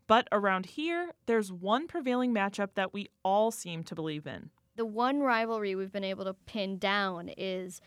But 0.07 0.29
around 0.33 0.67
here, 0.67 1.13
there's 1.27 1.53
one 1.53 1.87
prevailing 1.87 2.35
matchup 2.35 2.71
that 2.75 2.93
we 2.93 3.09
all 3.23 3.51
seem 3.51 3.85
to 3.85 3.95
believe 3.95 4.27
in 4.27 4.51
The 4.77 4.87
one 4.87 5.21
rivalry 5.21 5.75
we've 5.75 5.93
been 5.93 6.05
able 6.05 6.25
to 6.25 6.35
pin 6.35 6.79
down 6.79 7.31
is 7.37 7.81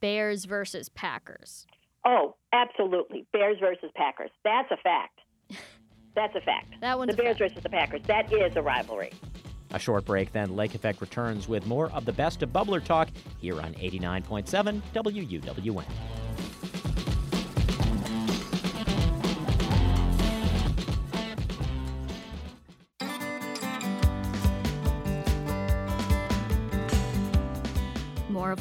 Bears 0.00 0.46
versus 0.46 0.88
Packers. 0.88 1.66
Oh, 2.04 2.36
absolutely. 2.52 3.26
Bears 3.32 3.58
versus 3.60 3.90
Packers. 3.94 4.30
That's 4.44 4.70
a 4.70 4.76
fact. 4.78 5.20
That's 6.14 6.34
a 6.34 6.40
fact. 6.40 6.74
That 6.80 6.98
one's 6.98 7.14
the 7.14 7.22
Bears 7.22 7.38
versus 7.38 7.62
the 7.62 7.70
Packers. 7.70 8.02
That 8.06 8.30
is 8.32 8.56
a 8.56 8.62
rivalry. 8.62 9.12
A 9.72 9.78
short 9.78 10.04
break, 10.04 10.32
then 10.32 10.54
Lake 10.54 10.74
Effect 10.74 11.00
returns 11.00 11.48
with 11.48 11.66
more 11.66 11.90
of 11.92 12.04
the 12.04 12.12
best 12.12 12.42
of 12.42 12.50
Bubbler 12.50 12.82
Talk 12.84 13.08
here 13.38 13.60
on 13.60 13.74
89.7 13.74 14.82
WUWM. 14.94 15.84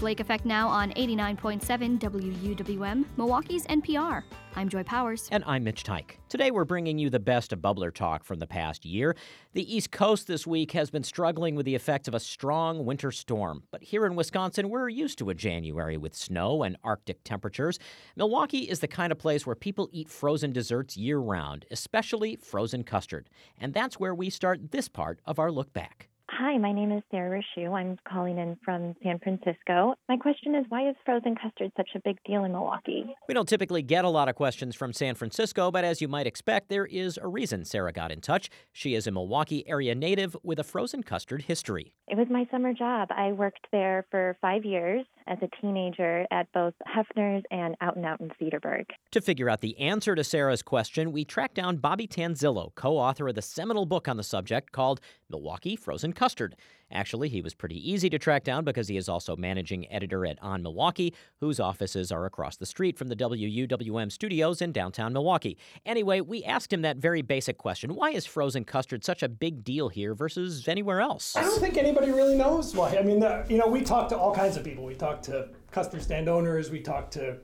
More 0.01 0.07
of 0.07 0.13
Lake 0.13 0.19
Effect 0.19 0.45
now 0.45 0.67
on 0.67 0.89
89.7 0.93 1.99
WUWM, 1.99 3.05
Milwaukee's 3.17 3.67
NPR. 3.67 4.23
I'm 4.55 4.67
Joy 4.67 4.81
Powers. 4.81 5.29
And 5.31 5.43
I'm 5.45 5.63
Mitch 5.63 5.83
Teich. 5.83 6.13
Today 6.27 6.49
we're 6.49 6.65
bringing 6.65 6.97
you 6.97 7.11
the 7.11 7.19
best 7.19 7.53
of 7.53 7.59
bubbler 7.59 7.93
talk 7.93 8.23
from 8.23 8.39
the 8.39 8.47
past 8.47 8.83
year. 8.83 9.15
The 9.53 9.75
East 9.75 9.91
Coast 9.91 10.25
this 10.25 10.47
week 10.47 10.71
has 10.71 10.89
been 10.89 11.03
struggling 11.03 11.53
with 11.53 11.67
the 11.67 11.75
effects 11.75 12.07
of 12.07 12.15
a 12.15 12.19
strong 12.19 12.83
winter 12.83 13.11
storm. 13.11 13.61
But 13.69 13.83
here 13.83 14.07
in 14.07 14.15
Wisconsin, 14.15 14.69
we're 14.69 14.89
used 14.89 15.19
to 15.19 15.29
a 15.29 15.35
January 15.35 15.97
with 15.97 16.15
snow 16.15 16.63
and 16.63 16.77
Arctic 16.83 17.23
temperatures. 17.23 17.77
Milwaukee 18.15 18.69
is 18.69 18.79
the 18.79 18.87
kind 18.87 19.11
of 19.11 19.19
place 19.19 19.45
where 19.45 19.55
people 19.55 19.87
eat 19.91 20.09
frozen 20.09 20.51
desserts 20.51 20.97
year 20.97 21.19
round, 21.19 21.67
especially 21.69 22.37
frozen 22.37 22.83
custard. 22.83 23.29
And 23.59 23.71
that's 23.71 23.99
where 23.99 24.15
we 24.15 24.31
start 24.31 24.71
this 24.71 24.87
part 24.87 25.19
of 25.25 25.37
our 25.37 25.51
look 25.51 25.71
back. 25.73 26.07
Hi, 26.33 26.57
my 26.57 26.71
name 26.71 26.93
is 26.93 27.03
Sarah 27.11 27.41
Rashu. 27.41 27.73
I'm 27.73 27.97
calling 28.07 28.37
in 28.37 28.57
from 28.63 28.95
San 29.03 29.19
Francisco. 29.19 29.95
My 30.07 30.15
question 30.15 30.55
is 30.55 30.63
why 30.69 30.87
is 30.89 30.95
frozen 31.05 31.35
custard 31.35 31.73
such 31.75 31.89
a 31.93 31.99
big 31.99 32.19
deal 32.25 32.45
in 32.45 32.53
Milwaukee? 32.53 33.13
We 33.27 33.33
don't 33.33 33.49
typically 33.49 33.81
get 33.81 34.05
a 34.05 34.09
lot 34.09 34.29
of 34.29 34.35
questions 34.35 34.73
from 34.73 34.93
San 34.93 35.15
Francisco, 35.15 35.71
but 35.71 35.83
as 35.83 35.99
you 35.99 36.07
might 36.07 36.27
expect, 36.27 36.69
there 36.69 36.85
is 36.85 37.19
a 37.21 37.27
reason 37.27 37.65
Sarah 37.65 37.91
got 37.91 38.13
in 38.13 38.21
touch. 38.21 38.49
She 38.71 38.95
is 38.95 39.07
a 39.07 39.11
Milwaukee 39.11 39.67
area 39.67 39.93
native 39.93 40.37
with 40.41 40.57
a 40.57 40.63
frozen 40.63 41.03
custard 41.03 41.43
history. 41.43 41.93
It 42.07 42.17
was 42.17 42.27
my 42.29 42.47
summer 42.49 42.73
job. 42.73 43.09
I 43.11 43.33
worked 43.33 43.67
there 43.73 44.05
for 44.09 44.37
five 44.39 44.63
years 44.63 45.05
as 45.27 45.37
a 45.41 45.49
teenager 45.61 46.25
at 46.31 46.47
both 46.53 46.73
Hefner's 46.87 47.43
and 47.51 47.75
Out 47.81 47.97
and 47.97 48.05
Out 48.05 48.21
in 48.21 48.29
Cedarburg. 48.41 48.85
To 49.11 49.21
figure 49.21 49.49
out 49.49 49.59
the 49.59 49.77
answer 49.77 50.15
to 50.15 50.23
Sarah's 50.23 50.61
question, 50.61 51.11
we 51.11 51.25
tracked 51.25 51.55
down 51.55 51.77
Bobby 51.77 52.07
Tanzillo, 52.07 52.73
co 52.75 52.97
author 52.97 53.27
of 53.27 53.35
the 53.35 53.41
seminal 53.41 53.85
book 53.85 54.07
on 54.07 54.15
the 54.15 54.23
subject 54.23 54.71
called 54.71 55.01
Milwaukee 55.29 55.75
Frozen 55.75 56.13
Custard. 56.21 56.55
Actually, 56.91 57.29
he 57.29 57.41
was 57.41 57.55
pretty 57.55 57.91
easy 57.91 58.07
to 58.07 58.19
track 58.19 58.43
down 58.43 58.63
because 58.63 58.87
he 58.87 58.95
is 58.95 59.09
also 59.09 59.35
managing 59.35 59.91
editor 59.91 60.23
at 60.23 60.37
On 60.39 60.61
Milwaukee, 60.61 61.15
whose 61.39 61.59
offices 61.59 62.11
are 62.11 62.27
across 62.27 62.57
the 62.57 62.65
street 62.67 62.95
from 62.95 63.07
the 63.07 63.15
WUWM 63.15 64.11
studios 64.11 64.61
in 64.61 64.71
downtown 64.71 65.13
Milwaukee. 65.13 65.57
Anyway, 65.83 66.21
we 66.21 66.43
asked 66.43 66.71
him 66.71 66.83
that 66.83 66.97
very 66.97 67.23
basic 67.23 67.57
question 67.57 67.95
why 67.95 68.11
is 68.11 68.27
frozen 68.27 68.63
custard 68.65 69.03
such 69.03 69.23
a 69.23 69.29
big 69.29 69.63
deal 69.63 69.89
here 69.89 70.13
versus 70.13 70.67
anywhere 70.67 71.01
else? 71.01 71.35
I 71.35 71.41
don't 71.41 71.59
think 71.59 71.75
anybody 71.75 72.11
really 72.11 72.37
knows 72.37 72.75
why. 72.75 72.95
I 72.95 73.01
mean, 73.01 73.19
the, 73.19 73.43
you 73.49 73.57
know, 73.57 73.65
we 73.65 73.81
talked 73.81 74.11
to 74.11 74.15
all 74.15 74.35
kinds 74.35 74.57
of 74.57 74.63
people. 74.63 74.85
We 74.85 74.93
talked 74.93 75.23
to 75.23 75.49
custard 75.71 76.03
stand 76.03 76.29
owners, 76.29 76.69
we 76.69 76.81
talked 76.81 77.13
to 77.13 77.37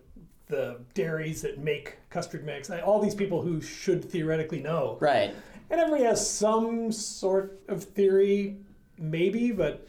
the 0.50 0.82
dairies 0.94 1.42
that 1.42 1.58
make 1.58 1.98
custard 2.12 2.46
mix, 2.46 2.70
all 2.70 3.02
these 3.02 3.16
people 3.16 3.42
who 3.42 3.60
should 3.60 4.06
theoretically 4.06 4.62
know. 4.62 5.00
Right. 5.02 5.34
And 5.70 5.82
everybody 5.82 6.06
has 6.06 6.30
some 6.30 6.92
sort 6.92 7.60
of 7.68 7.84
theory 7.84 8.58
maybe, 9.00 9.52
but 9.52 9.88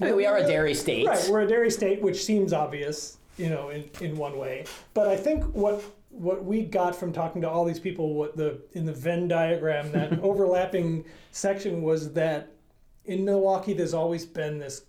I 0.00 0.06
mean, 0.06 0.16
we 0.16 0.26
are 0.26 0.36
a 0.36 0.46
dairy 0.46 0.74
state. 0.74 1.06
Right, 1.06 1.28
we're 1.28 1.42
a 1.42 1.46
dairy 1.46 1.70
state, 1.70 2.00
which 2.00 2.24
seems 2.24 2.52
obvious, 2.52 3.18
you 3.36 3.50
know, 3.50 3.70
in, 3.70 3.88
in 4.00 4.16
one 4.16 4.38
way. 4.38 4.64
But 4.94 5.08
I 5.08 5.16
think 5.16 5.44
what 5.54 5.82
what 6.10 6.44
we 6.44 6.64
got 6.64 6.96
from 6.96 7.12
talking 7.12 7.42
to 7.42 7.48
all 7.48 7.64
these 7.64 7.80
people, 7.80 8.14
what 8.14 8.36
the 8.36 8.60
in 8.72 8.86
the 8.86 8.92
Venn 8.92 9.28
diagram, 9.28 9.92
that 9.92 10.18
overlapping 10.22 11.04
section 11.32 11.82
was 11.82 12.12
that 12.14 12.52
in 13.04 13.24
Milwaukee, 13.24 13.72
there's 13.72 13.94
always 13.94 14.24
been 14.24 14.58
this 14.58 14.82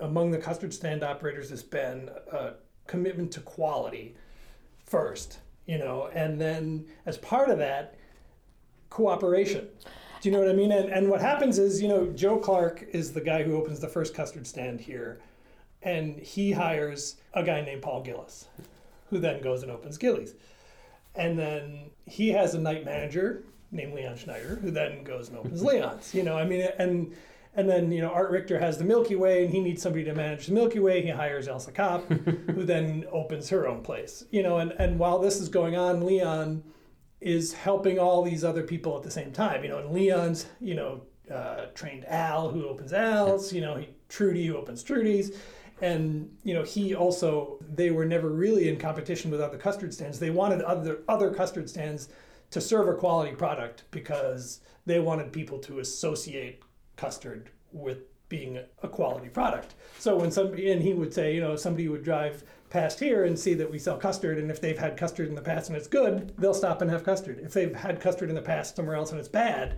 among 0.00 0.30
the 0.30 0.38
custard 0.38 0.72
stand 0.72 1.02
operators, 1.02 1.50
has 1.50 1.62
been 1.62 2.10
a 2.32 2.52
commitment 2.86 3.30
to 3.32 3.40
quality 3.40 4.16
first, 4.86 5.38
you 5.66 5.78
know, 5.78 6.10
and 6.14 6.40
then 6.40 6.86
as 7.06 7.18
part 7.18 7.50
of 7.50 7.58
that, 7.58 7.96
cooperation. 8.88 9.68
Do 10.20 10.28
you 10.28 10.34
know 10.34 10.40
what 10.40 10.50
I 10.50 10.52
mean? 10.52 10.70
And, 10.70 10.90
and 10.90 11.08
what 11.08 11.20
happens 11.20 11.58
is, 11.58 11.80
you 11.80 11.88
know, 11.88 12.06
Joe 12.08 12.38
Clark 12.38 12.84
is 12.92 13.12
the 13.12 13.22
guy 13.22 13.42
who 13.42 13.56
opens 13.56 13.80
the 13.80 13.88
first 13.88 14.14
custard 14.14 14.46
stand 14.46 14.80
here, 14.80 15.18
and 15.82 16.18
he 16.18 16.52
hires 16.52 17.16
a 17.32 17.42
guy 17.42 17.62
named 17.62 17.80
Paul 17.80 18.04
Gilles, 18.04 18.46
who 19.08 19.18
then 19.18 19.40
goes 19.40 19.62
and 19.62 19.72
opens 19.72 19.96
Gillies. 19.96 20.34
And 21.14 21.38
then 21.38 21.90
he 22.04 22.28
has 22.30 22.54
a 22.54 22.58
night 22.58 22.84
manager 22.84 23.44
named 23.72 23.94
Leon 23.94 24.16
Schneider, 24.16 24.58
who 24.62 24.70
then 24.70 25.04
goes 25.04 25.28
and 25.28 25.38
opens 25.38 25.62
Leon's. 25.64 26.14
You 26.14 26.22
know, 26.22 26.36
I 26.36 26.44
mean, 26.44 26.68
and 26.78 27.14
and 27.54 27.68
then 27.68 27.90
you 27.90 28.02
know 28.02 28.10
Art 28.10 28.30
Richter 28.30 28.58
has 28.58 28.76
the 28.76 28.84
Milky 28.84 29.16
Way, 29.16 29.44
and 29.44 29.52
he 29.52 29.60
needs 29.60 29.80
somebody 29.82 30.04
to 30.04 30.14
manage 30.14 30.46
the 30.46 30.52
Milky 30.52 30.80
Way. 30.80 31.02
He 31.02 31.08
hires 31.08 31.48
Elsa 31.48 31.72
Kopp, 31.72 32.06
who 32.54 32.64
then 32.64 33.06
opens 33.10 33.48
her 33.48 33.66
own 33.66 33.82
place. 33.82 34.24
You 34.30 34.42
know, 34.42 34.58
and 34.58 34.72
and 34.72 34.98
while 34.98 35.18
this 35.18 35.40
is 35.40 35.48
going 35.48 35.76
on, 35.76 36.04
Leon 36.04 36.62
is 37.20 37.52
helping 37.52 37.98
all 37.98 38.22
these 38.22 38.44
other 38.44 38.62
people 38.62 38.96
at 38.96 39.02
the 39.02 39.10
same 39.10 39.32
time. 39.32 39.62
You 39.62 39.70
know, 39.70 39.78
and 39.78 39.90
Leon's, 39.90 40.46
you 40.60 40.74
know, 40.74 41.02
uh, 41.30 41.66
trained 41.74 42.04
Al, 42.08 42.50
who 42.50 42.66
opens 42.66 42.92
Al's, 42.92 43.52
you 43.52 43.60
know, 43.60 43.76
he, 43.76 43.88
Trudy, 44.08 44.46
who 44.46 44.56
opens 44.56 44.82
Trudy's. 44.82 45.36
And, 45.82 46.36
you 46.44 46.52
know, 46.52 46.62
he 46.62 46.94
also, 46.94 47.58
they 47.66 47.90
were 47.90 48.04
never 48.04 48.28
really 48.28 48.68
in 48.68 48.78
competition 48.78 49.30
with 49.30 49.40
other 49.40 49.56
custard 49.56 49.94
stands. 49.94 50.18
They 50.18 50.30
wanted 50.30 50.60
other, 50.62 50.98
other 51.08 51.32
custard 51.32 51.70
stands 51.70 52.10
to 52.50 52.60
serve 52.60 52.88
a 52.88 52.94
quality 52.94 53.34
product 53.34 53.84
because 53.90 54.60
they 54.84 55.00
wanted 55.00 55.32
people 55.32 55.58
to 55.60 55.78
associate 55.78 56.62
custard 56.96 57.50
with 57.72 57.98
being 58.28 58.58
a 58.82 58.88
quality 58.88 59.28
product. 59.28 59.74
So 59.98 60.16
when 60.16 60.30
somebody, 60.30 60.70
and 60.70 60.82
he 60.82 60.92
would 60.92 61.14
say, 61.14 61.34
you 61.34 61.40
know, 61.40 61.56
somebody 61.56 61.88
would 61.88 62.04
drive 62.04 62.44
past 62.70 63.00
here 63.00 63.24
and 63.24 63.38
see 63.38 63.54
that 63.54 63.70
we 63.70 63.78
sell 63.78 63.98
custard, 63.98 64.38
and 64.38 64.50
if 64.50 64.60
they've 64.60 64.78
had 64.78 64.96
custard 64.96 65.28
in 65.28 65.34
the 65.34 65.42
past 65.42 65.68
and 65.68 65.76
it's 65.76 65.88
good, 65.88 66.32
they'll 66.38 66.54
stop 66.54 66.80
and 66.80 66.90
have 66.90 67.04
custard. 67.04 67.40
If 67.42 67.52
they've 67.52 67.74
had 67.74 68.00
custard 68.00 68.30
in 68.30 68.36
the 68.36 68.42
past 68.42 68.76
somewhere 68.76 68.96
else 68.96 69.10
and 69.10 69.18
it's 69.18 69.28
bad, 69.28 69.76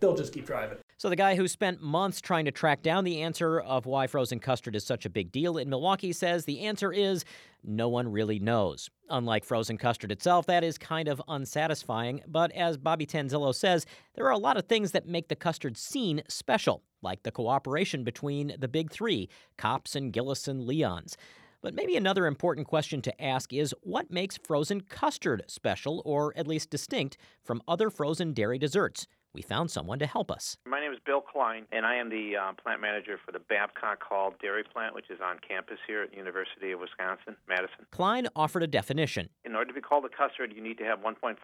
they'll 0.00 0.16
just 0.16 0.34
keep 0.34 0.46
driving. 0.46 0.78
So, 0.98 1.08
the 1.08 1.16
guy 1.16 1.34
who 1.34 1.48
spent 1.48 1.80
months 1.80 2.20
trying 2.20 2.44
to 2.44 2.50
track 2.50 2.82
down 2.82 3.04
the 3.04 3.22
answer 3.22 3.60
of 3.60 3.86
why 3.86 4.06
frozen 4.06 4.38
custard 4.38 4.76
is 4.76 4.84
such 4.84 5.06
a 5.06 5.10
big 5.10 5.32
deal 5.32 5.56
in 5.56 5.68
Milwaukee 5.68 6.12
says 6.12 6.44
the 6.44 6.60
answer 6.60 6.92
is 6.92 7.24
no 7.64 7.88
one 7.88 8.10
really 8.10 8.38
knows. 8.38 8.90
Unlike 9.08 9.44
frozen 9.44 9.78
custard 9.78 10.12
itself, 10.12 10.46
that 10.46 10.64
is 10.64 10.78
kind 10.78 11.08
of 11.08 11.22
unsatisfying. 11.28 12.22
But 12.26 12.52
as 12.52 12.76
Bobby 12.76 13.06
Tanzillo 13.06 13.54
says, 13.54 13.86
there 14.14 14.26
are 14.26 14.32
a 14.32 14.38
lot 14.38 14.56
of 14.56 14.66
things 14.66 14.92
that 14.92 15.06
make 15.06 15.28
the 15.28 15.36
custard 15.36 15.76
scene 15.76 16.22
special, 16.28 16.82
like 17.02 17.22
the 17.22 17.30
cooperation 17.30 18.04
between 18.04 18.54
the 18.58 18.68
big 18.68 18.90
three 18.90 19.28
Kopp's 19.56 19.96
and 19.96 20.12
Gilles 20.14 20.48
and 20.48 20.68
Leons. 20.68 21.16
But 21.62 21.74
maybe 21.74 21.96
another 21.96 22.26
important 22.26 22.66
question 22.66 23.00
to 23.02 23.22
ask 23.22 23.52
is 23.52 23.74
what 23.82 24.10
makes 24.10 24.36
frozen 24.36 24.80
custard 24.80 25.44
special, 25.46 26.02
or 26.04 26.36
at 26.36 26.48
least 26.48 26.70
distinct, 26.70 27.16
from 27.44 27.62
other 27.68 27.88
frozen 27.88 28.34
dairy 28.34 28.58
desserts? 28.58 29.06
We 29.34 29.40
found 29.40 29.70
someone 29.70 29.98
to 30.00 30.06
help 30.06 30.30
us. 30.30 30.58
My 30.66 30.78
name 30.78 30.92
is 30.92 30.98
Bill 31.06 31.22
Klein, 31.22 31.64
and 31.72 31.86
I 31.86 31.96
am 31.96 32.10
the 32.10 32.36
uh, 32.36 32.52
plant 32.62 32.82
manager 32.82 33.18
for 33.24 33.32
the 33.32 33.38
Babcock 33.38 34.02
Hall 34.02 34.34
Dairy 34.42 34.62
Plant, 34.62 34.94
which 34.94 35.08
is 35.08 35.20
on 35.24 35.38
campus 35.40 35.78
here 35.86 36.02
at 36.02 36.10
the 36.10 36.18
University 36.18 36.72
of 36.72 36.80
Wisconsin, 36.80 37.36
Madison. 37.48 37.86
Klein 37.92 38.28
offered 38.36 38.62
a 38.62 38.66
definition. 38.66 39.30
In 39.46 39.56
order 39.56 39.68
to 39.68 39.74
be 39.74 39.80
called 39.80 40.04
a 40.04 40.10
custard, 40.10 40.52
you 40.54 40.62
need 40.62 40.76
to 40.78 40.84
have 40.84 40.98
1.4% 41.00 41.36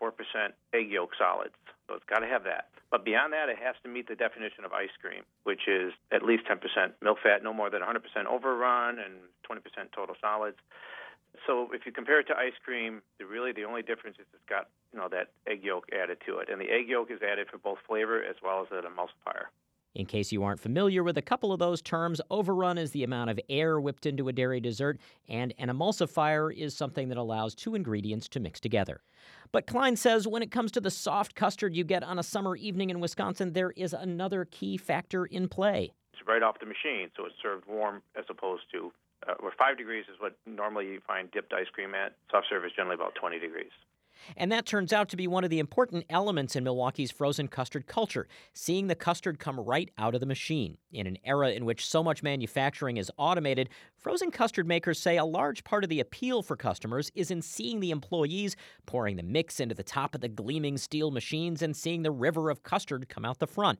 egg 0.74 0.90
yolk 0.90 1.12
solids. 1.16 1.54
So 1.88 1.94
it's 1.94 2.04
got 2.04 2.18
to 2.18 2.26
have 2.26 2.44
that. 2.44 2.68
But 2.90 3.06
beyond 3.06 3.32
that, 3.32 3.48
it 3.48 3.56
has 3.56 3.74
to 3.82 3.88
meet 3.88 4.06
the 4.06 4.16
definition 4.16 4.66
of 4.66 4.72
ice 4.74 4.92
cream, 5.00 5.24
which 5.44 5.64
is 5.66 5.94
at 6.12 6.22
least 6.22 6.44
10% 6.44 6.60
milk 7.00 7.18
fat, 7.22 7.42
no 7.42 7.54
more 7.54 7.70
than 7.70 7.80
100% 7.80 8.04
overrun, 8.28 8.98
and 8.98 9.16
20% 9.48 9.64
total 9.96 10.14
solids. 10.20 10.58
So 11.46 11.68
if 11.72 11.86
you 11.86 11.92
compare 11.92 12.20
it 12.20 12.26
to 12.28 12.36
ice 12.36 12.52
cream, 12.64 13.02
the, 13.18 13.26
really 13.26 13.52
the 13.52 13.64
only 13.64 13.82
difference 13.82 14.16
is 14.18 14.26
it's 14.34 14.44
got 14.48 14.68
you 14.92 14.98
know 14.98 15.08
that 15.10 15.28
egg 15.46 15.62
yolk 15.62 15.86
added 15.92 16.18
to 16.26 16.38
it, 16.38 16.48
and 16.50 16.60
the 16.60 16.70
egg 16.70 16.88
yolk 16.88 17.10
is 17.10 17.20
added 17.22 17.48
for 17.50 17.58
both 17.58 17.78
flavor 17.86 18.22
as 18.22 18.36
well 18.42 18.62
as 18.62 18.68
an 18.70 18.82
emulsifier. 18.90 19.46
In 19.94 20.06
case 20.06 20.30
you 20.30 20.44
aren't 20.44 20.60
familiar 20.60 21.02
with 21.02 21.18
a 21.18 21.22
couple 21.22 21.52
of 21.52 21.58
those 21.58 21.82
terms, 21.82 22.20
overrun 22.30 22.78
is 22.78 22.92
the 22.92 23.04
amount 23.04 23.30
of 23.30 23.40
air 23.48 23.80
whipped 23.80 24.06
into 24.06 24.28
a 24.28 24.32
dairy 24.32 24.60
dessert, 24.60 25.00
and 25.28 25.54
an 25.58 25.68
emulsifier 25.70 26.54
is 26.54 26.76
something 26.76 27.08
that 27.08 27.18
allows 27.18 27.54
two 27.54 27.74
ingredients 27.74 28.28
to 28.28 28.40
mix 28.40 28.60
together. 28.60 29.00
But 29.50 29.66
Klein 29.66 29.96
says 29.96 30.28
when 30.28 30.42
it 30.42 30.50
comes 30.50 30.70
to 30.72 30.80
the 30.80 30.90
soft 30.90 31.34
custard 31.34 31.74
you 31.74 31.84
get 31.84 32.04
on 32.04 32.18
a 32.18 32.22
summer 32.22 32.54
evening 32.54 32.90
in 32.90 33.00
Wisconsin, 33.00 33.54
there 33.54 33.72
is 33.72 33.92
another 33.92 34.44
key 34.44 34.76
factor 34.76 35.24
in 35.24 35.48
play. 35.48 35.92
It's 36.12 36.26
right 36.28 36.42
off 36.42 36.60
the 36.60 36.66
machine, 36.66 37.10
so 37.16 37.24
it's 37.24 37.34
served 37.42 37.66
warm 37.66 38.02
as 38.16 38.26
opposed 38.28 38.64
to 38.72 38.92
uh, 39.26 39.34
where 39.40 39.52
five 39.58 39.78
degrees 39.78 40.04
is 40.12 40.20
what 40.20 40.36
normally 40.46 40.86
you 40.86 41.00
find 41.06 41.30
dipped 41.30 41.52
ice 41.52 41.68
cream 41.72 41.94
at. 41.94 42.14
Soft 42.30 42.46
serve 42.48 42.64
is 42.64 42.72
generally 42.76 42.94
about 42.94 43.14
20 43.14 43.38
degrees. 43.38 43.72
And 44.36 44.52
that 44.52 44.66
turns 44.66 44.92
out 44.92 45.08
to 45.10 45.16
be 45.16 45.26
one 45.26 45.44
of 45.44 45.50
the 45.50 45.58
important 45.58 46.04
elements 46.10 46.56
in 46.56 46.64
Milwaukee's 46.64 47.10
frozen 47.10 47.48
custard 47.48 47.86
culture, 47.86 48.28
seeing 48.52 48.86
the 48.86 48.94
custard 48.94 49.38
come 49.38 49.58
right 49.58 49.90
out 49.98 50.14
of 50.14 50.20
the 50.20 50.26
machine. 50.26 50.78
In 50.92 51.06
an 51.06 51.18
era 51.24 51.50
in 51.50 51.64
which 51.64 51.86
so 51.86 52.02
much 52.02 52.22
manufacturing 52.22 52.96
is 52.96 53.10
automated, 53.16 53.68
frozen 53.96 54.30
custard 54.30 54.66
makers 54.66 54.98
say 54.98 55.16
a 55.16 55.24
large 55.24 55.64
part 55.64 55.84
of 55.84 55.90
the 55.90 56.00
appeal 56.00 56.42
for 56.42 56.56
customers 56.56 57.10
is 57.14 57.30
in 57.30 57.42
seeing 57.42 57.80
the 57.80 57.90
employees 57.90 58.56
pouring 58.86 59.16
the 59.16 59.22
mix 59.22 59.60
into 59.60 59.74
the 59.74 59.82
top 59.82 60.14
of 60.14 60.20
the 60.20 60.28
gleaming 60.28 60.78
steel 60.78 61.10
machines 61.10 61.62
and 61.62 61.76
seeing 61.76 62.02
the 62.02 62.10
river 62.10 62.50
of 62.50 62.62
custard 62.62 63.08
come 63.08 63.24
out 63.24 63.38
the 63.38 63.46
front. 63.46 63.78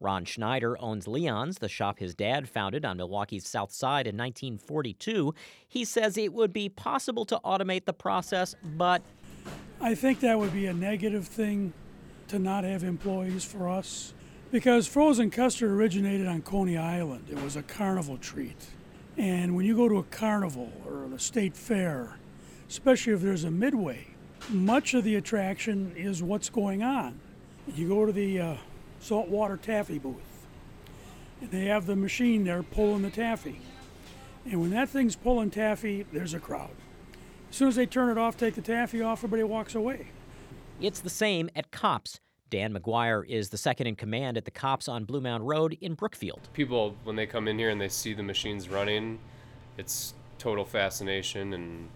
Ron 0.00 0.24
Schneider 0.24 0.80
owns 0.80 1.06
Leon's, 1.06 1.58
the 1.58 1.68
shop 1.68 1.98
his 1.98 2.14
dad 2.14 2.48
founded 2.48 2.84
on 2.84 2.96
Milwaukee's 2.96 3.46
South 3.46 3.72
Side 3.72 4.06
in 4.06 4.16
1942. 4.16 5.34
He 5.68 5.84
says 5.84 6.16
it 6.16 6.32
would 6.32 6.52
be 6.52 6.68
possible 6.68 7.24
to 7.26 7.40
automate 7.44 7.84
the 7.84 7.92
process, 7.92 8.54
but. 8.76 9.02
I 9.80 9.94
think 9.94 10.20
that 10.20 10.38
would 10.38 10.52
be 10.52 10.66
a 10.66 10.72
negative 10.72 11.26
thing 11.26 11.72
to 12.28 12.38
not 12.38 12.64
have 12.64 12.82
employees 12.82 13.44
for 13.44 13.68
us 13.68 14.14
because 14.50 14.86
frozen 14.86 15.30
custard 15.30 15.70
originated 15.70 16.26
on 16.26 16.42
Coney 16.42 16.76
Island. 16.76 17.26
It 17.30 17.40
was 17.42 17.56
a 17.56 17.62
carnival 17.62 18.16
treat. 18.16 18.66
And 19.16 19.54
when 19.54 19.64
you 19.64 19.76
go 19.76 19.88
to 19.88 19.98
a 19.98 20.02
carnival 20.04 20.72
or 20.86 21.08
the 21.08 21.18
state 21.18 21.56
fair, 21.56 22.18
especially 22.68 23.12
if 23.12 23.20
there's 23.20 23.44
a 23.44 23.50
midway, 23.50 24.08
much 24.48 24.94
of 24.94 25.04
the 25.04 25.16
attraction 25.16 25.92
is 25.96 26.22
what's 26.22 26.48
going 26.48 26.82
on. 26.82 27.18
You 27.74 27.88
go 27.88 28.06
to 28.06 28.12
the 28.12 28.40
uh, 28.40 28.56
saltwater 29.00 29.56
taffy 29.56 29.98
booth. 29.98 30.46
And 31.40 31.50
they 31.50 31.66
have 31.66 31.86
the 31.86 31.96
machine 31.96 32.44
there 32.44 32.62
pulling 32.62 33.02
the 33.02 33.10
taffy. 33.10 33.60
And 34.44 34.60
when 34.60 34.70
that 34.70 34.88
thing's 34.88 35.16
pulling 35.16 35.50
taffy, 35.50 36.06
there's 36.12 36.34
a 36.34 36.40
crowd. 36.40 36.70
As 37.56 37.58
soon 37.58 37.68
as 37.68 37.76
they 37.76 37.86
turn 37.86 38.10
it 38.10 38.18
off, 38.18 38.36
take 38.36 38.54
the 38.54 38.60
taffy 38.60 39.00
off, 39.00 39.20
everybody 39.20 39.42
walks 39.42 39.74
away. 39.74 40.08
It's 40.78 41.00
the 41.00 41.08
same 41.08 41.48
at 41.56 41.70
Kopp's. 41.70 42.20
Dan 42.50 42.74
McGuire 42.74 43.26
is 43.26 43.48
the 43.48 43.56
second 43.56 43.86
in 43.86 43.96
command 43.96 44.36
at 44.36 44.44
the 44.44 44.50
Kopp's 44.50 44.88
on 44.88 45.06
Blue 45.06 45.22
Mound 45.22 45.48
Road 45.48 45.74
in 45.80 45.94
Brookfield. 45.94 46.50
People, 46.52 46.94
when 47.04 47.16
they 47.16 47.24
come 47.24 47.48
in 47.48 47.58
here 47.58 47.70
and 47.70 47.80
they 47.80 47.88
see 47.88 48.12
the 48.12 48.22
machines 48.22 48.68
running, 48.68 49.18
it's 49.78 50.12
total 50.36 50.66
fascination 50.66 51.54
and 51.54 51.88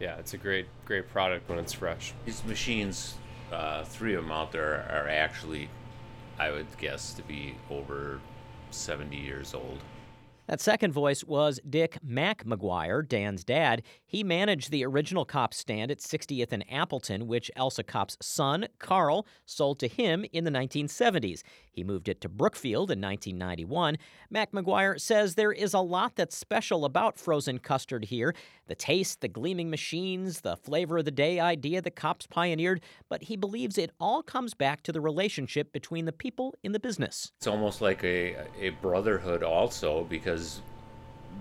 yeah, 0.00 0.16
it's 0.16 0.34
a 0.34 0.36
great, 0.36 0.66
great 0.84 1.08
product 1.08 1.48
when 1.48 1.58
it's 1.58 1.72
fresh. 1.72 2.12
These 2.26 2.44
machines, 2.44 3.14
uh, 3.50 3.84
three 3.84 4.12
of 4.12 4.22
them 4.22 4.30
out 4.30 4.52
there, 4.52 4.86
are 4.90 5.08
actually 5.08 5.70
I 6.38 6.50
would 6.50 6.66
guess 6.76 7.14
to 7.14 7.22
be 7.22 7.54
over 7.70 8.20
70 8.70 9.16
years 9.16 9.54
old. 9.54 9.78
That 10.46 10.60
second 10.60 10.92
voice 10.92 11.24
was 11.24 11.58
Dick 11.68 11.98
Mac 12.04 12.44
McGuire, 12.44 13.06
Dan's 13.06 13.42
dad. 13.42 13.82
He 14.08 14.22
managed 14.22 14.70
the 14.70 14.84
original 14.84 15.24
Kopp's 15.24 15.56
stand 15.56 15.90
at 15.90 15.98
60th 15.98 16.52
and 16.52 16.64
Appleton, 16.70 17.26
which 17.26 17.50
Elsa 17.56 17.82
Kopp's 17.82 18.16
son, 18.22 18.68
Carl, 18.78 19.26
sold 19.44 19.80
to 19.80 19.88
him 19.88 20.24
in 20.32 20.44
the 20.44 20.50
1970s. 20.50 21.42
He 21.72 21.82
moved 21.82 22.08
it 22.08 22.20
to 22.20 22.28
Brookfield 22.28 22.90
in 22.92 23.00
1991. 23.00 23.98
Mac 24.30 24.52
McGuire 24.52 25.00
says 25.00 25.34
there 25.34 25.52
is 25.52 25.74
a 25.74 25.80
lot 25.80 26.14
that's 26.14 26.36
special 26.36 26.84
about 26.84 27.18
frozen 27.18 27.58
custard 27.58 28.06
here 28.06 28.34
the 28.68 28.74
taste, 28.74 29.20
the 29.20 29.28
gleaming 29.28 29.70
machines, 29.70 30.40
the 30.40 30.56
flavor 30.56 30.98
of 30.98 31.04
the 31.04 31.10
day 31.10 31.38
idea 31.38 31.80
that 31.80 31.94
Kopp's 31.94 32.26
pioneered, 32.26 32.80
but 33.08 33.22
he 33.24 33.36
believes 33.36 33.78
it 33.78 33.92
all 34.00 34.22
comes 34.22 34.54
back 34.54 34.82
to 34.82 34.92
the 34.92 35.00
relationship 35.00 35.72
between 35.72 36.04
the 36.04 36.12
people 36.12 36.54
in 36.62 36.72
the 36.72 36.80
business. 36.80 37.32
It's 37.38 37.46
almost 37.46 37.80
like 37.80 38.02
a, 38.02 38.46
a 38.58 38.70
brotherhood, 38.82 39.42
also, 39.42 40.04
because 40.10 40.62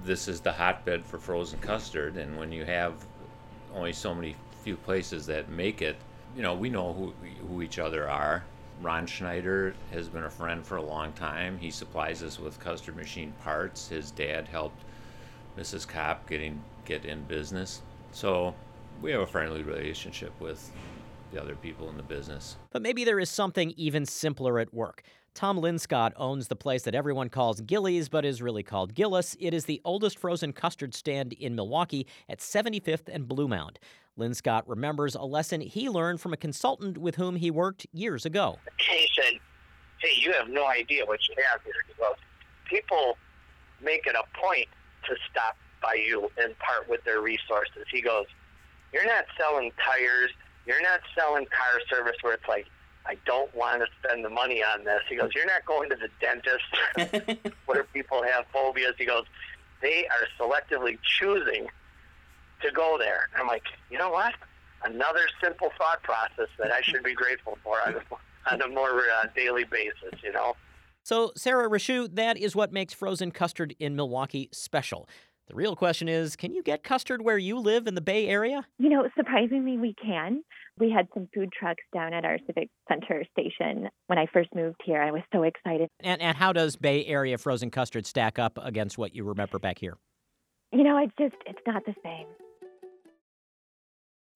this 0.03 0.27
is 0.27 0.41
the 0.41 0.51
hotbed 0.51 1.05
for 1.05 1.17
frozen 1.17 1.59
custard, 1.59 2.17
and 2.17 2.37
when 2.37 2.51
you 2.51 2.65
have 2.65 2.93
only 3.73 3.93
so 3.93 4.13
many 4.13 4.35
few 4.63 4.75
places 4.75 5.25
that 5.27 5.49
make 5.49 5.81
it, 5.81 5.95
you 6.35 6.41
know, 6.41 6.53
we 6.53 6.69
know 6.69 6.93
who, 6.93 7.13
who 7.47 7.61
each 7.61 7.79
other 7.79 8.09
are. 8.09 8.43
Ron 8.81 9.05
Schneider 9.05 9.73
has 9.91 10.09
been 10.09 10.23
a 10.23 10.29
friend 10.29 10.65
for 10.65 10.77
a 10.77 10.81
long 10.81 11.13
time. 11.13 11.57
He 11.57 11.71
supplies 11.71 12.21
us 12.21 12.39
with 12.39 12.59
custard 12.59 12.97
machine 12.97 13.33
parts. 13.41 13.87
His 13.87 14.11
dad 14.11 14.47
helped 14.47 14.81
Mrs. 15.57 15.87
Kopp 15.87 16.27
getting 16.27 16.61
get 16.83 17.05
in 17.05 17.23
business. 17.23 17.81
So 18.11 18.53
we 19.01 19.11
have 19.11 19.21
a 19.21 19.27
friendly 19.27 19.63
relationship 19.63 20.33
with 20.39 20.71
the 21.31 21.41
other 21.41 21.55
people 21.55 21.89
in 21.89 21.97
the 21.97 22.03
business. 22.03 22.57
But 22.71 22.81
maybe 22.81 23.03
there 23.03 23.19
is 23.19 23.29
something 23.29 23.73
even 23.77 24.05
simpler 24.05 24.59
at 24.59 24.73
work. 24.73 25.03
Tom 25.35 25.59
Linscott 25.59 26.13
owns 26.15 26.47
the 26.47 26.55
place 26.55 26.83
that 26.83 26.95
everyone 26.95 27.27
calls 27.27 27.59
Gillies, 27.59 28.07
but 28.07 28.23
is 28.23 28.41
really 28.41 28.63
called 28.63 28.95
Gilles. 28.95 29.35
It 29.37 29.53
is 29.53 29.65
the 29.65 29.81
oldest 29.83 30.17
frozen 30.17 30.53
custard 30.53 30.95
stand 30.95 31.33
in 31.33 31.55
Milwaukee 31.55 32.07
at 32.29 32.39
75th 32.39 33.09
and 33.11 33.27
Blue 33.27 33.49
Mound. 33.49 33.77
Linscott 34.17 34.63
remembers 34.65 35.13
a 35.13 35.23
lesson 35.23 35.59
he 35.59 35.89
learned 35.89 36.21
from 36.21 36.31
a 36.31 36.37
consultant 36.37 36.97
with 36.97 37.15
whom 37.15 37.35
he 37.35 37.51
worked 37.51 37.85
years 37.91 38.25
ago. 38.25 38.59
He 38.79 39.09
said, 39.13 39.33
Hey, 39.99 40.17
you 40.21 40.31
have 40.31 40.47
no 40.47 40.65
idea 40.67 41.05
what 41.05 41.19
you 41.27 41.35
have 41.51 41.61
here. 41.63 41.73
He 41.85 41.93
goes, 42.01 42.15
People 42.69 43.17
make 43.83 44.07
it 44.07 44.15
a 44.15 44.23
point 44.39 44.69
to 45.09 45.15
stop 45.29 45.57
by 45.83 45.95
you 45.95 46.29
and 46.37 46.57
part 46.59 46.87
with 46.87 47.03
their 47.03 47.19
resources. 47.19 47.85
He 47.91 48.01
goes, 48.01 48.25
You're 48.93 49.05
not 49.05 49.25
selling 49.37 49.73
tires. 49.83 50.31
You're 50.65 50.81
not 50.81 51.01
selling 51.13 51.45
car 51.47 51.81
service 51.89 52.15
where 52.21 52.35
it's 52.35 52.47
like, 52.47 52.67
I 53.07 53.17
don't 53.25 53.53
want 53.55 53.81
to 53.81 53.87
spend 54.03 54.25
the 54.25 54.29
money 54.29 54.63
on 54.63 54.83
this. 54.83 55.01
He 55.07 55.15
goes, 55.15 55.31
You're 55.35 55.45
not 55.45 55.65
going 55.65 55.89
to 55.89 55.95
the 55.95 56.09
dentist 56.19 57.47
where 57.65 57.83
people 57.85 58.23
have 58.23 58.45
phobias. 58.51 58.93
He 58.97 59.05
goes, 59.05 59.25
They 59.81 60.07
are 60.07 60.27
selectively 60.39 60.97
choosing 61.03 61.67
to 62.61 62.71
go 62.71 62.97
there. 62.99 63.29
I'm 63.37 63.47
like, 63.47 63.63
You 63.89 63.97
know 63.97 64.09
what? 64.09 64.33
Another 64.83 65.21
simple 65.41 65.71
thought 65.77 66.03
process 66.03 66.49
that 66.59 66.71
I 66.71 66.81
should 66.81 67.03
be 67.03 67.13
grateful 67.13 67.57
for 67.63 67.77
on 67.87 67.95
a, 67.95 68.53
on 68.53 68.61
a 68.61 68.67
more 68.67 69.01
uh, 69.21 69.27
daily 69.35 69.63
basis, 69.63 70.21
you 70.23 70.31
know? 70.31 70.55
So, 71.03 71.31
Sarah 71.35 71.69
Rashu, 71.69 72.13
that 72.15 72.37
is 72.37 72.55
what 72.55 72.71
makes 72.71 72.93
frozen 72.93 73.31
custard 73.31 73.75
in 73.79 73.95
Milwaukee 73.95 74.49
special. 74.51 75.07
The 75.47 75.53
real 75.53 75.75
question 75.75 76.07
is 76.09 76.35
can 76.35 76.53
you 76.53 76.63
get 76.63 76.83
custard 76.83 77.21
where 77.21 77.37
you 77.37 77.59
live 77.59 77.85
in 77.85 77.93
the 77.93 78.01
Bay 78.01 78.27
Area? 78.27 78.65
You 78.79 78.89
know, 78.89 79.07
surprisingly, 79.15 79.77
we 79.77 79.93
can. 79.93 80.43
We 80.77 80.91
had 80.91 81.07
some 81.13 81.29
food 81.33 81.49
trucks 81.57 81.83
down 81.93 82.13
at 82.13 82.25
our 82.25 82.37
Civic 82.45 82.69
Center 82.89 83.23
station 83.31 83.89
when 84.07 84.19
I 84.19 84.25
first 84.33 84.49
moved 84.53 84.81
here. 84.83 85.01
I 85.01 85.11
was 85.11 85.21
so 85.33 85.43
excited. 85.43 85.87
And, 86.01 86.21
and 86.21 86.35
how 86.35 86.51
does 86.51 86.75
Bay 86.75 87.05
Area 87.05 87.37
frozen 87.37 87.71
custard 87.71 88.05
stack 88.05 88.37
up 88.37 88.59
against 88.61 88.97
what 88.97 89.15
you 89.15 89.23
remember 89.23 89.57
back 89.57 89.79
here? 89.79 89.95
You 90.73 90.83
know, 90.83 90.97
it's 90.97 91.13
just, 91.17 91.41
it's 91.45 91.61
not 91.65 91.85
the 91.85 91.95
same. 92.03 92.27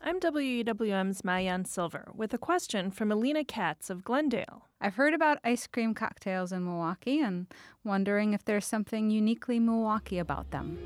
I'm 0.01 0.21
WUWM's 0.21 1.23
Maayan 1.23 1.67
Silver 1.67 2.09
with 2.15 2.33
a 2.33 2.37
question 2.37 2.89
from 2.89 3.11
Alina 3.11 3.43
Katz 3.43 3.89
of 3.89 4.05
Glendale. 4.05 4.69
I've 4.79 4.95
heard 4.95 5.13
about 5.13 5.39
ice 5.43 5.67
cream 5.67 5.93
cocktails 5.93 6.53
in 6.53 6.63
Milwaukee 6.63 7.19
and 7.19 7.47
wondering 7.83 8.33
if 8.33 8.45
there's 8.45 8.65
something 8.65 9.09
uniquely 9.09 9.59
Milwaukee 9.59 10.19
about 10.19 10.51
them. 10.51 10.79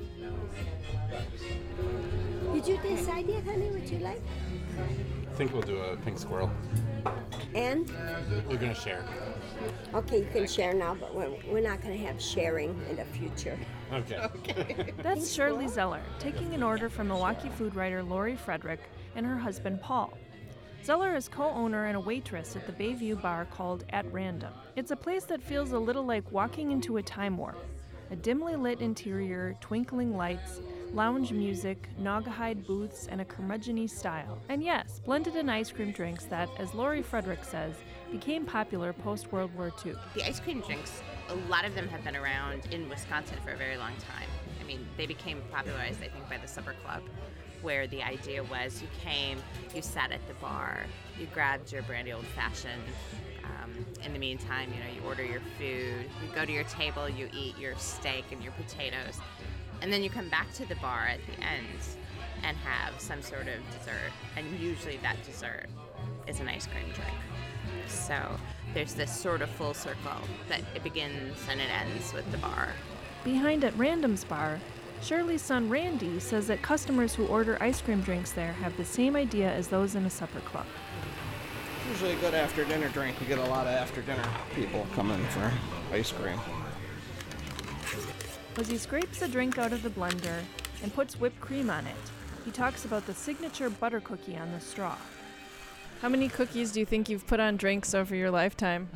Did 2.53 2.67
you 2.67 2.77
decide 2.77 3.27
yet, 3.27 3.43
honey, 3.43 3.69
what 3.69 3.91
you 3.91 3.99
like? 3.99 4.21
I 5.33 5.35
think 5.35 5.51
we'll 5.51 5.63
do 5.63 5.79
a 5.79 5.97
pink 5.97 6.19
squirrel. 6.19 6.51
And? 7.55 7.91
We're 8.47 8.57
going 8.57 8.71
to 8.71 8.79
share. 8.79 9.03
Okay, 9.95 10.19
you 10.19 10.27
can 10.31 10.45
share 10.45 10.75
now, 10.75 10.93
but 10.93 11.15
we're, 11.15 11.31
we're 11.49 11.67
not 11.67 11.81
going 11.81 11.97
to 11.97 12.05
have 12.05 12.21
sharing 12.21 12.79
in 12.87 12.97
the 12.97 13.05
future. 13.05 13.57
Okay. 13.91 14.17
okay. 14.17 14.93
That's 15.01 15.33
Shirley 15.33 15.67
Zeller 15.67 16.03
taking 16.19 16.53
an 16.53 16.61
order 16.61 16.87
from 16.87 17.07
Milwaukee 17.07 17.49
food 17.49 17.73
writer 17.73 18.03
Lori 18.03 18.37
Fredrich 18.37 18.77
and 19.15 19.25
her 19.25 19.35
husband 19.35 19.81
Paul. 19.81 20.15
Zeller 20.85 21.15
is 21.15 21.27
co 21.27 21.49
owner 21.49 21.85
and 21.85 21.97
a 21.97 21.99
waitress 21.99 22.55
at 22.55 22.67
the 22.67 22.73
Bayview 22.73 23.19
bar 23.19 23.45
called 23.45 23.85
At 23.89 24.05
Random. 24.13 24.53
It's 24.75 24.91
a 24.91 24.95
place 24.95 25.23
that 25.25 25.41
feels 25.41 25.71
a 25.71 25.79
little 25.79 26.05
like 26.05 26.31
walking 26.31 26.69
into 26.71 26.97
a 26.97 27.01
time 27.01 27.37
warp. 27.37 27.57
A 28.11 28.15
dimly 28.15 28.55
lit 28.55 28.81
interior, 28.81 29.55
twinkling 29.61 30.15
lights, 30.15 30.61
lounge 30.93 31.31
music, 31.31 31.89
Naugahyde 31.99 32.65
booths, 32.65 33.07
and 33.07 33.19
a 33.19 33.25
curmudgeon 33.25 33.87
style. 33.87 34.37
And 34.49 34.63
yes, 34.63 35.01
blended 35.03 35.35
in 35.35 35.49
ice 35.49 35.71
cream 35.71 35.91
drinks 35.91 36.25
that, 36.25 36.49
as 36.59 36.73
Lori 36.73 37.01
Fredrich 37.01 37.43
says, 37.43 37.75
became 38.11 38.45
popular 38.45 38.93
post 38.93 39.31
World 39.31 39.53
War 39.55 39.71
II. 39.85 39.95
The 40.13 40.23
ice 40.23 40.39
cream 40.39 40.61
drinks, 40.61 41.01
a 41.29 41.35
lot 41.49 41.65
of 41.65 41.73
them 41.73 41.87
have 41.87 42.03
been 42.03 42.15
around 42.15 42.67
in 42.71 42.87
Wisconsin 42.89 43.37
for 43.43 43.51
a 43.51 43.57
very 43.57 43.77
long 43.77 43.93
time. 43.97 44.27
I 44.61 44.63
mean, 44.65 44.85
they 44.95 45.07
became 45.07 45.41
popularized, 45.51 45.99
I 46.03 46.09
think, 46.09 46.29
by 46.29 46.37
the 46.37 46.47
Supper 46.47 46.75
Club 46.83 47.01
where 47.63 47.87
the 47.87 48.03
idea 48.03 48.43
was 48.43 48.81
you 48.81 48.89
came, 49.01 49.41
you 49.73 49.81
sat 49.81 50.11
at 50.11 50.25
the 50.27 50.33
bar, 50.35 50.81
you 51.17 51.25
grabbed 51.27 51.71
your 51.71 51.81
brandy 51.83 52.11
old 52.11 52.25
fashioned. 52.25 52.83
Um, 53.45 53.85
in 54.03 54.11
the 54.11 54.19
meantime, 54.19 54.69
you 54.73 54.79
know, 54.79 54.93
you 54.93 55.07
order 55.07 55.23
your 55.23 55.39
food, 55.57 56.09
you 56.21 56.35
go 56.35 56.45
to 56.45 56.51
your 56.51 56.65
table, 56.65 57.09
you 57.09 57.29
eat 57.33 57.57
your 57.57 57.75
steak 57.77 58.25
and 58.31 58.43
your 58.43 58.51
potatoes, 58.53 59.19
and 59.83 59.91
then 59.91 60.01
you 60.01 60.09
come 60.09 60.29
back 60.29 60.51
to 60.53 60.65
the 60.65 60.75
bar 60.75 61.07
at 61.09 61.19
the 61.27 61.43
end 61.43 61.67
and 62.43 62.55
have 62.57 62.99
some 62.99 63.21
sort 63.21 63.47
of 63.47 63.77
dessert. 63.77 64.11
And 64.37 64.49
usually 64.57 64.97
that 65.03 65.21
dessert 65.25 65.67
is 66.25 66.39
an 66.39 66.47
ice 66.47 66.65
cream 66.65 66.85
drink. 66.93 67.17
So 67.87 68.17
there's 68.73 68.93
this 68.93 69.15
sort 69.15 69.41
of 69.41 69.49
full 69.49 69.73
circle 69.73 70.21
that 70.47 70.61
it 70.73 70.83
begins 70.83 71.37
and 71.49 71.59
it 71.59 71.69
ends 71.69 72.13
with 72.13 72.29
the 72.31 72.37
bar. 72.37 72.69
Behind 73.25 73.63
at 73.65 73.77
Random's 73.77 74.23
Bar, 74.23 74.59
Shirley's 75.01 75.41
son 75.41 75.69
Randy 75.69 76.17
says 76.21 76.47
that 76.47 76.61
customers 76.61 77.13
who 77.13 77.27
order 77.27 77.57
ice 77.61 77.81
cream 77.81 77.99
drinks 78.01 78.31
there 78.31 78.53
have 78.53 78.75
the 78.77 78.85
same 78.85 79.17
idea 79.17 79.51
as 79.51 79.67
those 79.67 79.95
in 79.95 80.05
a 80.05 80.09
supper 80.09 80.39
club. 80.41 80.65
Usually 81.89 82.13
a 82.13 82.15
good 82.17 82.33
after 82.33 82.63
dinner 82.63 82.87
drink. 82.89 83.19
We 83.19 83.25
get 83.25 83.37
a 83.37 83.45
lot 83.45 83.67
of 83.67 83.73
after 83.73 84.01
dinner 84.01 84.23
people 84.55 84.87
coming 84.95 85.21
for 85.25 85.51
ice 85.91 86.13
cream. 86.13 86.39
As 88.57 88.67
he 88.67 88.77
scrapes 88.77 89.21
a 89.21 89.27
drink 89.27 89.57
out 89.57 89.73
of 89.73 89.81
the 89.81 89.89
blender 89.89 90.41
and 90.83 90.93
puts 90.93 91.19
whipped 91.19 91.39
cream 91.41 91.69
on 91.71 91.87
it, 91.87 91.95
he 92.45 92.51
talks 92.51 92.85
about 92.85 93.05
the 93.07 93.13
signature 93.13 93.69
butter 93.69 93.99
cookie 93.99 94.37
on 94.37 94.51
the 94.51 94.59
straw. 94.59 94.95
How 96.01 96.09
many 96.09 96.29
cookies 96.29 96.71
do 96.71 96.79
you 96.79 96.85
think 96.85 97.09
you've 97.09 97.25
put 97.25 97.39
on 97.39 97.57
drinks 97.57 97.95
over 97.95 98.15
your 98.15 98.29
lifetime? 98.29 98.89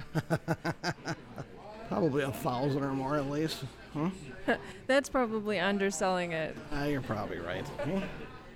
Probably 1.89 2.24
a 2.24 2.32
thousand 2.32 2.84
or 2.84 2.93
more 2.93 3.16
at 3.16 3.30
least. 3.30 3.64
Huh? 3.93 4.10
That's 4.88 5.10
probably 5.10 5.58
underselling 5.58 6.34
it. 6.34 6.55
Uh, 6.72 6.84
you're 6.84 7.01
probably 7.01 7.39
right. 7.39 7.66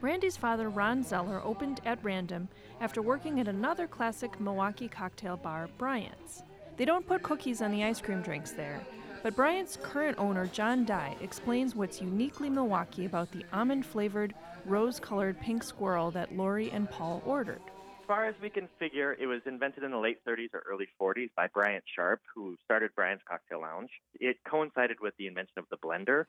Randy's 0.01 0.35
father, 0.35 0.69
Ron 0.69 1.03
Zeller, 1.03 1.41
opened 1.43 1.79
at 1.85 2.03
random 2.03 2.49
after 2.81 3.01
working 3.01 3.39
at 3.39 3.47
another 3.47 3.87
classic 3.87 4.39
Milwaukee 4.39 4.87
cocktail 4.87 5.37
bar, 5.37 5.69
Bryant's. 5.77 6.43
They 6.77 6.85
don't 6.85 7.07
put 7.07 7.23
cookies 7.23 7.61
on 7.61 7.71
the 7.71 7.83
ice 7.83 8.01
cream 8.01 8.21
drinks 8.21 8.51
there, 8.51 8.81
but 9.23 9.35
Bryant's 9.35 9.77
current 9.81 10.17
owner, 10.17 10.47
John 10.47 10.85
Dye, 10.85 11.15
explains 11.21 11.75
what's 11.75 12.01
uniquely 12.01 12.49
Milwaukee 12.49 13.05
about 13.05 13.31
the 13.31 13.45
almond 13.53 13.85
flavored, 13.85 14.33
rose 14.65 14.99
colored 14.99 15.39
pink 15.39 15.63
squirrel 15.63 16.11
that 16.11 16.35
Lori 16.35 16.71
and 16.71 16.89
Paul 16.89 17.21
ordered. 17.25 17.61
As 17.99 18.07
far 18.07 18.25
as 18.25 18.35
we 18.41 18.49
can 18.49 18.67
figure, 18.79 19.15
it 19.19 19.27
was 19.27 19.41
invented 19.45 19.83
in 19.83 19.91
the 19.91 19.97
late 19.97 20.17
30s 20.27 20.53
or 20.53 20.63
early 20.69 20.87
40s 20.99 21.29
by 21.35 21.47
Bryant 21.47 21.83
Sharp, 21.95 22.19
who 22.33 22.57
started 22.65 22.91
Bryant's 22.95 23.23
Cocktail 23.27 23.61
Lounge. 23.61 23.89
It 24.19 24.37
coincided 24.43 24.97
with 24.99 25.13
the 25.17 25.27
invention 25.27 25.59
of 25.59 25.65
the 25.69 25.77
blender, 25.77 26.25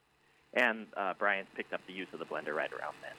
and 0.55 0.86
uh, 0.97 1.14
Bryant 1.18 1.49
picked 1.57 1.72
up 1.72 1.80
the 1.86 1.93
use 1.93 2.09
of 2.12 2.18
the 2.18 2.26
blender 2.26 2.55
right 2.55 2.72
around 2.72 2.95
then. 3.03 3.16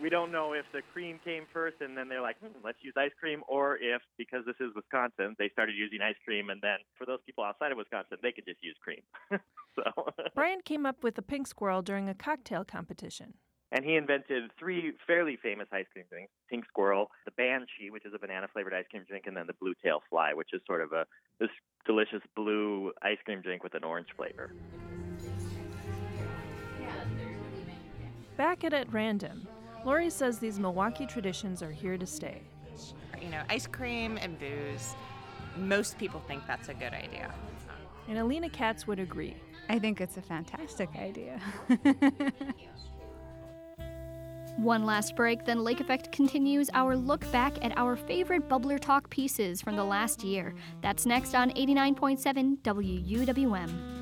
We 0.00 0.10
don't 0.10 0.30
know 0.30 0.52
if 0.52 0.64
the 0.72 0.82
cream 0.92 1.18
came 1.24 1.44
first 1.52 1.76
and 1.80 1.96
then 1.96 2.08
they're 2.08 2.22
like, 2.22 2.38
hmm, 2.38 2.54
let's 2.64 2.78
use 2.82 2.94
ice 2.96 3.10
cream, 3.18 3.42
or 3.48 3.76
if, 3.76 4.00
because 4.16 4.44
this 4.46 4.54
is 4.60 4.70
Wisconsin, 4.74 5.34
they 5.38 5.48
started 5.50 5.74
using 5.76 6.00
ice 6.00 6.14
cream, 6.24 6.50
and 6.50 6.60
then 6.62 6.78
for 6.96 7.04
those 7.04 7.18
people 7.26 7.42
outside 7.42 7.72
of 7.72 7.78
Wisconsin, 7.78 8.18
they 8.22 8.30
could 8.30 8.44
just 8.46 8.62
use 8.62 8.76
cream. 8.82 9.02
so. 9.74 9.82
Bryant 10.34 10.64
came 10.64 10.86
up 10.86 11.02
with 11.02 11.16
the 11.16 11.22
pink 11.22 11.46
squirrel 11.46 11.82
during 11.82 12.08
a 12.08 12.14
cocktail 12.14 12.64
competition. 12.64 13.34
And 13.70 13.84
he 13.84 13.96
invented 13.96 14.50
three 14.58 14.92
fairly 15.06 15.36
famous 15.42 15.68
ice 15.72 15.84
cream 15.92 16.06
drinks 16.08 16.32
Pink 16.48 16.64
Squirrel, 16.66 17.10
the 17.26 17.32
Banshee, 17.32 17.90
which 17.90 18.06
is 18.06 18.12
a 18.14 18.18
banana 18.18 18.46
flavored 18.50 18.72
ice 18.72 18.86
cream 18.90 19.04
drink, 19.06 19.24
and 19.26 19.36
then 19.36 19.46
the 19.46 19.52
Blue 19.60 19.74
Tail 19.84 20.00
Fly, 20.08 20.32
which 20.32 20.50
is 20.54 20.62
sort 20.66 20.80
of 20.80 20.92
a 20.92 21.04
this 21.38 21.50
delicious 21.84 22.22
blue 22.34 22.92
ice 23.02 23.18
cream 23.24 23.42
drink 23.42 23.62
with 23.62 23.74
an 23.74 23.84
orange 23.84 24.08
flavor. 24.16 24.52
Back 28.38 28.64
at 28.64 28.72
At 28.72 28.90
Random, 28.92 29.48
Lori 29.84 30.10
says 30.10 30.38
these 30.38 30.58
Milwaukee 30.58 31.06
traditions 31.06 31.62
are 31.62 31.70
here 31.70 31.96
to 31.96 32.06
stay. 32.06 32.42
You 33.20 33.30
know, 33.30 33.42
ice 33.48 33.66
cream 33.66 34.18
and 34.20 34.38
booze, 34.38 34.94
most 35.56 35.98
people 35.98 36.20
think 36.26 36.46
that's 36.46 36.68
a 36.68 36.74
good 36.74 36.92
idea. 36.92 37.32
And 38.08 38.18
Alina 38.18 38.48
Katz 38.48 38.86
would 38.86 39.00
agree. 39.00 39.36
I 39.68 39.78
think 39.78 40.00
it's 40.00 40.16
a 40.16 40.22
fantastic 40.22 40.88
idea. 40.96 41.40
One 44.56 44.84
last 44.84 45.14
break, 45.14 45.44
then 45.44 45.62
Lake 45.62 45.80
Effect 45.80 46.10
continues 46.10 46.68
our 46.74 46.96
look 46.96 47.30
back 47.30 47.64
at 47.64 47.76
our 47.76 47.94
favorite 47.94 48.48
Bubbler 48.48 48.80
Talk 48.80 49.08
pieces 49.08 49.62
from 49.62 49.76
the 49.76 49.84
last 49.84 50.24
year. 50.24 50.54
That's 50.80 51.06
next 51.06 51.36
on 51.36 51.50
89.7 51.50 52.58
WUWM. 52.62 53.97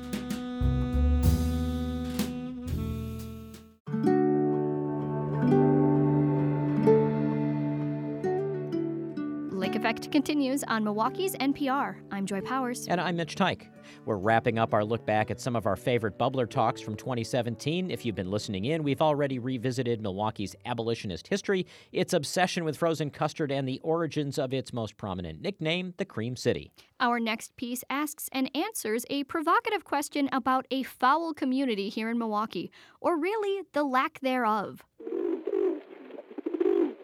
Lake 9.97 10.11
continues 10.11 10.63
on 10.65 10.83
Milwaukee's 10.83 11.33
NPR. 11.37 11.95
I'm 12.11 12.27
Joy 12.27 12.41
Powers. 12.41 12.87
And 12.87 13.01
I'm 13.01 13.15
Mitch 13.15 13.33
Teich. 13.33 13.67
We're 14.05 14.17
wrapping 14.17 14.59
up 14.59 14.75
our 14.75 14.85
look 14.85 15.03
back 15.07 15.31
at 15.31 15.41
some 15.41 15.55
of 15.55 15.65
our 15.65 15.75
favorite 15.75 16.19
bubbler 16.19 16.47
talks 16.47 16.81
from 16.81 16.95
2017. 16.95 17.89
If 17.89 18.05
you've 18.05 18.15
been 18.15 18.29
listening 18.29 18.65
in, 18.65 18.83
we've 18.83 19.01
already 19.01 19.39
revisited 19.39 19.99
Milwaukee's 19.99 20.55
abolitionist 20.65 21.27
history, 21.27 21.65
its 21.91 22.13
obsession 22.13 22.63
with 22.63 22.77
frozen 22.77 23.09
custard, 23.09 23.51
and 23.51 23.67
the 23.67 23.79
origins 23.83 24.37
of 24.37 24.53
its 24.53 24.71
most 24.71 24.97
prominent 24.97 25.41
nickname, 25.41 25.95
the 25.97 26.05
Cream 26.05 26.35
City. 26.35 26.71
Our 26.99 27.19
next 27.19 27.55
piece 27.55 27.83
asks 27.89 28.29
and 28.31 28.55
answers 28.55 29.03
a 29.09 29.23
provocative 29.23 29.83
question 29.83 30.29
about 30.31 30.67
a 30.69 30.83
fowl 30.83 31.33
community 31.33 31.89
here 31.89 32.11
in 32.11 32.19
Milwaukee, 32.19 32.71
or 33.01 33.17
really 33.17 33.63
the 33.73 33.83
lack 33.83 34.19
thereof. 34.19 34.83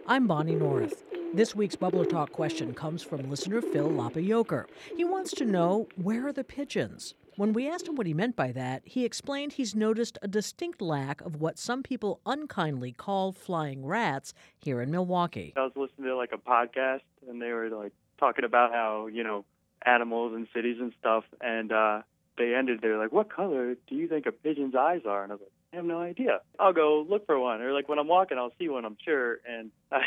I'm 0.05 0.27
Bonnie 0.27 0.55
North. 0.55 1.03
This 1.35 1.55
week's 1.55 1.75
Bubbler 1.75 2.07
Talk 2.07 2.31
question 2.31 2.75
comes 2.75 3.01
from 3.01 3.27
listener 3.27 3.59
Phil 3.59 3.89
Lapayoker. 3.89 4.65
He 4.95 5.03
wants 5.03 5.31
to 5.31 5.45
know 5.45 5.87
where 5.95 6.27
are 6.27 6.31
the 6.31 6.43
pigeons? 6.43 7.15
When 7.37 7.53
we 7.53 7.67
asked 7.67 7.87
him 7.87 7.95
what 7.95 8.05
he 8.05 8.13
meant 8.13 8.35
by 8.35 8.51
that, 8.51 8.83
he 8.85 9.03
explained 9.03 9.53
he's 9.53 9.73
noticed 9.73 10.19
a 10.21 10.27
distinct 10.27 10.79
lack 10.79 11.21
of 11.21 11.37
what 11.41 11.57
some 11.57 11.81
people 11.81 12.21
unkindly 12.27 12.91
call 12.91 13.31
flying 13.31 13.83
rats 13.83 14.35
here 14.59 14.79
in 14.79 14.91
Milwaukee. 14.91 15.53
I 15.57 15.61
was 15.61 15.71
listening 15.75 16.05
to 16.05 16.15
like 16.15 16.33
a 16.33 16.37
podcast 16.37 17.01
and 17.27 17.41
they 17.41 17.51
were 17.51 17.69
like 17.69 17.93
talking 18.19 18.45
about 18.45 18.71
how, 18.71 19.07
you 19.07 19.23
know, 19.23 19.43
animals 19.87 20.33
and 20.35 20.47
cities 20.53 20.77
and 20.79 20.93
stuff 20.99 21.23
and 21.41 21.71
uh 21.71 22.03
they 22.37 22.53
ended 22.53 22.79
they're 22.83 22.99
like, 22.99 23.11
What 23.11 23.33
color 23.33 23.73
do 23.87 23.95
you 23.95 24.07
think 24.07 24.27
a 24.27 24.31
pigeon's 24.31 24.75
eyes 24.75 25.01
are? 25.07 25.23
And 25.23 25.31
I 25.31 25.35
was 25.35 25.41
like, 25.41 25.51
I 25.73 25.77
have 25.77 25.85
no 25.85 25.99
idea. 25.99 26.41
I'll 26.59 26.73
go 26.73 27.03
look 27.09 27.25
for 27.25 27.39
one. 27.39 27.59
Or 27.63 27.73
like 27.73 27.89
when 27.89 27.97
I'm 27.97 28.07
walking 28.07 28.37
I'll 28.37 28.53
see 28.59 28.69
one, 28.69 28.85
I'm 28.85 28.97
sure 29.03 29.39
and 29.49 29.71
I 29.91 30.05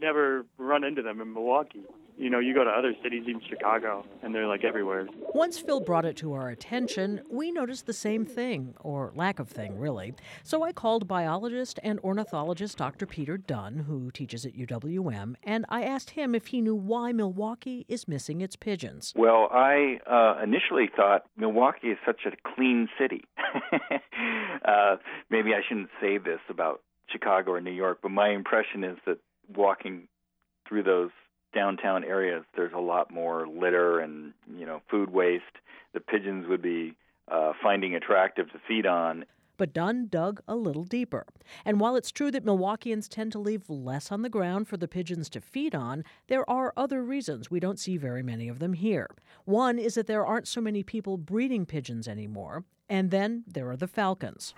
never 0.00 0.46
run 0.58 0.84
into 0.84 1.02
them 1.02 1.20
in 1.20 1.32
Milwaukee. 1.32 1.84
You 2.18 2.30
know, 2.30 2.40
you 2.40 2.52
go 2.52 2.64
to 2.64 2.70
other 2.70 2.94
cities, 3.00 3.22
even 3.28 3.40
Chicago, 3.48 4.04
and 4.24 4.34
they're 4.34 4.48
like 4.48 4.64
everywhere. 4.64 5.06
Once 5.34 5.56
Phil 5.56 5.78
brought 5.78 6.04
it 6.04 6.16
to 6.16 6.32
our 6.32 6.48
attention, 6.48 7.20
we 7.30 7.52
noticed 7.52 7.86
the 7.86 7.92
same 7.92 8.26
thing, 8.26 8.74
or 8.80 9.12
lack 9.14 9.38
of 9.38 9.48
thing, 9.48 9.78
really. 9.78 10.14
So 10.42 10.64
I 10.64 10.72
called 10.72 11.06
biologist 11.06 11.78
and 11.84 12.00
ornithologist 12.00 12.76
Dr. 12.76 13.06
Peter 13.06 13.36
Dunn, 13.38 13.84
who 13.86 14.10
teaches 14.10 14.44
at 14.44 14.54
UWM, 14.54 15.36
and 15.44 15.64
I 15.68 15.84
asked 15.84 16.10
him 16.10 16.34
if 16.34 16.48
he 16.48 16.60
knew 16.60 16.74
why 16.74 17.12
Milwaukee 17.12 17.86
is 17.88 18.08
missing 18.08 18.40
its 18.40 18.56
pigeons. 18.56 19.12
Well, 19.14 19.48
I 19.52 20.00
uh, 20.04 20.42
initially 20.42 20.90
thought 20.94 21.26
Milwaukee 21.36 21.88
is 21.88 21.98
such 22.04 22.22
a 22.26 22.32
clean 22.52 22.88
city. 22.98 23.22
uh, 24.64 24.96
maybe 25.30 25.54
I 25.54 25.60
shouldn't 25.68 25.90
say 26.00 26.18
this 26.18 26.40
about 26.50 26.82
Chicago 27.10 27.52
or 27.52 27.60
New 27.60 27.70
York, 27.70 28.00
but 28.02 28.10
my 28.10 28.30
impression 28.30 28.82
is 28.82 28.96
that 29.06 29.18
walking 29.54 30.08
through 30.68 30.82
those 30.82 31.10
downtown 31.54 32.04
areas, 32.04 32.44
there's 32.56 32.72
a 32.72 32.80
lot 32.80 33.10
more 33.10 33.46
litter 33.46 34.00
and 34.00 34.32
you 34.56 34.66
know 34.66 34.80
food 34.90 35.10
waste. 35.10 35.44
The 35.94 36.00
pigeons 36.00 36.46
would 36.48 36.62
be 36.62 36.94
uh, 37.30 37.52
finding 37.62 37.94
attractive 37.94 38.50
to 38.52 38.58
feed 38.66 38.86
on. 38.86 39.24
But 39.56 39.72
Dunn 39.72 40.06
dug 40.08 40.40
a 40.46 40.54
little 40.54 40.84
deeper. 40.84 41.26
And 41.64 41.80
while 41.80 41.96
it's 41.96 42.12
true 42.12 42.30
that 42.30 42.44
Milwaukeeans 42.44 43.08
tend 43.08 43.32
to 43.32 43.40
leave 43.40 43.68
less 43.68 44.12
on 44.12 44.22
the 44.22 44.28
ground 44.28 44.68
for 44.68 44.76
the 44.76 44.86
pigeons 44.86 45.28
to 45.30 45.40
feed 45.40 45.74
on, 45.74 46.04
there 46.28 46.48
are 46.48 46.72
other 46.76 47.02
reasons 47.02 47.50
we 47.50 47.58
don't 47.58 47.80
see 47.80 47.96
very 47.96 48.22
many 48.22 48.48
of 48.48 48.60
them 48.60 48.74
here. 48.74 49.08
One 49.46 49.78
is 49.80 49.94
that 49.94 50.06
there 50.06 50.24
aren't 50.24 50.46
so 50.46 50.60
many 50.60 50.84
people 50.84 51.16
breeding 51.16 51.66
pigeons 51.66 52.06
anymore. 52.06 52.64
And 52.88 53.10
then 53.10 53.42
there 53.48 53.68
are 53.68 53.76
the 53.76 53.88
falcons. 53.88 54.54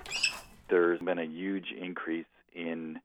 There's 0.68 1.00
been 1.00 1.18
a 1.18 1.24
huge 1.24 1.72
increase 1.72 2.26
in 2.54 3.00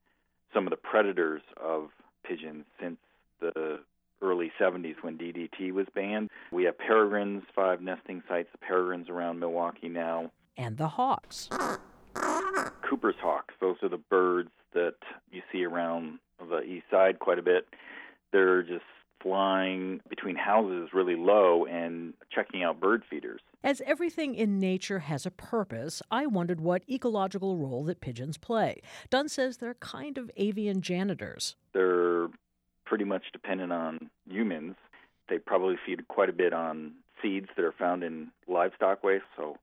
some 0.56 0.66
of 0.66 0.72
the 0.72 0.78
predators 0.78 1.42
of 1.62 1.90
pigeons 2.24 2.64
since 2.82 2.98
the 3.42 3.80
early 4.22 4.52
70s 4.60 4.96
when 5.02 5.18
DDT 5.18 5.72
was 5.74 5.86
banned. 5.94 6.30
We 6.52 6.64
have 6.64 6.78
peregrines, 6.78 7.44
five 7.54 7.82
nesting 7.82 8.24
sites 8.28 8.50
of 8.54 8.62
peregrines 8.62 9.10
around 9.10 9.40
Milwaukee 9.40 9.90
now. 9.90 10.32
And 10.58 10.78
the 10.78 10.88
hawks. 10.88 11.50
Cooper's 12.90 13.16
hawks, 13.22 13.54
those 13.60 13.76
are 13.84 13.90
the 13.90 13.98
birds 13.98 14.52
that 14.74 14.96
you 15.32 15.42
see 15.52 15.66
around 15.66 16.20
the 16.40 16.62
east 16.62 16.86
side 16.90 17.20
quite 17.20 17.40
a 17.40 17.42
bit. 17.42 17.68
They're 18.32 18.64
just 18.64 18.84
flying 19.26 20.00
between 20.08 20.36
houses 20.36 20.90
really 20.94 21.16
low 21.16 21.66
and 21.66 22.14
checking 22.32 22.62
out 22.62 22.80
bird 22.80 23.04
feeders. 23.10 23.42
As 23.64 23.82
everything 23.84 24.36
in 24.36 24.60
nature 24.60 25.00
has 25.00 25.26
a 25.26 25.32
purpose, 25.32 26.04
I 26.12 26.28
wondered 26.28 26.62
what 26.62 26.84
ecological 26.88 27.58
role 27.58 27.84
that 27.86 28.02
pigeons 28.02 28.38
play. 28.38 28.84
Dunn 29.10 29.28
says 29.28 29.58
they're 29.58 29.74
kind 29.74 30.20
of 30.20 30.30
avian 30.38 30.82
janitors. 30.82 31.56
They're 31.74 32.28
pretty 32.86 33.04
much 33.04 33.24
dependent 33.34 33.74
on 33.74 34.12
humans. 34.30 34.76
They 35.28 35.40
probably 35.40 35.78
feed 35.84 36.08
quite 36.08 36.30
a 36.30 36.34
bit 36.34 36.54
on 36.54 36.92
seeds 37.20 37.48
that 37.56 37.66
are 37.66 37.72
found 37.72 38.04
in 38.04 38.28
livestock 38.48 39.04
waste, 39.04 39.26
so 39.36 39.58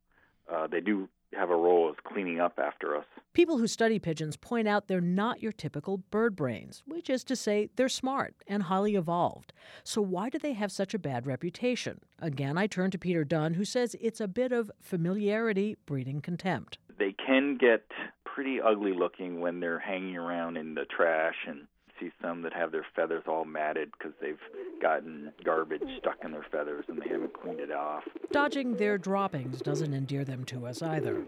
uh, 0.53 0.67
they 0.67 0.81
do 0.81 1.09
have 1.37 1.51
a 1.51 1.57
role 1.57 1.89
as 1.91 1.97
cleaning 2.05 2.41
up 2.41 2.59
after 2.59 2.97
us. 2.97 3.05
People 3.33 3.59
who 3.59 3.67
study 3.67 3.99
pigeons 3.99 4.37
point 4.37 4.69
out 4.69 4.89
they're 4.89 5.01
not 5.01 5.43
your 5.43 5.53
typical 5.53 5.99
bird 5.99 6.37
brains, 6.37 6.83
which 6.87 7.09
is 7.09 7.25
to 7.25 7.37
say 7.37 7.71
they're 7.77 7.89
smart 7.89 8.35
and 8.47 8.65
highly 8.65 8.95
evolved. 8.95 9.53
So 9.85 10.03
why 10.03 10.29
do 10.29 10.39
they 10.39 10.53
have 10.53 10.71
such 10.71 10.93
a 10.93 10.99
bad 10.99 11.27
reputation? 11.27 12.01
Again, 12.21 12.59
I 12.59 12.67
turn 12.67 12.91
to 12.91 12.99
Peter 12.99 13.25
Dunn, 13.25 13.55
who 13.55 13.65
says 13.65 13.97
it's 14.01 14.21
a 14.21 14.29
bit 14.29 14.53
of 14.53 14.71
familiarity 14.81 15.77
breeding 15.87 16.21
contempt. 16.21 16.79
They 16.99 17.15
can 17.27 17.57
get 17.57 17.85
pretty 18.25 18.61
ugly 18.61 18.93
looking 18.93 19.41
when 19.41 19.61
they're 19.61 19.79
hanging 19.79 20.17
around 20.17 20.57
in 20.57 20.75
the 20.75 20.85
trash 20.85 21.37
and 21.47 21.67
see 22.03 22.11
some 22.21 22.43
that 22.43 22.53
have 22.53 22.73
their 22.73 22.87
feathers 22.95 23.25
all 23.27 23.45
matted 23.45 23.91
because 23.93 24.13
they've 24.21 24.41
gotten 24.81 25.33
garbage 25.45 25.83
stuck 25.99 26.17
in 26.25 26.33
their 26.33 26.47
feathers 26.51 26.85
and 26.89 27.01
they 27.01 27.09
haven't 27.09 27.33
cleaned 27.33 27.61
it 27.61 27.71
off. 27.71 28.05
Dodging 28.33 28.77
their 28.77 28.99
droppings 28.99 29.61
doesn't 29.61 29.95
endear 29.95 30.25
them 30.25 30.45
to 30.47 30.67
us 30.67 30.83
either. 30.83 31.25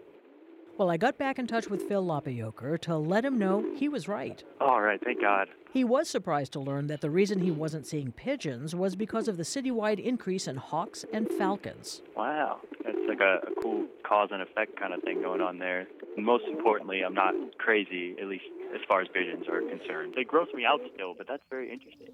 Well, 0.77 0.91
I 0.91 0.97
got 0.97 1.19
back 1.19 1.39
in 1.39 1.47
touch 1.47 1.71
with 1.71 1.83
Phil 1.83 2.05
Lopayoker 2.05 2.81
to 2.81 2.97
let 2.97 3.25
him 3.25 3.39
know 3.39 3.65
he 3.77 3.89
was 3.89 4.09
right. 4.09 4.43
All 4.61 4.81
right, 4.81 5.01
thank 5.05 5.21
God. 5.21 5.47
He 5.73 5.85
was 5.85 6.09
surprised 6.09 6.53
to 6.55 6.61
learn 6.61 6.89
that 6.89 7.01
the 7.01 7.11
reason 7.11 7.39
he 7.39 7.53
wasn't 7.53 7.87
seeing 7.87 8.11
pigeons 8.11 8.75
was 8.75 8.97
because 8.97 9.29
of 9.29 9.37
the 9.37 9.45
citywide 9.45 10.03
increase 10.03 10.49
in 10.49 10.57
hawks 10.57 11.05
and 11.13 11.31
falcons. 11.31 12.03
Wow, 12.17 12.59
that's 12.85 12.99
like 13.09 13.21
a, 13.21 13.39
a 13.47 13.63
cool 13.63 13.87
cause 14.03 14.31
and 14.33 14.43
effect 14.43 14.79
kind 14.79 14.93
of 14.93 15.01
thing 15.03 15.23
going 15.23 15.41
on 15.41 15.59
there. 15.61 15.87
Most 16.19 16.45
importantly, 16.49 17.03
I'm 17.03 17.15
not 17.15 17.35
crazy, 17.59 18.17
at 18.21 18.27
least 18.27 18.45
as 18.75 18.81
far 18.89 19.01
as 19.01 19.07
pigeons 19.15 19.47
are 19.49 19.63
concerned. 19.63 20.15
They 20.17 20.25
gross 20.25 20.49
me 20.55 20.65
out 20.65 20.81
still, 20.93 21.15
but 21.17 21.29
that's 21.29 21.43
very 21.51 21.73
interesting. 21.73 22.09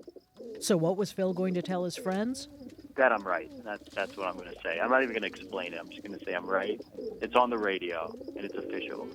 So, 0.61 0.77
what 0.77 0.99
was 0.99 1.13
Phil 1.13 1.33
going 1.33 1.55
to 1.55 1.63
tell 1.63 1.85
his 1.85 1.97
friends? 1.97 2.49
That 3.01 3.13
I'm 3.13 3.27
right. 3.27 3.51
That's 3.65 3.89
that's 3.95 4.15
what 4.15 4.29
I'm 4.29 4.35
going 4.35 4.51
to 4.51 4.61
say. 4.63 4.79
I'm 4.79 4.91
not 4.91 5.03
even 5.03 5.15
going 5.15 5.23
to 5.23 5.29
explain 5.29 5.73
it. 5.73 5.81
I'm 5.81 5.89
just 5.89 6.03
going 6.03 6.19
to 6.19 6.23
say 6.23 6.35
I'm 6.35 6.45
right. 6.45 6.79
It's 7.23 7.35
on 7.35 7.49
the 7.49 7.57
radio 7.57 8.15
and 8.37 8.45
it's 8.45 8.55
official. 8.55 9.09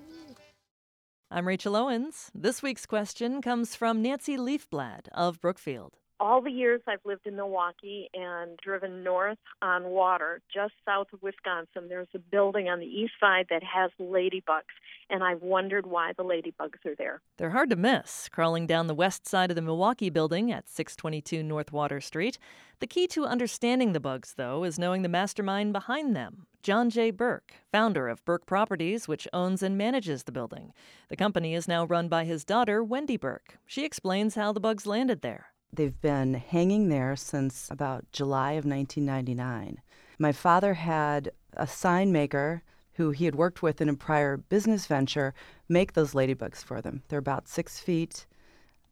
I'm 1.29 1.47
Rachel 1.47 1.75
Owens. 1.75 2.31
This 2.33 2.63
week's 2.63 2.87
question 2.87 3.43
comes 3.43 3.75
from 3.75 4.01
Nancy 4.01 4.37
Leafblad 4.37 5.07
of 5.11 5.39
Brookfield. 5.39 5.99
All 6.17 6.41
the 6.41 6.49
years 6.51 6.81
I've 6.87 7.03
lived 7.03 7.27
in 7.27 7.35
Milwaukee 7.35 8.09
and 8.13 8.57
driven 8.63 9.03
north 9.03 9.37
on 9.61 9.83
water, 9.83 10.41
just 10.53 10.73
south 10.85 11.07
of 11.11 11.21
Wisconsin, 11.21 11.89
there's 11.89 12.07
a 12.15 12.19
building 12.19 12.69
on 12.69 12.79
the 12.79 12.85
east 12.85 13.13
side 13.19 13.47
that 13.49 13.63
has 13.63 13.91
ladybugs, 13.99 14.63
and 15.09 15.25
I've 15.25 15.41
wondered 15.41 15.85
why 15.85 16.13
the 16.15 16.23
ladybugs 16.23 16.85
are 16.85 16.95
there. 16.95 17.21
They're 17.37 17.49
hard 17.49 17.69
to 17.71 17.75
miss, 17.75 18.29
crawling 18.29 18.65
down 18.65 18.87
the 18.87 18.95
west 18.95 19.27
side 19.27 19.51
of 19.51 19.55
the 19.55 19.61
Milwaukee 19.61 20.09
building 20.09 20.53
at 20.53 20.69
622 20.69 21.43
North 21.43 21.73
Water 21.73 21.99
Street. 21.99 22.37
The 22.79 22.87
key 22.87 23.07
to 23.07 23.25
understanding 23.25 23.91
the 23.91 23.99
bugs, 23.99 24.35
though, 24.37 24.63
is 24.63 24.79
knowing 24.79 25.01
the 25.01 25.09
mastermind 25.09 25.73
behind 25.73 26.15
them, 26.15 26.47
John 26.63 26.89
J. 26.89 27.11
Burke, 27.11 27.55
founder 27.73 28.07
of 28.07 28.23
Burke 28.23 28.45
Properties, 28.45 29.05
which 29.05 29.27
owns 29.33 29.61
and 29.61 29.77
manages 29.77 30.23
the 30.23 30.31
building. 30.31 30.71
The 31.09 31.17
company 31.17 31.55
is 31.55 31.67
now 31.67 31.85
run 31.85 32.07
by 32.07 32.23
his 32.23 32.45
daughter, 32.45 32.81
Wendy 32.81 33.17
Burke. 33.17 33.57
She 33.65 33.83
explains 33.83 34.35
how 34.35 34.53
the 34.53 34.61
bugs 34.61 34.87
landed 34.87 35.21
there. 35.21 35.47
They've 35.75 35.99
been 36.01 36.35
hanging 36.35 36.89
there 36.89 37.15
since 37.15 37.67
about 37.69 38.09
July 38.11 38.53
of 38.53 38.65
1999. 38.65 39.81
My 40.17 40.31
father 40.31 40.75
had 40.75 41.31
a 41.53 41.67
sign 41.67 42.11
maker 42.11 42.63
who 42.93 43.11
he 43.11 43.25
had 43.25 43.35
worked 43.35 43.61
with 43.61 43.81
in 43.81 43.89
a 43.89 43.93
prior 43.93 44.37
business 44.37 44.87
venture 44.87 45.33
make 45.67 45.93
those 45.93 46.13
ladybugs 46.13 46.63
for 46.63 46.81
them. 46.81 47.03
They're 47.09 47.19
about 47.19 47.49
six 47.49 47.79
feet 47.79 48.25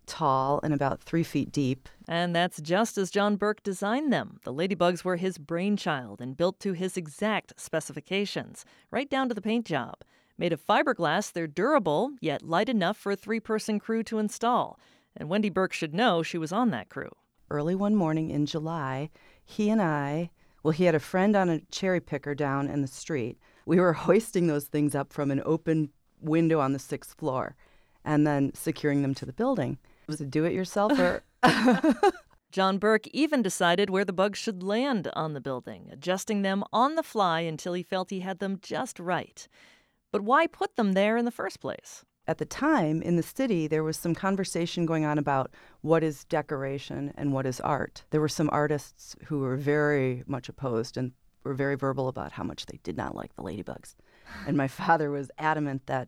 tall 0.05 0.59
and 0.63 0.73
about 0.73 1.01
three 1.01 1.23
feet 1.23 1.49
deep. 1.53 1.87
And 2.09 2.35
that's 2.35 2.59
just 2.59 2.97
as 2.97 3.09
John 3.09 3.37
Burke 3.37 3.63
designed 3.63 4.11
them. 4.11 4.41
The 4.43 4.53
ladybugs 4.53 5.05
were 5.05 5.15
his 5.15 5.37
brainchild 5.37 6.19
and 6.19 6.35
built 6.35 6.59
to 6.59 6.73
his 6.73 6.97
exact 6.97 7.53
specifications, 7.57 8.65
right 8.91 9.09
down 9.09 9.29
to 9.29 9.35
the 9.35 9.41
paint 9.41 9.65
job. 9.65 10.03
Made 10.37 10.51
of 10.51 10.65
fiberglass, 10.65 11.31
they're 11.31 11.47
durable, 11.47 12.11
yet 12.19 12.41
light 12.43 12.67
enough 12.67 12.97
for 12.97 13.13
a 13.13 13.15
three 13.15 13.39
person 13.39 13.79
crew 13.79 14.03
to 14.03 14.19
install. 14.19 14.77
And 15.15 15.29
Wendy 15.29 15.49
Burke 15.49 15.73
should 15.73 15.93
know 15.93 16.23
she 16.23 16.37
was 16.37 16.51
on 16.51 16.71
that 16.71 16.89
crew. 16.89 17.11
Early 17.49 17.75
one 17.75 17.95
morning 17.95 18.29
in 18.29 18.45
July, 18.45 19.09
he 19.43 19.69
and 19.69 19.81
I, 19.81 20.31
well, 20.63 20.71
he 20.71 20.85
had 20.85 20.95
a 20.95 20.99
friend 20.99 21.35
on 21.35 21.49
a 21.49 21.59
cherry 21.71 21.99
picker 21.99 22.33
down 22.33 22.67
in 22.67 22.81
the 22.81 22.87
street. 22.87 23.37
We 23.65 23.79
were 23.79 23.93
hoisting 24.07 24.47
those 24.47 24.65
things 24.65 24.95
up 24.95 25.13
from 25.13 25.31
an 25.31 25.41
open 25.45 25.89
window 26.21 26.59
on 26.59 26.73
the 26.73 26.79
sixth 26.79 27.17
floor 27.17 27.55
and 28.05 28.25
then 28.25 28.53
securing 28.53 29.01
them 29.01 29.13
to 29.15 29.25
the 29.25 29.33
building. 29.33 29.77
Was 30.07 30.19
it 30.21 30.31
do 30.31 30.45
it 30.45 30.53
yourselfer? 30.53 31.21
John 32.51 32.77
Burke 32.77 33.07
even 33.07 33.41
decided 33.41 33.89
where 33.89 34.05
the 34.05 34.13
bugs 34.13 34.37
should 34.37 34.61
land 34.61 35.09
on 35.13 35.33
the 35.33 35.41
building, 35.41 35.89
adjusting 35.91 36.43
them 36.43 36.63
on 36.71 36.95
the 36.95 37.03
fly 37.03 37.41
until 37.41 37.73
he 37.73 37.81
felt 37.81 38.09
he 38.09 38.19
had 38.19 38.39
them 38.39 38.59
just 38.61 38.99
right. 38.99 39.47
But 40.11 40.21
why 40.21 40.45
put 40.45 40.75
them 40.75 40.91
there 40.91 41.17
in 41.17 41.25
the 41.25 41.31
first 41.31 41.59
place? 41.59 42.05
At 42.25 42.37
the 42.37 42.45
time 42.45 43.01
in 43.01 43.17
the 43.17 43.23
city, 43.23 43.67
there 43.67 43.83
was 43.83 43.97
some 43.97 44.15
conversation 44.15 44.85
going 44.85 45.03
on 45.03 45.17
about 45.17 45.51
what 45.81 46.03
is 46.03 46.23
decoration 46.23 47.13
and 47.17 47.33
what 47.33 47.45
is 47.45 47.59
art. 47.59 48.05
There 48.11 48.21
were 48.21 48.29
some 48.29 48.49
artists 48.53 49.15
who 49.25 49.39
were 49.39 49.57
very 49.57 50.23
much 50.25 50.47
opposed 50.47 50.95
and 50.95 51.11
were 51.43 51.53
very 51.53 51.75
verbal 51.75 52.07
about 52.07 52.31
how 52.31 52.43
much 52.43 52.65
they 52.65 52.79
did 52.83 52.95
not 52.95 53.13
like 53.13 53.35
the 53.35 53.43
ladybugs. 53.43 53.95
And 54.47 54.55
my 54.55 54.67
father 54.69 55.11
was 55.11 55.31
adamant 55.37 55.85
that 55.87 56.07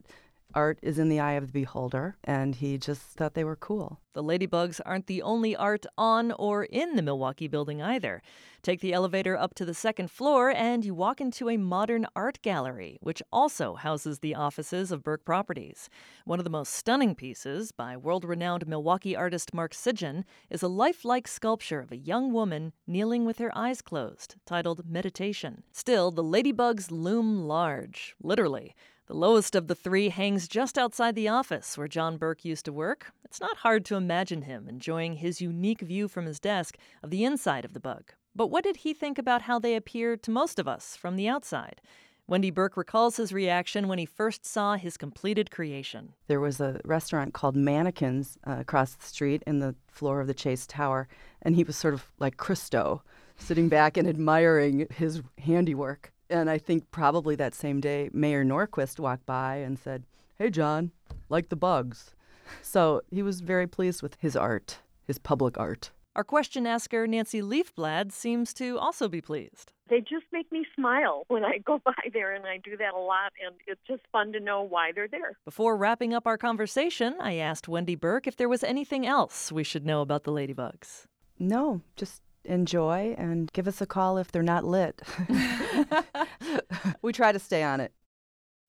art 0.54 0.78
is 0.82 0.98
in 0.98 1.08
the 1.08 1.20
eye 1.20 1.32
of 1.32 1.46
the 1.46 1.52
beholder, 1.52 2.16
and 2.24 2.54
he 2.56 2.78
just 2.78 3.02
thought 3.02 3.34
they 3.34 3.44
were 3.44 3.56
cool. 3.56 4.00
The 4.14 4.22
ladybugs 4.22 4.80
aren't 4.86 5.06
the 5.06 5.20
only 5.20 5.54
art 5.54 5.84
on 5.98 6.32
or 6.32 6.64
in 6.64 6.96
the 6.96 7.02
Milwaukee 7.02 7.48
building 7.48 7.82
either. 7.82 8.22
Take 8.62 8.80
the 8.80 8.94
elevator 8.94 9.36
up 9.36 9.54
to 9.56 9.66
the 9.66 9.74
second 9.74 10.10
floor, 10.10 10.50
and 10.50 10.84
you 10.84 10.94
walk 10.94 11.20
into 11.20 11.50
a 11.50 11.58
modern 11.58 12.06
art 12.16 12.40
gallery, 12.40 12.98
which 13.02 13.22
also 13.30 13.74
houses 13.74 14.20
the 14.20 14.34
offices 14.34 14.90
of 14.90 15.04
Burke 15.04 15.24
Properties. 15.26 15.90
One 16.24 16.40
of 16.40 16.44
the 16.44 16.50
most 16.50 16.72
stunning 16.72 17.14
pieces, 17.14 17.72
by 17.72 17.96
world 17.96 18.24
renowned 18.24 18.66
Milwaukee 18.66 19.14
artist 19.14 19.52
Marc 19.52 19.74
Sijan, 19.74 20.24
is 20.48 20.62
a 20.62 20.68
lifelike 20.68 21.28
sculpture 21.28 21.80
of 21.80 21.92
a 21.92 21.96
young 21.96 22.32
woman 22.32 22.72
kneeling 22.86 23.26
with 23.26 23.38
her 23.38 23.56
eyes 23.56 23.82
closed, 23.82 24.36
titled 24.46 24.88
Meditation. 24.88 25.62
Still, 25.72 26.10
the 26.10 26.24
ladybugs 26.24 26.90
loom 26.90 27.46
large, 27.46 28.16
literally. 28.22 28.74
The 29.06 29.14
lowest 29.14 29.54
of 29.54 29.68
the 29.68 29.76
three 29.76 30.08
hangs 30.08 30.48
just 30.48 30.76
outside 30.76 31.14
the 31.14 31.28
office 31.28 31.78
where 31.78 31.86
John 31.86 32.16
Burke 32.16 32.44
used 32.44 32.64
to 32.64 32.72
work. 32.72 33.12
It's 33.24 33.40
not 33.40 33.58
hard 33.58 33.84
to 33.84 33.94
imagine 33.94 34.42
him 34.42 34.68
enjoying 34.68 35.14
his 35.14 35.40
unique 35.40 35.80
view 35.80 36.08
from 36.08 36.26
his 36.26 36.40
desk 36.40 36.76
of 37.04 37.10
the 37.10 37.24
inside 37.24 37.64
of 37.64 37.72
the 37.72 37.78
bug. 37.78 38.14
But 38.34 38.48
what 38.48 38.64
did 38.64 38.78
he 38.78 38.92
think 38.92 39.16
about 39.16 39.42
how 39.42 39.60
they 39.60 39.76
appear 39.76 40.16
to 40.16 40.30
most 40.32 40.58
of 40.58 40.66
us 40.66 40.96
from 40.96 41.14
the 41.14 41.28
outside? 41.28 41.80
Wendy 42.26 42.50
Burke 42.50 42.76
recalls 42.76 43.16
his 43.16 43.32
reaction 43.32 43.86
when 43.86 44.00
he 44.00 44.06
first 44.06 44.44
saw 44.44 44.74
his 44.74 44.96
completed 44.96 45.52
creation. 45.52 46.14
There 46.26 46.40
was 46.40 46.60
a 46.60 46.80
restaurant 46.84 47.32
called 47.32 47.54
Mannequins 47.54 48.36
uh, 48.44 48.56
across 48.58 48.94
the 48.94 49.06
street 49.06 49.44
in 49.46 49.60
the 49.60 49.76
floor 49.86 50.20
of 50.20 50.26
the 50.26 50.34
Chase 50.34 50.66
Tower, 50.66 51.06
and 51.42 51.54
he 51.54 51.62
was 51.62 51.76
sort 51.76 51.94
of 51.94 52.10
like 52.18 52.38
Christo, 52.38 53.04
sitting 53.36 53.68
back 53.68 53.96
and 53.96 54.08
admiring 54.08 54.88
his 54.90 55.22
handiwork. 55.38 56.12
And 56.28 56.50
I 56.50 56.58
think 56.58 56.90
probably 56.90 57.36
that 57.36 57.54
same 57.54 57.80
day, 57.80 58.10
Mayor 58.12 58.44
Norquist 58.44 58.98
walked 58.98 59.26
by 59.26 59.56
and 59.56 59.78
said, 59.78 60.04
Hey, 60.38 60.50
John, 60.50 60.90
like 61.28 61.48
the 61.48 61.56
bugs. 61.56 62.14
So 62.62 63.02
he 63.10 63.22
was 63.22 63.40
very 63.40 63.66
pleased 63.66 64.02
with 64.02 64.16
his 64.20 64.36
art, 64.36 64.78
his 65.06 65.18
public 65.18 65.58
art. 65.58 65.90
Our 66.14 66.24
question 66.24 66.66
asker, 66.66 67.06
Nancy 67.06 67.42
Leafblad, 67.42 68.10
seems 68.10 68.54
to 68.54 68.78
also 68.78 69.06
be 69.06 69.20
pleased. 69.20 69.72
They 69.88 70.00
just 70.00 70.24
make 70.32 70.50
me 70.50 70.64
smile 70.74 71.24
when 71.28 71.44
I 71.44 71.58
go 71.58 71.78
by 71.84 71.92
there, 72.12 72.34
and 72.34 72.46
I 72.46 72.56
do 72.56 72.76
that 72.78 72.94
a 72.94 72.98
lot, 72.98 73.32
and 73.44 73.54
it's 73.66 73.80
just 73.86 74.02
fun 74.10 74.32
to 74.32 74.40
know 74.40 74.62
why 74.62 74.92
they're 74.94 75.08
there. 75.08 75.36
Before 75.44 75.76
wrapping 75.76 76.14
up 76.14 76.26
our 76.26 76.38
conversation, 76.38 77.16
I 77.20 77.34
asked 77.34 77.68
Wendy 77.68 77.96
Burke 77.96 78.26
if 78.26 78.36
there 78.36 78.48
was 78.48 78.64
anything 78.64 79.06
else 79.06 79.52
we 79.52 79.62
should 79.62 79.84
know 79.84 80.00
about 80.00 80.24
the 80.24 80.32
ladybugs. 80.32 81.04
No, 81.38 81.82
just 81.96 82.22
enjoy 82.44 83.14
and 83.18 83.52
give 83.52 83.68
us 83.68 83.80
a 83.80 83.86
call 83.86 84.16
if 84.18 84.32
they're 84.32 84.42
not 84.42 84.64
lit. 84.64 85.02
we 87.02 87.12
try 87.12 87.32
to 87.32 87.38
stay 87.38 87.62
on 87.62 87.80
it. 87.80 87.92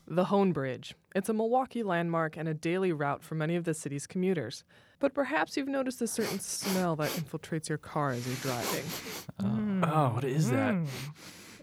The 0.07 0.25
Hoan 0.25 0.53
Bridge. 0.53 0.95
It's 1.15 1.27
a 1.27 1.33
Milwaukee 1.33 1.83
landmark 1.83 2.37
and 2.37 2.47
a 2.47 2.53
daily 2.53 2.93
route 2.93 3.23
for 3.23 3.35
many 3.35 3.55
of 3.55 3.65
the 3.65 3.73
city's 3.73 4.07
commuters. 4.07 4.63
But 4.99 5.13
perhaps 5.13 5.57
you've 5.57 5.67
noticed 5.67 6.01
a 6.01 6.07
certain 6.07 6.39
smell 6.39 6.95
that 6.95 7.09
infiltrates 7.11 7.67
your 7.67 7.77
car 7.77 8.11
as 8.11 8.25
you're 8.25 8.37
driving. 8.37 8.85
Oh, 9.43 9.81
oh 9.83 10.15
what 10.15 10.23
is 10.23 10.49
that? 10.49 10.73
Mm. 10.73 10.87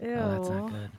Ew. 0.01 0.13
Oh, 0.13 0.31
that's 0.31 0.49
not 0.49 0.71
good. 0.71 0.91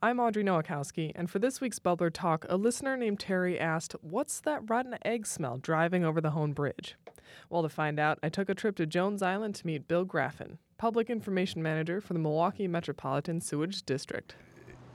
I'm 0.00 0.20
Audrey 0.20 0.44
Nowakowski, 0.44 1.10
and 1.16 1.28
for 1.28 1.40
this 1.40 1.60
week's 1.60 1.80
Bubbler 1.80 2.12
Talk, 2.12 2.46
a 2.48 2.56
listener 2.56 2.96
named 2.96 3.18
Terry 3.18 3.58
asked, 3.58 3.96
What's 4.00 4.40
that 4.42 4.68
rotten 4.70 4.96
egg 5.04 5.26
smell 5.26 5.58
driving 5.58 6.04
over 6.04 6.20
the 6.20 6.30
Hoan 6.30 6.52
Bridge? 6.52 6.94
Well, 7.50 7.64
to 7.64 7.68
find 7.68 7.98
out, 7.98 8.18
I 8.22 8.28
took 8.28 8.48
a 8.48 8.54
trip 8.54 8.76
to 8.76 8.86
Jones 8.86 9.22
Island 9.22 9.56
to 9.56 9.66
meet 9.66 9.88
Bill 9.88 10.06
Graffin, 10.06 10.58
Public 10.78 11.10
Information 11.10 11.60
Manager 11.60 12.00
for 12.00 12.12
the 12.12 12.20
Milwaukee 12.20 12.68
Metropolitan 12.68 13.40
Sewage 13.40 13.82
District. 13.82 14.36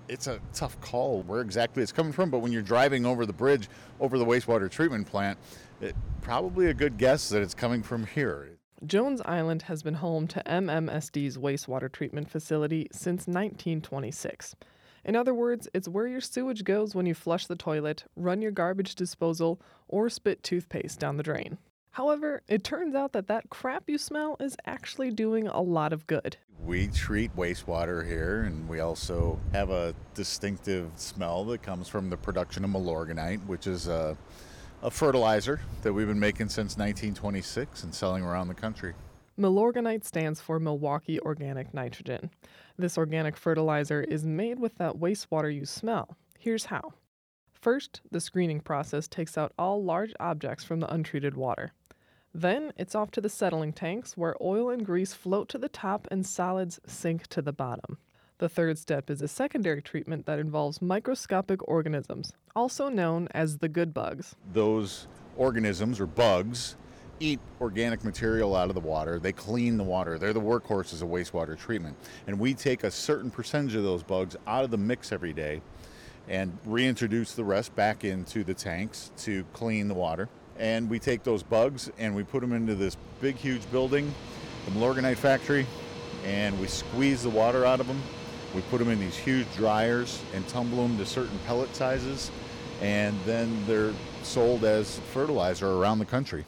It's 0.08 0.28
a 0.28 0.40
tough 0.54 0.80
call 0.80 1.24
where 1.24 1.42
exactly 1.42 1.84
it's 1.84 1.92
coming 1.92 2.14
from, 2.14 2.30
but 2.30 2.40
when 2.40 2.54
you're 2.54 2.62
driving 2.62 3.06
over 3.06 3.26
the 3.26 3.34
bridge 3.34 3.68
over 4.00 4.18
the 4.18 4.26
wastewater 4.26 4.72
treatment 4.72 5.08
plant, 5.08 5.38
it, 5.82 5.94
probably 6.22 6.68
a 6.68 6.74
good 6.74 6.98
guess 6.98 7.28
that 7.30 7.42
it's 7.42 7.54
coming 7.54 7.84
from 7.84 8.06
here. 8.06 8.58
Jones 8.86 9.22
Island 9.26 9.64
has 9.64 9.84
been 9.84 9.96
home 9.96 10.26
to 10.28 10.42
MMSD's 10.46 11.38
wastewater 11.38 11.92
treatment 11.92 12.30
facility 12.30 12.88
since 12.94 13.28
1926. 13.28 14.56
In 15.04 15.18
other 15.18 15.34
words, 15.34 15.68
it's 15.74 15.90
where 15.90 16.08
your 16.08 16.22
sewage 16.22 16.64
goes 16.64 16.96
when 16.96 17.06
you 17.06 17.14
flush 17.14 17.46
the 17.46 17.58
toilet, 17.58 18.06
run 18.16 18.42
your 18.42 18.52
garbage 18.52 18.96
disposal, 18.96 19.60
or 19.90 20.10
spit 20.10 20.44
toothpaste 20.44 21.02
down 21.02 21.18
the 21.18 21.24
drain. 21.24 21.58
However, 21.94 22.42
it 22.48 22.64
turns 22.64 22.96
out 22.96 23.12
that 23.12 23.28
that 23.28 23.52
crap 23.52 23.84
you 23.88 24.00
smell 24.00 24.36
is 24.40 24.58
actually 24.66 25.12
doing 25.12 25.48
a 25.48 25.62
lot 25.62 25.94
of 25.94 26.08
good. 26.08 26.38
We 26.66 26.88
treat 26.88 27.36
wastewater 27.36 28.04
here, 28.04 28.42
and 28.42 28.68
we 28.68 28.80
also 28.80 29.40
have 29.52 29.70
a 29.70 29.94
distinctive 30.16 30.90
smell 30.96 31.46
that 31.46 31.62
comes 31.62 31.88
from 31.88 32.10
the 32.10 32.18
production 32.18 32.64
of 32.64 32.72
milorganite, 32.72 33.46
which 33.46 33.68
is 33.68 33.88
a, 33.88 34.18
a 34.82 34.90
fertilizer 34.90 35.62
that 35.84 35.94
we've 35.94 36.08
been 36.08 36.20
making 36.20 36.50
since 36.50 36.78
1926 36.78 37.84
and 37.84 37.94
selling 37.94 38.24
around 38.24 38.48
the 38.48 38.56
country. 38.56 38.96
Milorganite 39.40 40.04
stands 40.04 40.42
for 40.42 40.60
Milwaukee 40.60 41.20
Organic 41.20 41.76
Nitrogen. 41.76 42.32
This 42.76 42.98
organic 42.98 43.38
fertilizer 43.38 44.02
is 44.02 44.26
made 44.26 44.58
with 44.58 44.80
that 44.80 44.96
wastewater 44.96 45.54
you 45.54 45.68
smell. 45.68 46.18
Here's 46.40 46.66
how. 46.66 46.94
First, 47.64 48.02
the 48.12 48.20
screening 48.20 48.60
process 48.60 49.08
takes 49.08 49.38
out 49.38 49.54
all 49.58 49.82
large 49.82 50.12
objects 50.20 50.66
from 50.66 50.82
the 50.82 50.94
untreated 50.94 51.36
water. 51.36 51.72
Then 52.34 52.74
it's 52.78 52.96
off 52.96 53.12
to 53.12 53.22
the 53.22 53.30
settling 53.30 53.74
tanks 53.74 54.18
where 54.18 54.36
oil 54.42 54.72
and 54.72 54.84
grease 54.84 55.14
float 55.14 55.50
to 55.50 55.60
the 55.60 55.70
top 55.70 56.08
and 56.10 56.26
solids 56.26 56.80
sink 56.86 57.28
to 57.28 57.44
the 57.44 57.54
bottom. 57.54 58.00
The 58.40 58.50
third 58.50 58.80
step 58.80 59.12
is 59.12 59.22
a 59.22 59.28
secondary 59.28 59.84
treatment 59.84 60.26
that 60.26 60.40
involves 60.40 60.82
microscopic 60.82 61.66
organisms, 61.68 62.34
also 62.56 62.90
known 62.90 63.28
as 63.32 63.60
the 63.60 63.70
good 63.70 63.94
bugs. 63.94 64.36
Those 64.52 65.08
organisms 65.38 66.00
or 66.00 66.08
bugs 66.08 66.76
eat 67.20 67.40
organic 67.62 68.04
material 68.04 68.56
out 68.56 68.70
of 68.70 68.74
the 68.74 68.82
water. 68.82 69.20
They 69.20 69.32
clean 69.32 69.78
the 69.78 69.84
water. 69.84 70.18
They're 70.18 70.34
the 70.34 70.42
workhorses 70.42 71.04
of 71.04 71.10
wastewater 71.10 71.56
treatment. 71.56 71.96
And 72.26 72.40
we 72.40 72.56
take 72.56 72.84
a 72.84 72.90
certain 72.90 73.30
percentage 73.30 73.76
of 73.76 73.84
those 73.84 74.02
bugs 74.02 74.36
out 74.48 74.64
of 74.64 74.72
the 74.72 74.78
mix 74.78 75.12
every 75.12 75.34
day 75.34 75.62
and 76.28 76.58
reintroduce 76.66 77.34
the 77.34 77.44
rest 77.44 77.76
back 77.76 78.04
into 78.04 78.44
the 78.44 78.56
tanks 78.56 79.12
to 79.18 79.44
clean 79.54 79.88
the 79.88 79.94
water 79.94 80.28
and 80.60 80.90
we 80.90 81.00
take 81.00 81.24
those 81.24 81.44
bugs 81.44 81.92
and 81.98 82.16
we 82.16 82.24
put 82.24 82.42
them 82.42 82.54
into 82.54 82.76
this 82.76 82.98
big, 83.22 83.36
huge 83.36 83.70
building, 83.72 84.14
the 84.66 84.72
Milorganite 84.72 85.18
factory, 85.18 85.66
and 86.26 86.60
we 86.60 86.68
squeeze 86.68 87.24
the 87.24 87.30
water 87.30 87.66
out 87.66 87.80
of 87.80 87.88
them. 87.88 88.02
We 88.56 88.62
put 88.62 88.78
them 88.78 88.90
in 88.90 89.00
these 89.00 89.18
huge 89.18 89.48
dryers 89.56 90.22
and 90.34 90.48
tumble 90.48 90.84
them 90.84 90.98
to 90.98 91.06
certain 91.06 91.38
pellet 91.46 91.76
sizes, 91.76 92.32
and 92.82 93.18
then 93.26 93.66
they're 93.66 93.94
sold 94.22 94.64
as 94.64 95.00
fertilizer 95.12 95.72
around 95.72 96.00
the 96.00 96.06
country. 96.06 96.46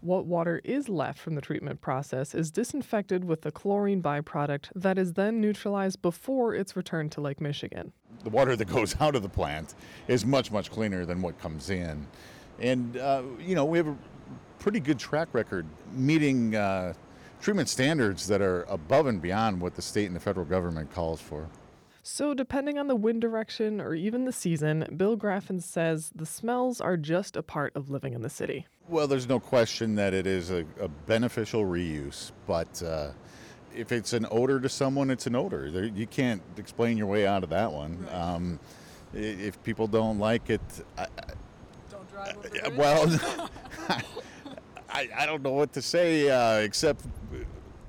What 0.00 0.26
water 0.26 0.60
is 0.64 0.88
left 0.88 1.20
from 1.20 1.36
the 1.36 1.40
treatment 1.40 1.80
process 1.80 2.34
is 2.34 2.50
disinfected 2.50 3.24
with 3.24 3.42
the 3.42 3.52
chlorine 3.52 4.02
byproduct 4.02 4.70
that 4.74 4.98
is 4.98 5.12
then 5.12 5.40
neutralized 5.40 6.02
before 6.02 6.56
it's 6.56 6.74
returned 6.74 7.12
to 7.12 7.20
Lake 7.20 7.40
Michigan. 7.40 7.92
The 8.24 8.30
water 8.30 8.56
that 8.56 8.64
goes 8.64 8.96
out 9.00 9.14
of 9.14 9.22
the 9.22 9.28
plant 9.28 9.74
is 10.08 10.26
much, 10.26 10.50
much 10.50 10.72
cleaner 10.72 11.04
than 11.06 11.22
what 11.22 11.38
comes 11.40 11.70
in. 11.70 12.08
And, 12.62 12.96
uh, 12.96 13.22
you 13.40 13.54
know, 13.54 13.64
we 13.64 13.76
have 13.78 13.88
a 13.88 13.96
pretty 14.58 14.80
good 14.80 14.98
track 14.98 15.28
record 15.32 15.66
meeting 15.92 16.54
uh, 16.54 16.94
treatment 17.40 17.68
standards 17.68 18.28
that 18.28 18.40
are 18.40 18.62
above 18.64 19.06
and 19.06 19.20
beyond 19.20 19.60
what 19.60 19.74
the 19.74 19.82
state 19.82 20.06
and 20.06 20.14
the 20.14 20.20
federal 20.20 20.46
government 20.46 20.92
calls 20.92 21.20
for. 21.20 21.48
So, 22.04 22.34
depending 22.34 22.78
on 22.78 22.88
the 22.88 22.96
wind 22.96 23.20
direction 23.20 23.80
or 23.80 23.94
even 23.94 24.24
the 24.24 24.32
season, 24.32 24.86
Bill 24.96 25.16
Graffin 25.16 25.62
says 25.62 26.10
the 26.14 26.26
smells 26.26 26.80
are 26.80 26.96
just 26.96 27.36
a 27.36 27.44
part 27.44 27.76
of 27.76 27.90
living 27.90 28.12
in 28.12 28.22
the 28.22 28.30
city. 28.30 28.66
Well, 28.88 29.06
there's 29.06 29.28
no 29.28 29.38
question 29.38 29.94
that 29.96 30.12
it 30.12 30.26
is 30.26 30.50
a, 30.50 30.64
a 30.80 30.88
beneficial 30.88 31.64
reuse, 31.64 32.32
but 32.46 32.82
uh, 32.82 33.10
if 33.74 33.92
it's 33.92 34.12
an 34.14 34.26
odor 34.32 34.58
to 34.58 34.68
someone, 34.68 35.10
it's 35.10 35.28
an 35.28 35.36
odor. 35.36 35.70
There, 35.70 35.84
you 35.84 36.08
can't 36.08 36.42
explain 36.56 36.96
your 36.96 37.06
way 37.06 37.24
out 37.24 37.44
of 37.44 37.50
that 37.50 37.72
one. 37.72 38.04
Um, 38.10 38.58
if 39.14 39.62
people 39.62 39.86
don't 39.86 40.18
like 40.18 40.50
it, 40.50 40.60
I, 40.98 41.06
drive 42.24 42.36
over 42.36 42.66
uh, 42.66 42.70
well, 42.76 43.50
I, 44.90 45.08
I 45.16 45.26
don't 45.26 45.42
know 45.42 45.52
what 45.52 45.72
to 45.74 45.82
say 45.82 46.30
uh, 46.30 46.58
except 46.58 47.04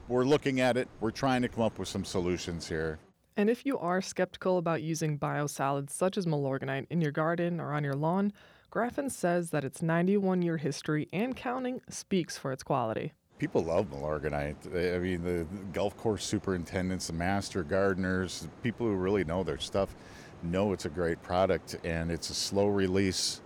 we're 0.08 0.26
looking 0.26 0.60
at 0.60 0.78
it. 0.78 0.88
We're 1.00 1.12
trying 1.12 1.42
to 1.42 1.50
come 1.50 1.64
up 1.64 1.80
with 1.80 1.88
some 1.88 2.06
solutions 2.06 2.68
here. 2.68 3.00
And 3.36 3.50
if 3.50 3.66
you 3.66 3.80
are 3.80 4.02
skeptical 4.02 4.58
about 4.58 4.84
using 4.84 5.18
biosolids 5.18 5.90
such 5.90 6.18
as 6.18 6.26
Milorganite 6.26 6.88
in 6.90 7.02
your 7.02 7.12
garden 7.12 7.60
or 7.60 7.74
on 7.74 7.84
your 7.84 7.96
lawn, 7.96 8.32
Graffin 8.72 9.10
says 9.10 9.50
that 9.50 9.64
its 9.64 9.82
91 9.82 10.42
year 10.42 10.58
history 10.58 11.08
and 11.12 11.36
counting 11.36 11.82
speaks 11.90 12.38
for 12.38 12.52
its 12.52 12.64
quality. 12.64 13.14
People 13.40 13.64
love 13.64 13.88
Milorganite. 13.90 14.96
I 14.96 15.00
mean, 15.00 15.24
the 15.24 15.46
golf 15.74 15.98
course 15.98 16.24
superintendents, 16.24 17.08
the 17.08 17.14
master 17.14 17.64
gardeners, 17.64 18.48
people 18.62 18.88
who 18.88 18.96
really 18.96 19.24
know 19.24 19.44
their 19.44 19.58
stuff 19.58 19.96
know 20.44 20.74
it's 20.74 20.86
a 20.86 20.90
great 20.90 21.22
product 21.24 21.78
and 21.84 22.12
it's 22.12 22.30
a 22.30 22.34
slow 22.34 22.68
release 22.68 23.42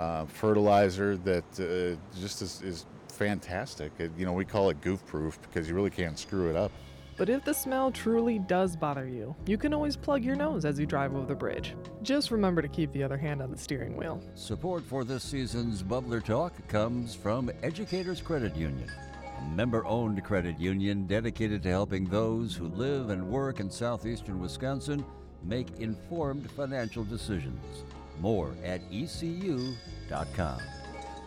uh, 0.00 0.24
fertilizer 0.24 1.16
that 1.18 1.44
uh, 1.60 2.18
just 2.18 2.40
is, 2.40 2.62
is 2.62 2.86
fantastic. 3.08 3.92
It, 3.98 4.10
you 4.16 4.24
know, 4.24 4.32
we 4.32 4.46
call 4.46 4.70
it 4.70 4.80
goof 4.80 5.04
proof 5.04 5.38
because 5.42 5.68
you 5.68 5.74
really 5.74 5.90
can't 5.90 6.18
screw 6.18 6.48
it 6.48 6.56
up. 6.56 6.72
But 7.18 7.28
if 7.28 7.44
the 7.44 7.52
smell 7.52 7.92
truly 7.92 8.38
does 8.38 8.76
bother 8.76 9.06
you, 9.06 9.36
you 9.44 9.58
can 9.58 9.74
always 9.74 9.94
plug 9.94 10.24
your 10.24 10.36
nose 10.36 10.64
as 10.64 10.80
you 10.80 10.86
drive 10.86 11.14
over 11.14 11.26
the 11.26 11.34
bridge. 11.34 11.74
Just 12.02 12.30
remember 12.30 12.62
to 12.62 12.68
keep 12.68 12.90
the 12.92 13.02
other 13.02 13.18
hand 13.18 13.42
on 13.42 13.50
the 13.50 13.58
steering 13.58 13.94
wheel. 13.94 14.22
Support 14.34 14.84
for 14.84 15.04
this 15.04 15.22
season's 15.22 15.82
Bubbler 15.82 16.24
Talk 16.24 16.54
comes 16.66 17.14
from 17.14 17.50
Educators 17.62 18.22
Credit 18.22 18.56
Union, 18.56 18.90
a 19.36 19.42
member 19.54 19.84
owned 19.84 20.24
credit 20.24 20.58
union 20.58 21.06
dedicated 21.06 21.62
to 21.64 21.68
helping 21.68 22.06
those 22.06 22.56
who 22.56 22.68
live 22.68 23.10
and 23.10 23.28
work 23.28 23.60
in 23.60 23.70
southeastern 23.70 24.40
Wisconsin 24.40 25.04
make 25.44 25.78
informed 25.78 26.50
financial 26.52 27.04
decisions. 27.04 27.84
More 28.18 28.54
at 28.64 28.80
ecu.com. 28.90 30.58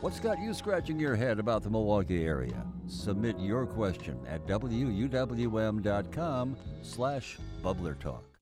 What's 0.02 0.20
got 0.20 0.40
you 0.40 0.54
scratching 0.54 1.00
your 1.00 1.16
head 1.16 1.40
about 1.40 1.64
the 1.64 1.70
Milwaukee 1.70 2.26
area? 2.26 2.66
Submit 2.88 3.40
your 3.40 3.66
question 3.66 4.20
at 4.28 4.46
wuwm.com 4.46 4.98
slash 6.82 7.38
bubblertalk. 7.64 8.33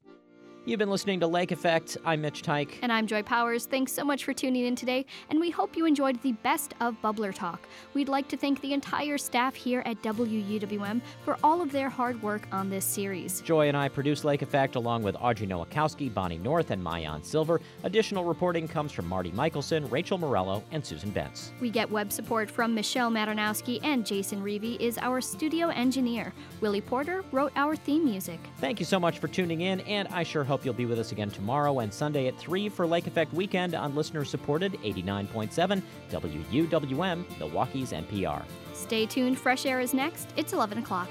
You've 0.64 0.78
been 0.78 0.91
listening 0.91 1.20
to 1.22 1.28
Lake 1.28 1.51
Effect. 1.51 1.97
I'm 2.05 2.22
Mitch 2.22 2.43
Teich. 2.43 2.74
And 2.84 2.93
I'm 2.93 3.07
Joy 3.07 3.24
Powers. 3.24 3.66
Thanks 3.66 3.91
so 3.91 4.03
much 4.03 4.26
for 4.26 4.32
tuning 4.32 4.68
in 4.68 4.76
today, 4.76 5.07
and 5.32 5.39
we 5.39 5.49
hope 5.49 5.76
you 5.76 5.88
enjoyed 5.88 6.22
the 6.22 6.34
best 6.34 6.76
of 6.80 6.95
Bubbler 7.01 7.34
Talk. 7.34 7.68
We'd 7.95 8.09
like 8.09 8.28
to 8.28 8.38
thank 8.38 8.62
the 8.62 8.72
entire 8.72 9.18
staff 9.18 9.55
here 9.55 9.82
at 9.88 9.99
WUWM 10.03 11.01
for 11.26 11.39
all 11.43 11.64
of 11.64 11.72
their 11.72 11.89
hard 11.89 12.22
work 12.22 12.47
on 12.51 12.70
this 12.70 12.86
series. 12.86 13.41
Joy 13.41 13.70
and 13.70 13.76
I 13.76 13.89
produce 13.89 14.24
Lake 14.24 14.43
Effect 14.43 14.76
along 14.76 15.01
with 15.01 15.16
Audrey 15.20 15.47
Nowakowski, 15.47 16.14
Bonnie 16.14 16.38
North, 16.38 16.70
and 16.70 16.86
Maayan 16.86 17.26
Silver. 17.26 17.59
Additional 17.84 18.24
reporting 18.24 18.68
comes 18.68 18.91
from 18.91 19.07
Marti 19.07 19.32
Mikkelson, 19.32 19.91
Rachel 19.91 20.20
Morello, 20.20 20.64
and 20.70 20.86
Susan 20.86 21.09
Bence. 21.09 21.53
We 21.59 21.72
get 21.72 21.89
web 21.89 22.12
support 22.12 22.51
from 22.51 22.76
Michelle 22.76 23.09
Maternowski, 23.09 23.80
and 23.84 24.05
Jason 24.05 24.43
Reevy 24.43 24.80
is 24.80 24.99
our 24.99 25.22
studio 25.22 25.70
engineer. 25.70 26.32
Willie 26.59 26.82
Porter 26.82 27.24
wrote 27.32 27.51
our 27.55 27.76
theme 27.76 28.05
music. 28.05 28.39
Thank 28.57 28.80
you 28.80 28.86
so 28.86 28.99
much 28.99 29.18
for 29.18 29.28
tuning 29.28 29.62
in, 29.62 29.80
and 29.82 30.07
I 30.09 30.22
sure 30.22 30.43
hope 30.52 30.66
you'll 30.66 30.74
be 30.74 30.86
with 30.86 30.99
us 30.99 31.14
again 31.14 31.30
tomorrow 31.30 31.80
and 31.80 31.93
Sunday 31.93 32.28
at 32.28 32.38
3 32.38 32.68
for 32.68 32.86
Lake 32.86 33.08
Effect 33.08 33.34
Weekend 33.34 33.74
on 33.74 33.95
listener 33.95 34.26
supported 34.26 34.74
89.7 34.84 35.82
WUWM, 36.12 37.39
Milwaukee's 37.39 37.93
NPR. 37.93 38.43
Stay 38.74 39.06
tuned, 39.06 39.39
fresh 39.39 39.66
air 39.66 39.80
is 39.80 39.93
next. 39.93 40.28
It's 40.36 40.52
11 40.52 40.80
o'clock. 40.80 41.08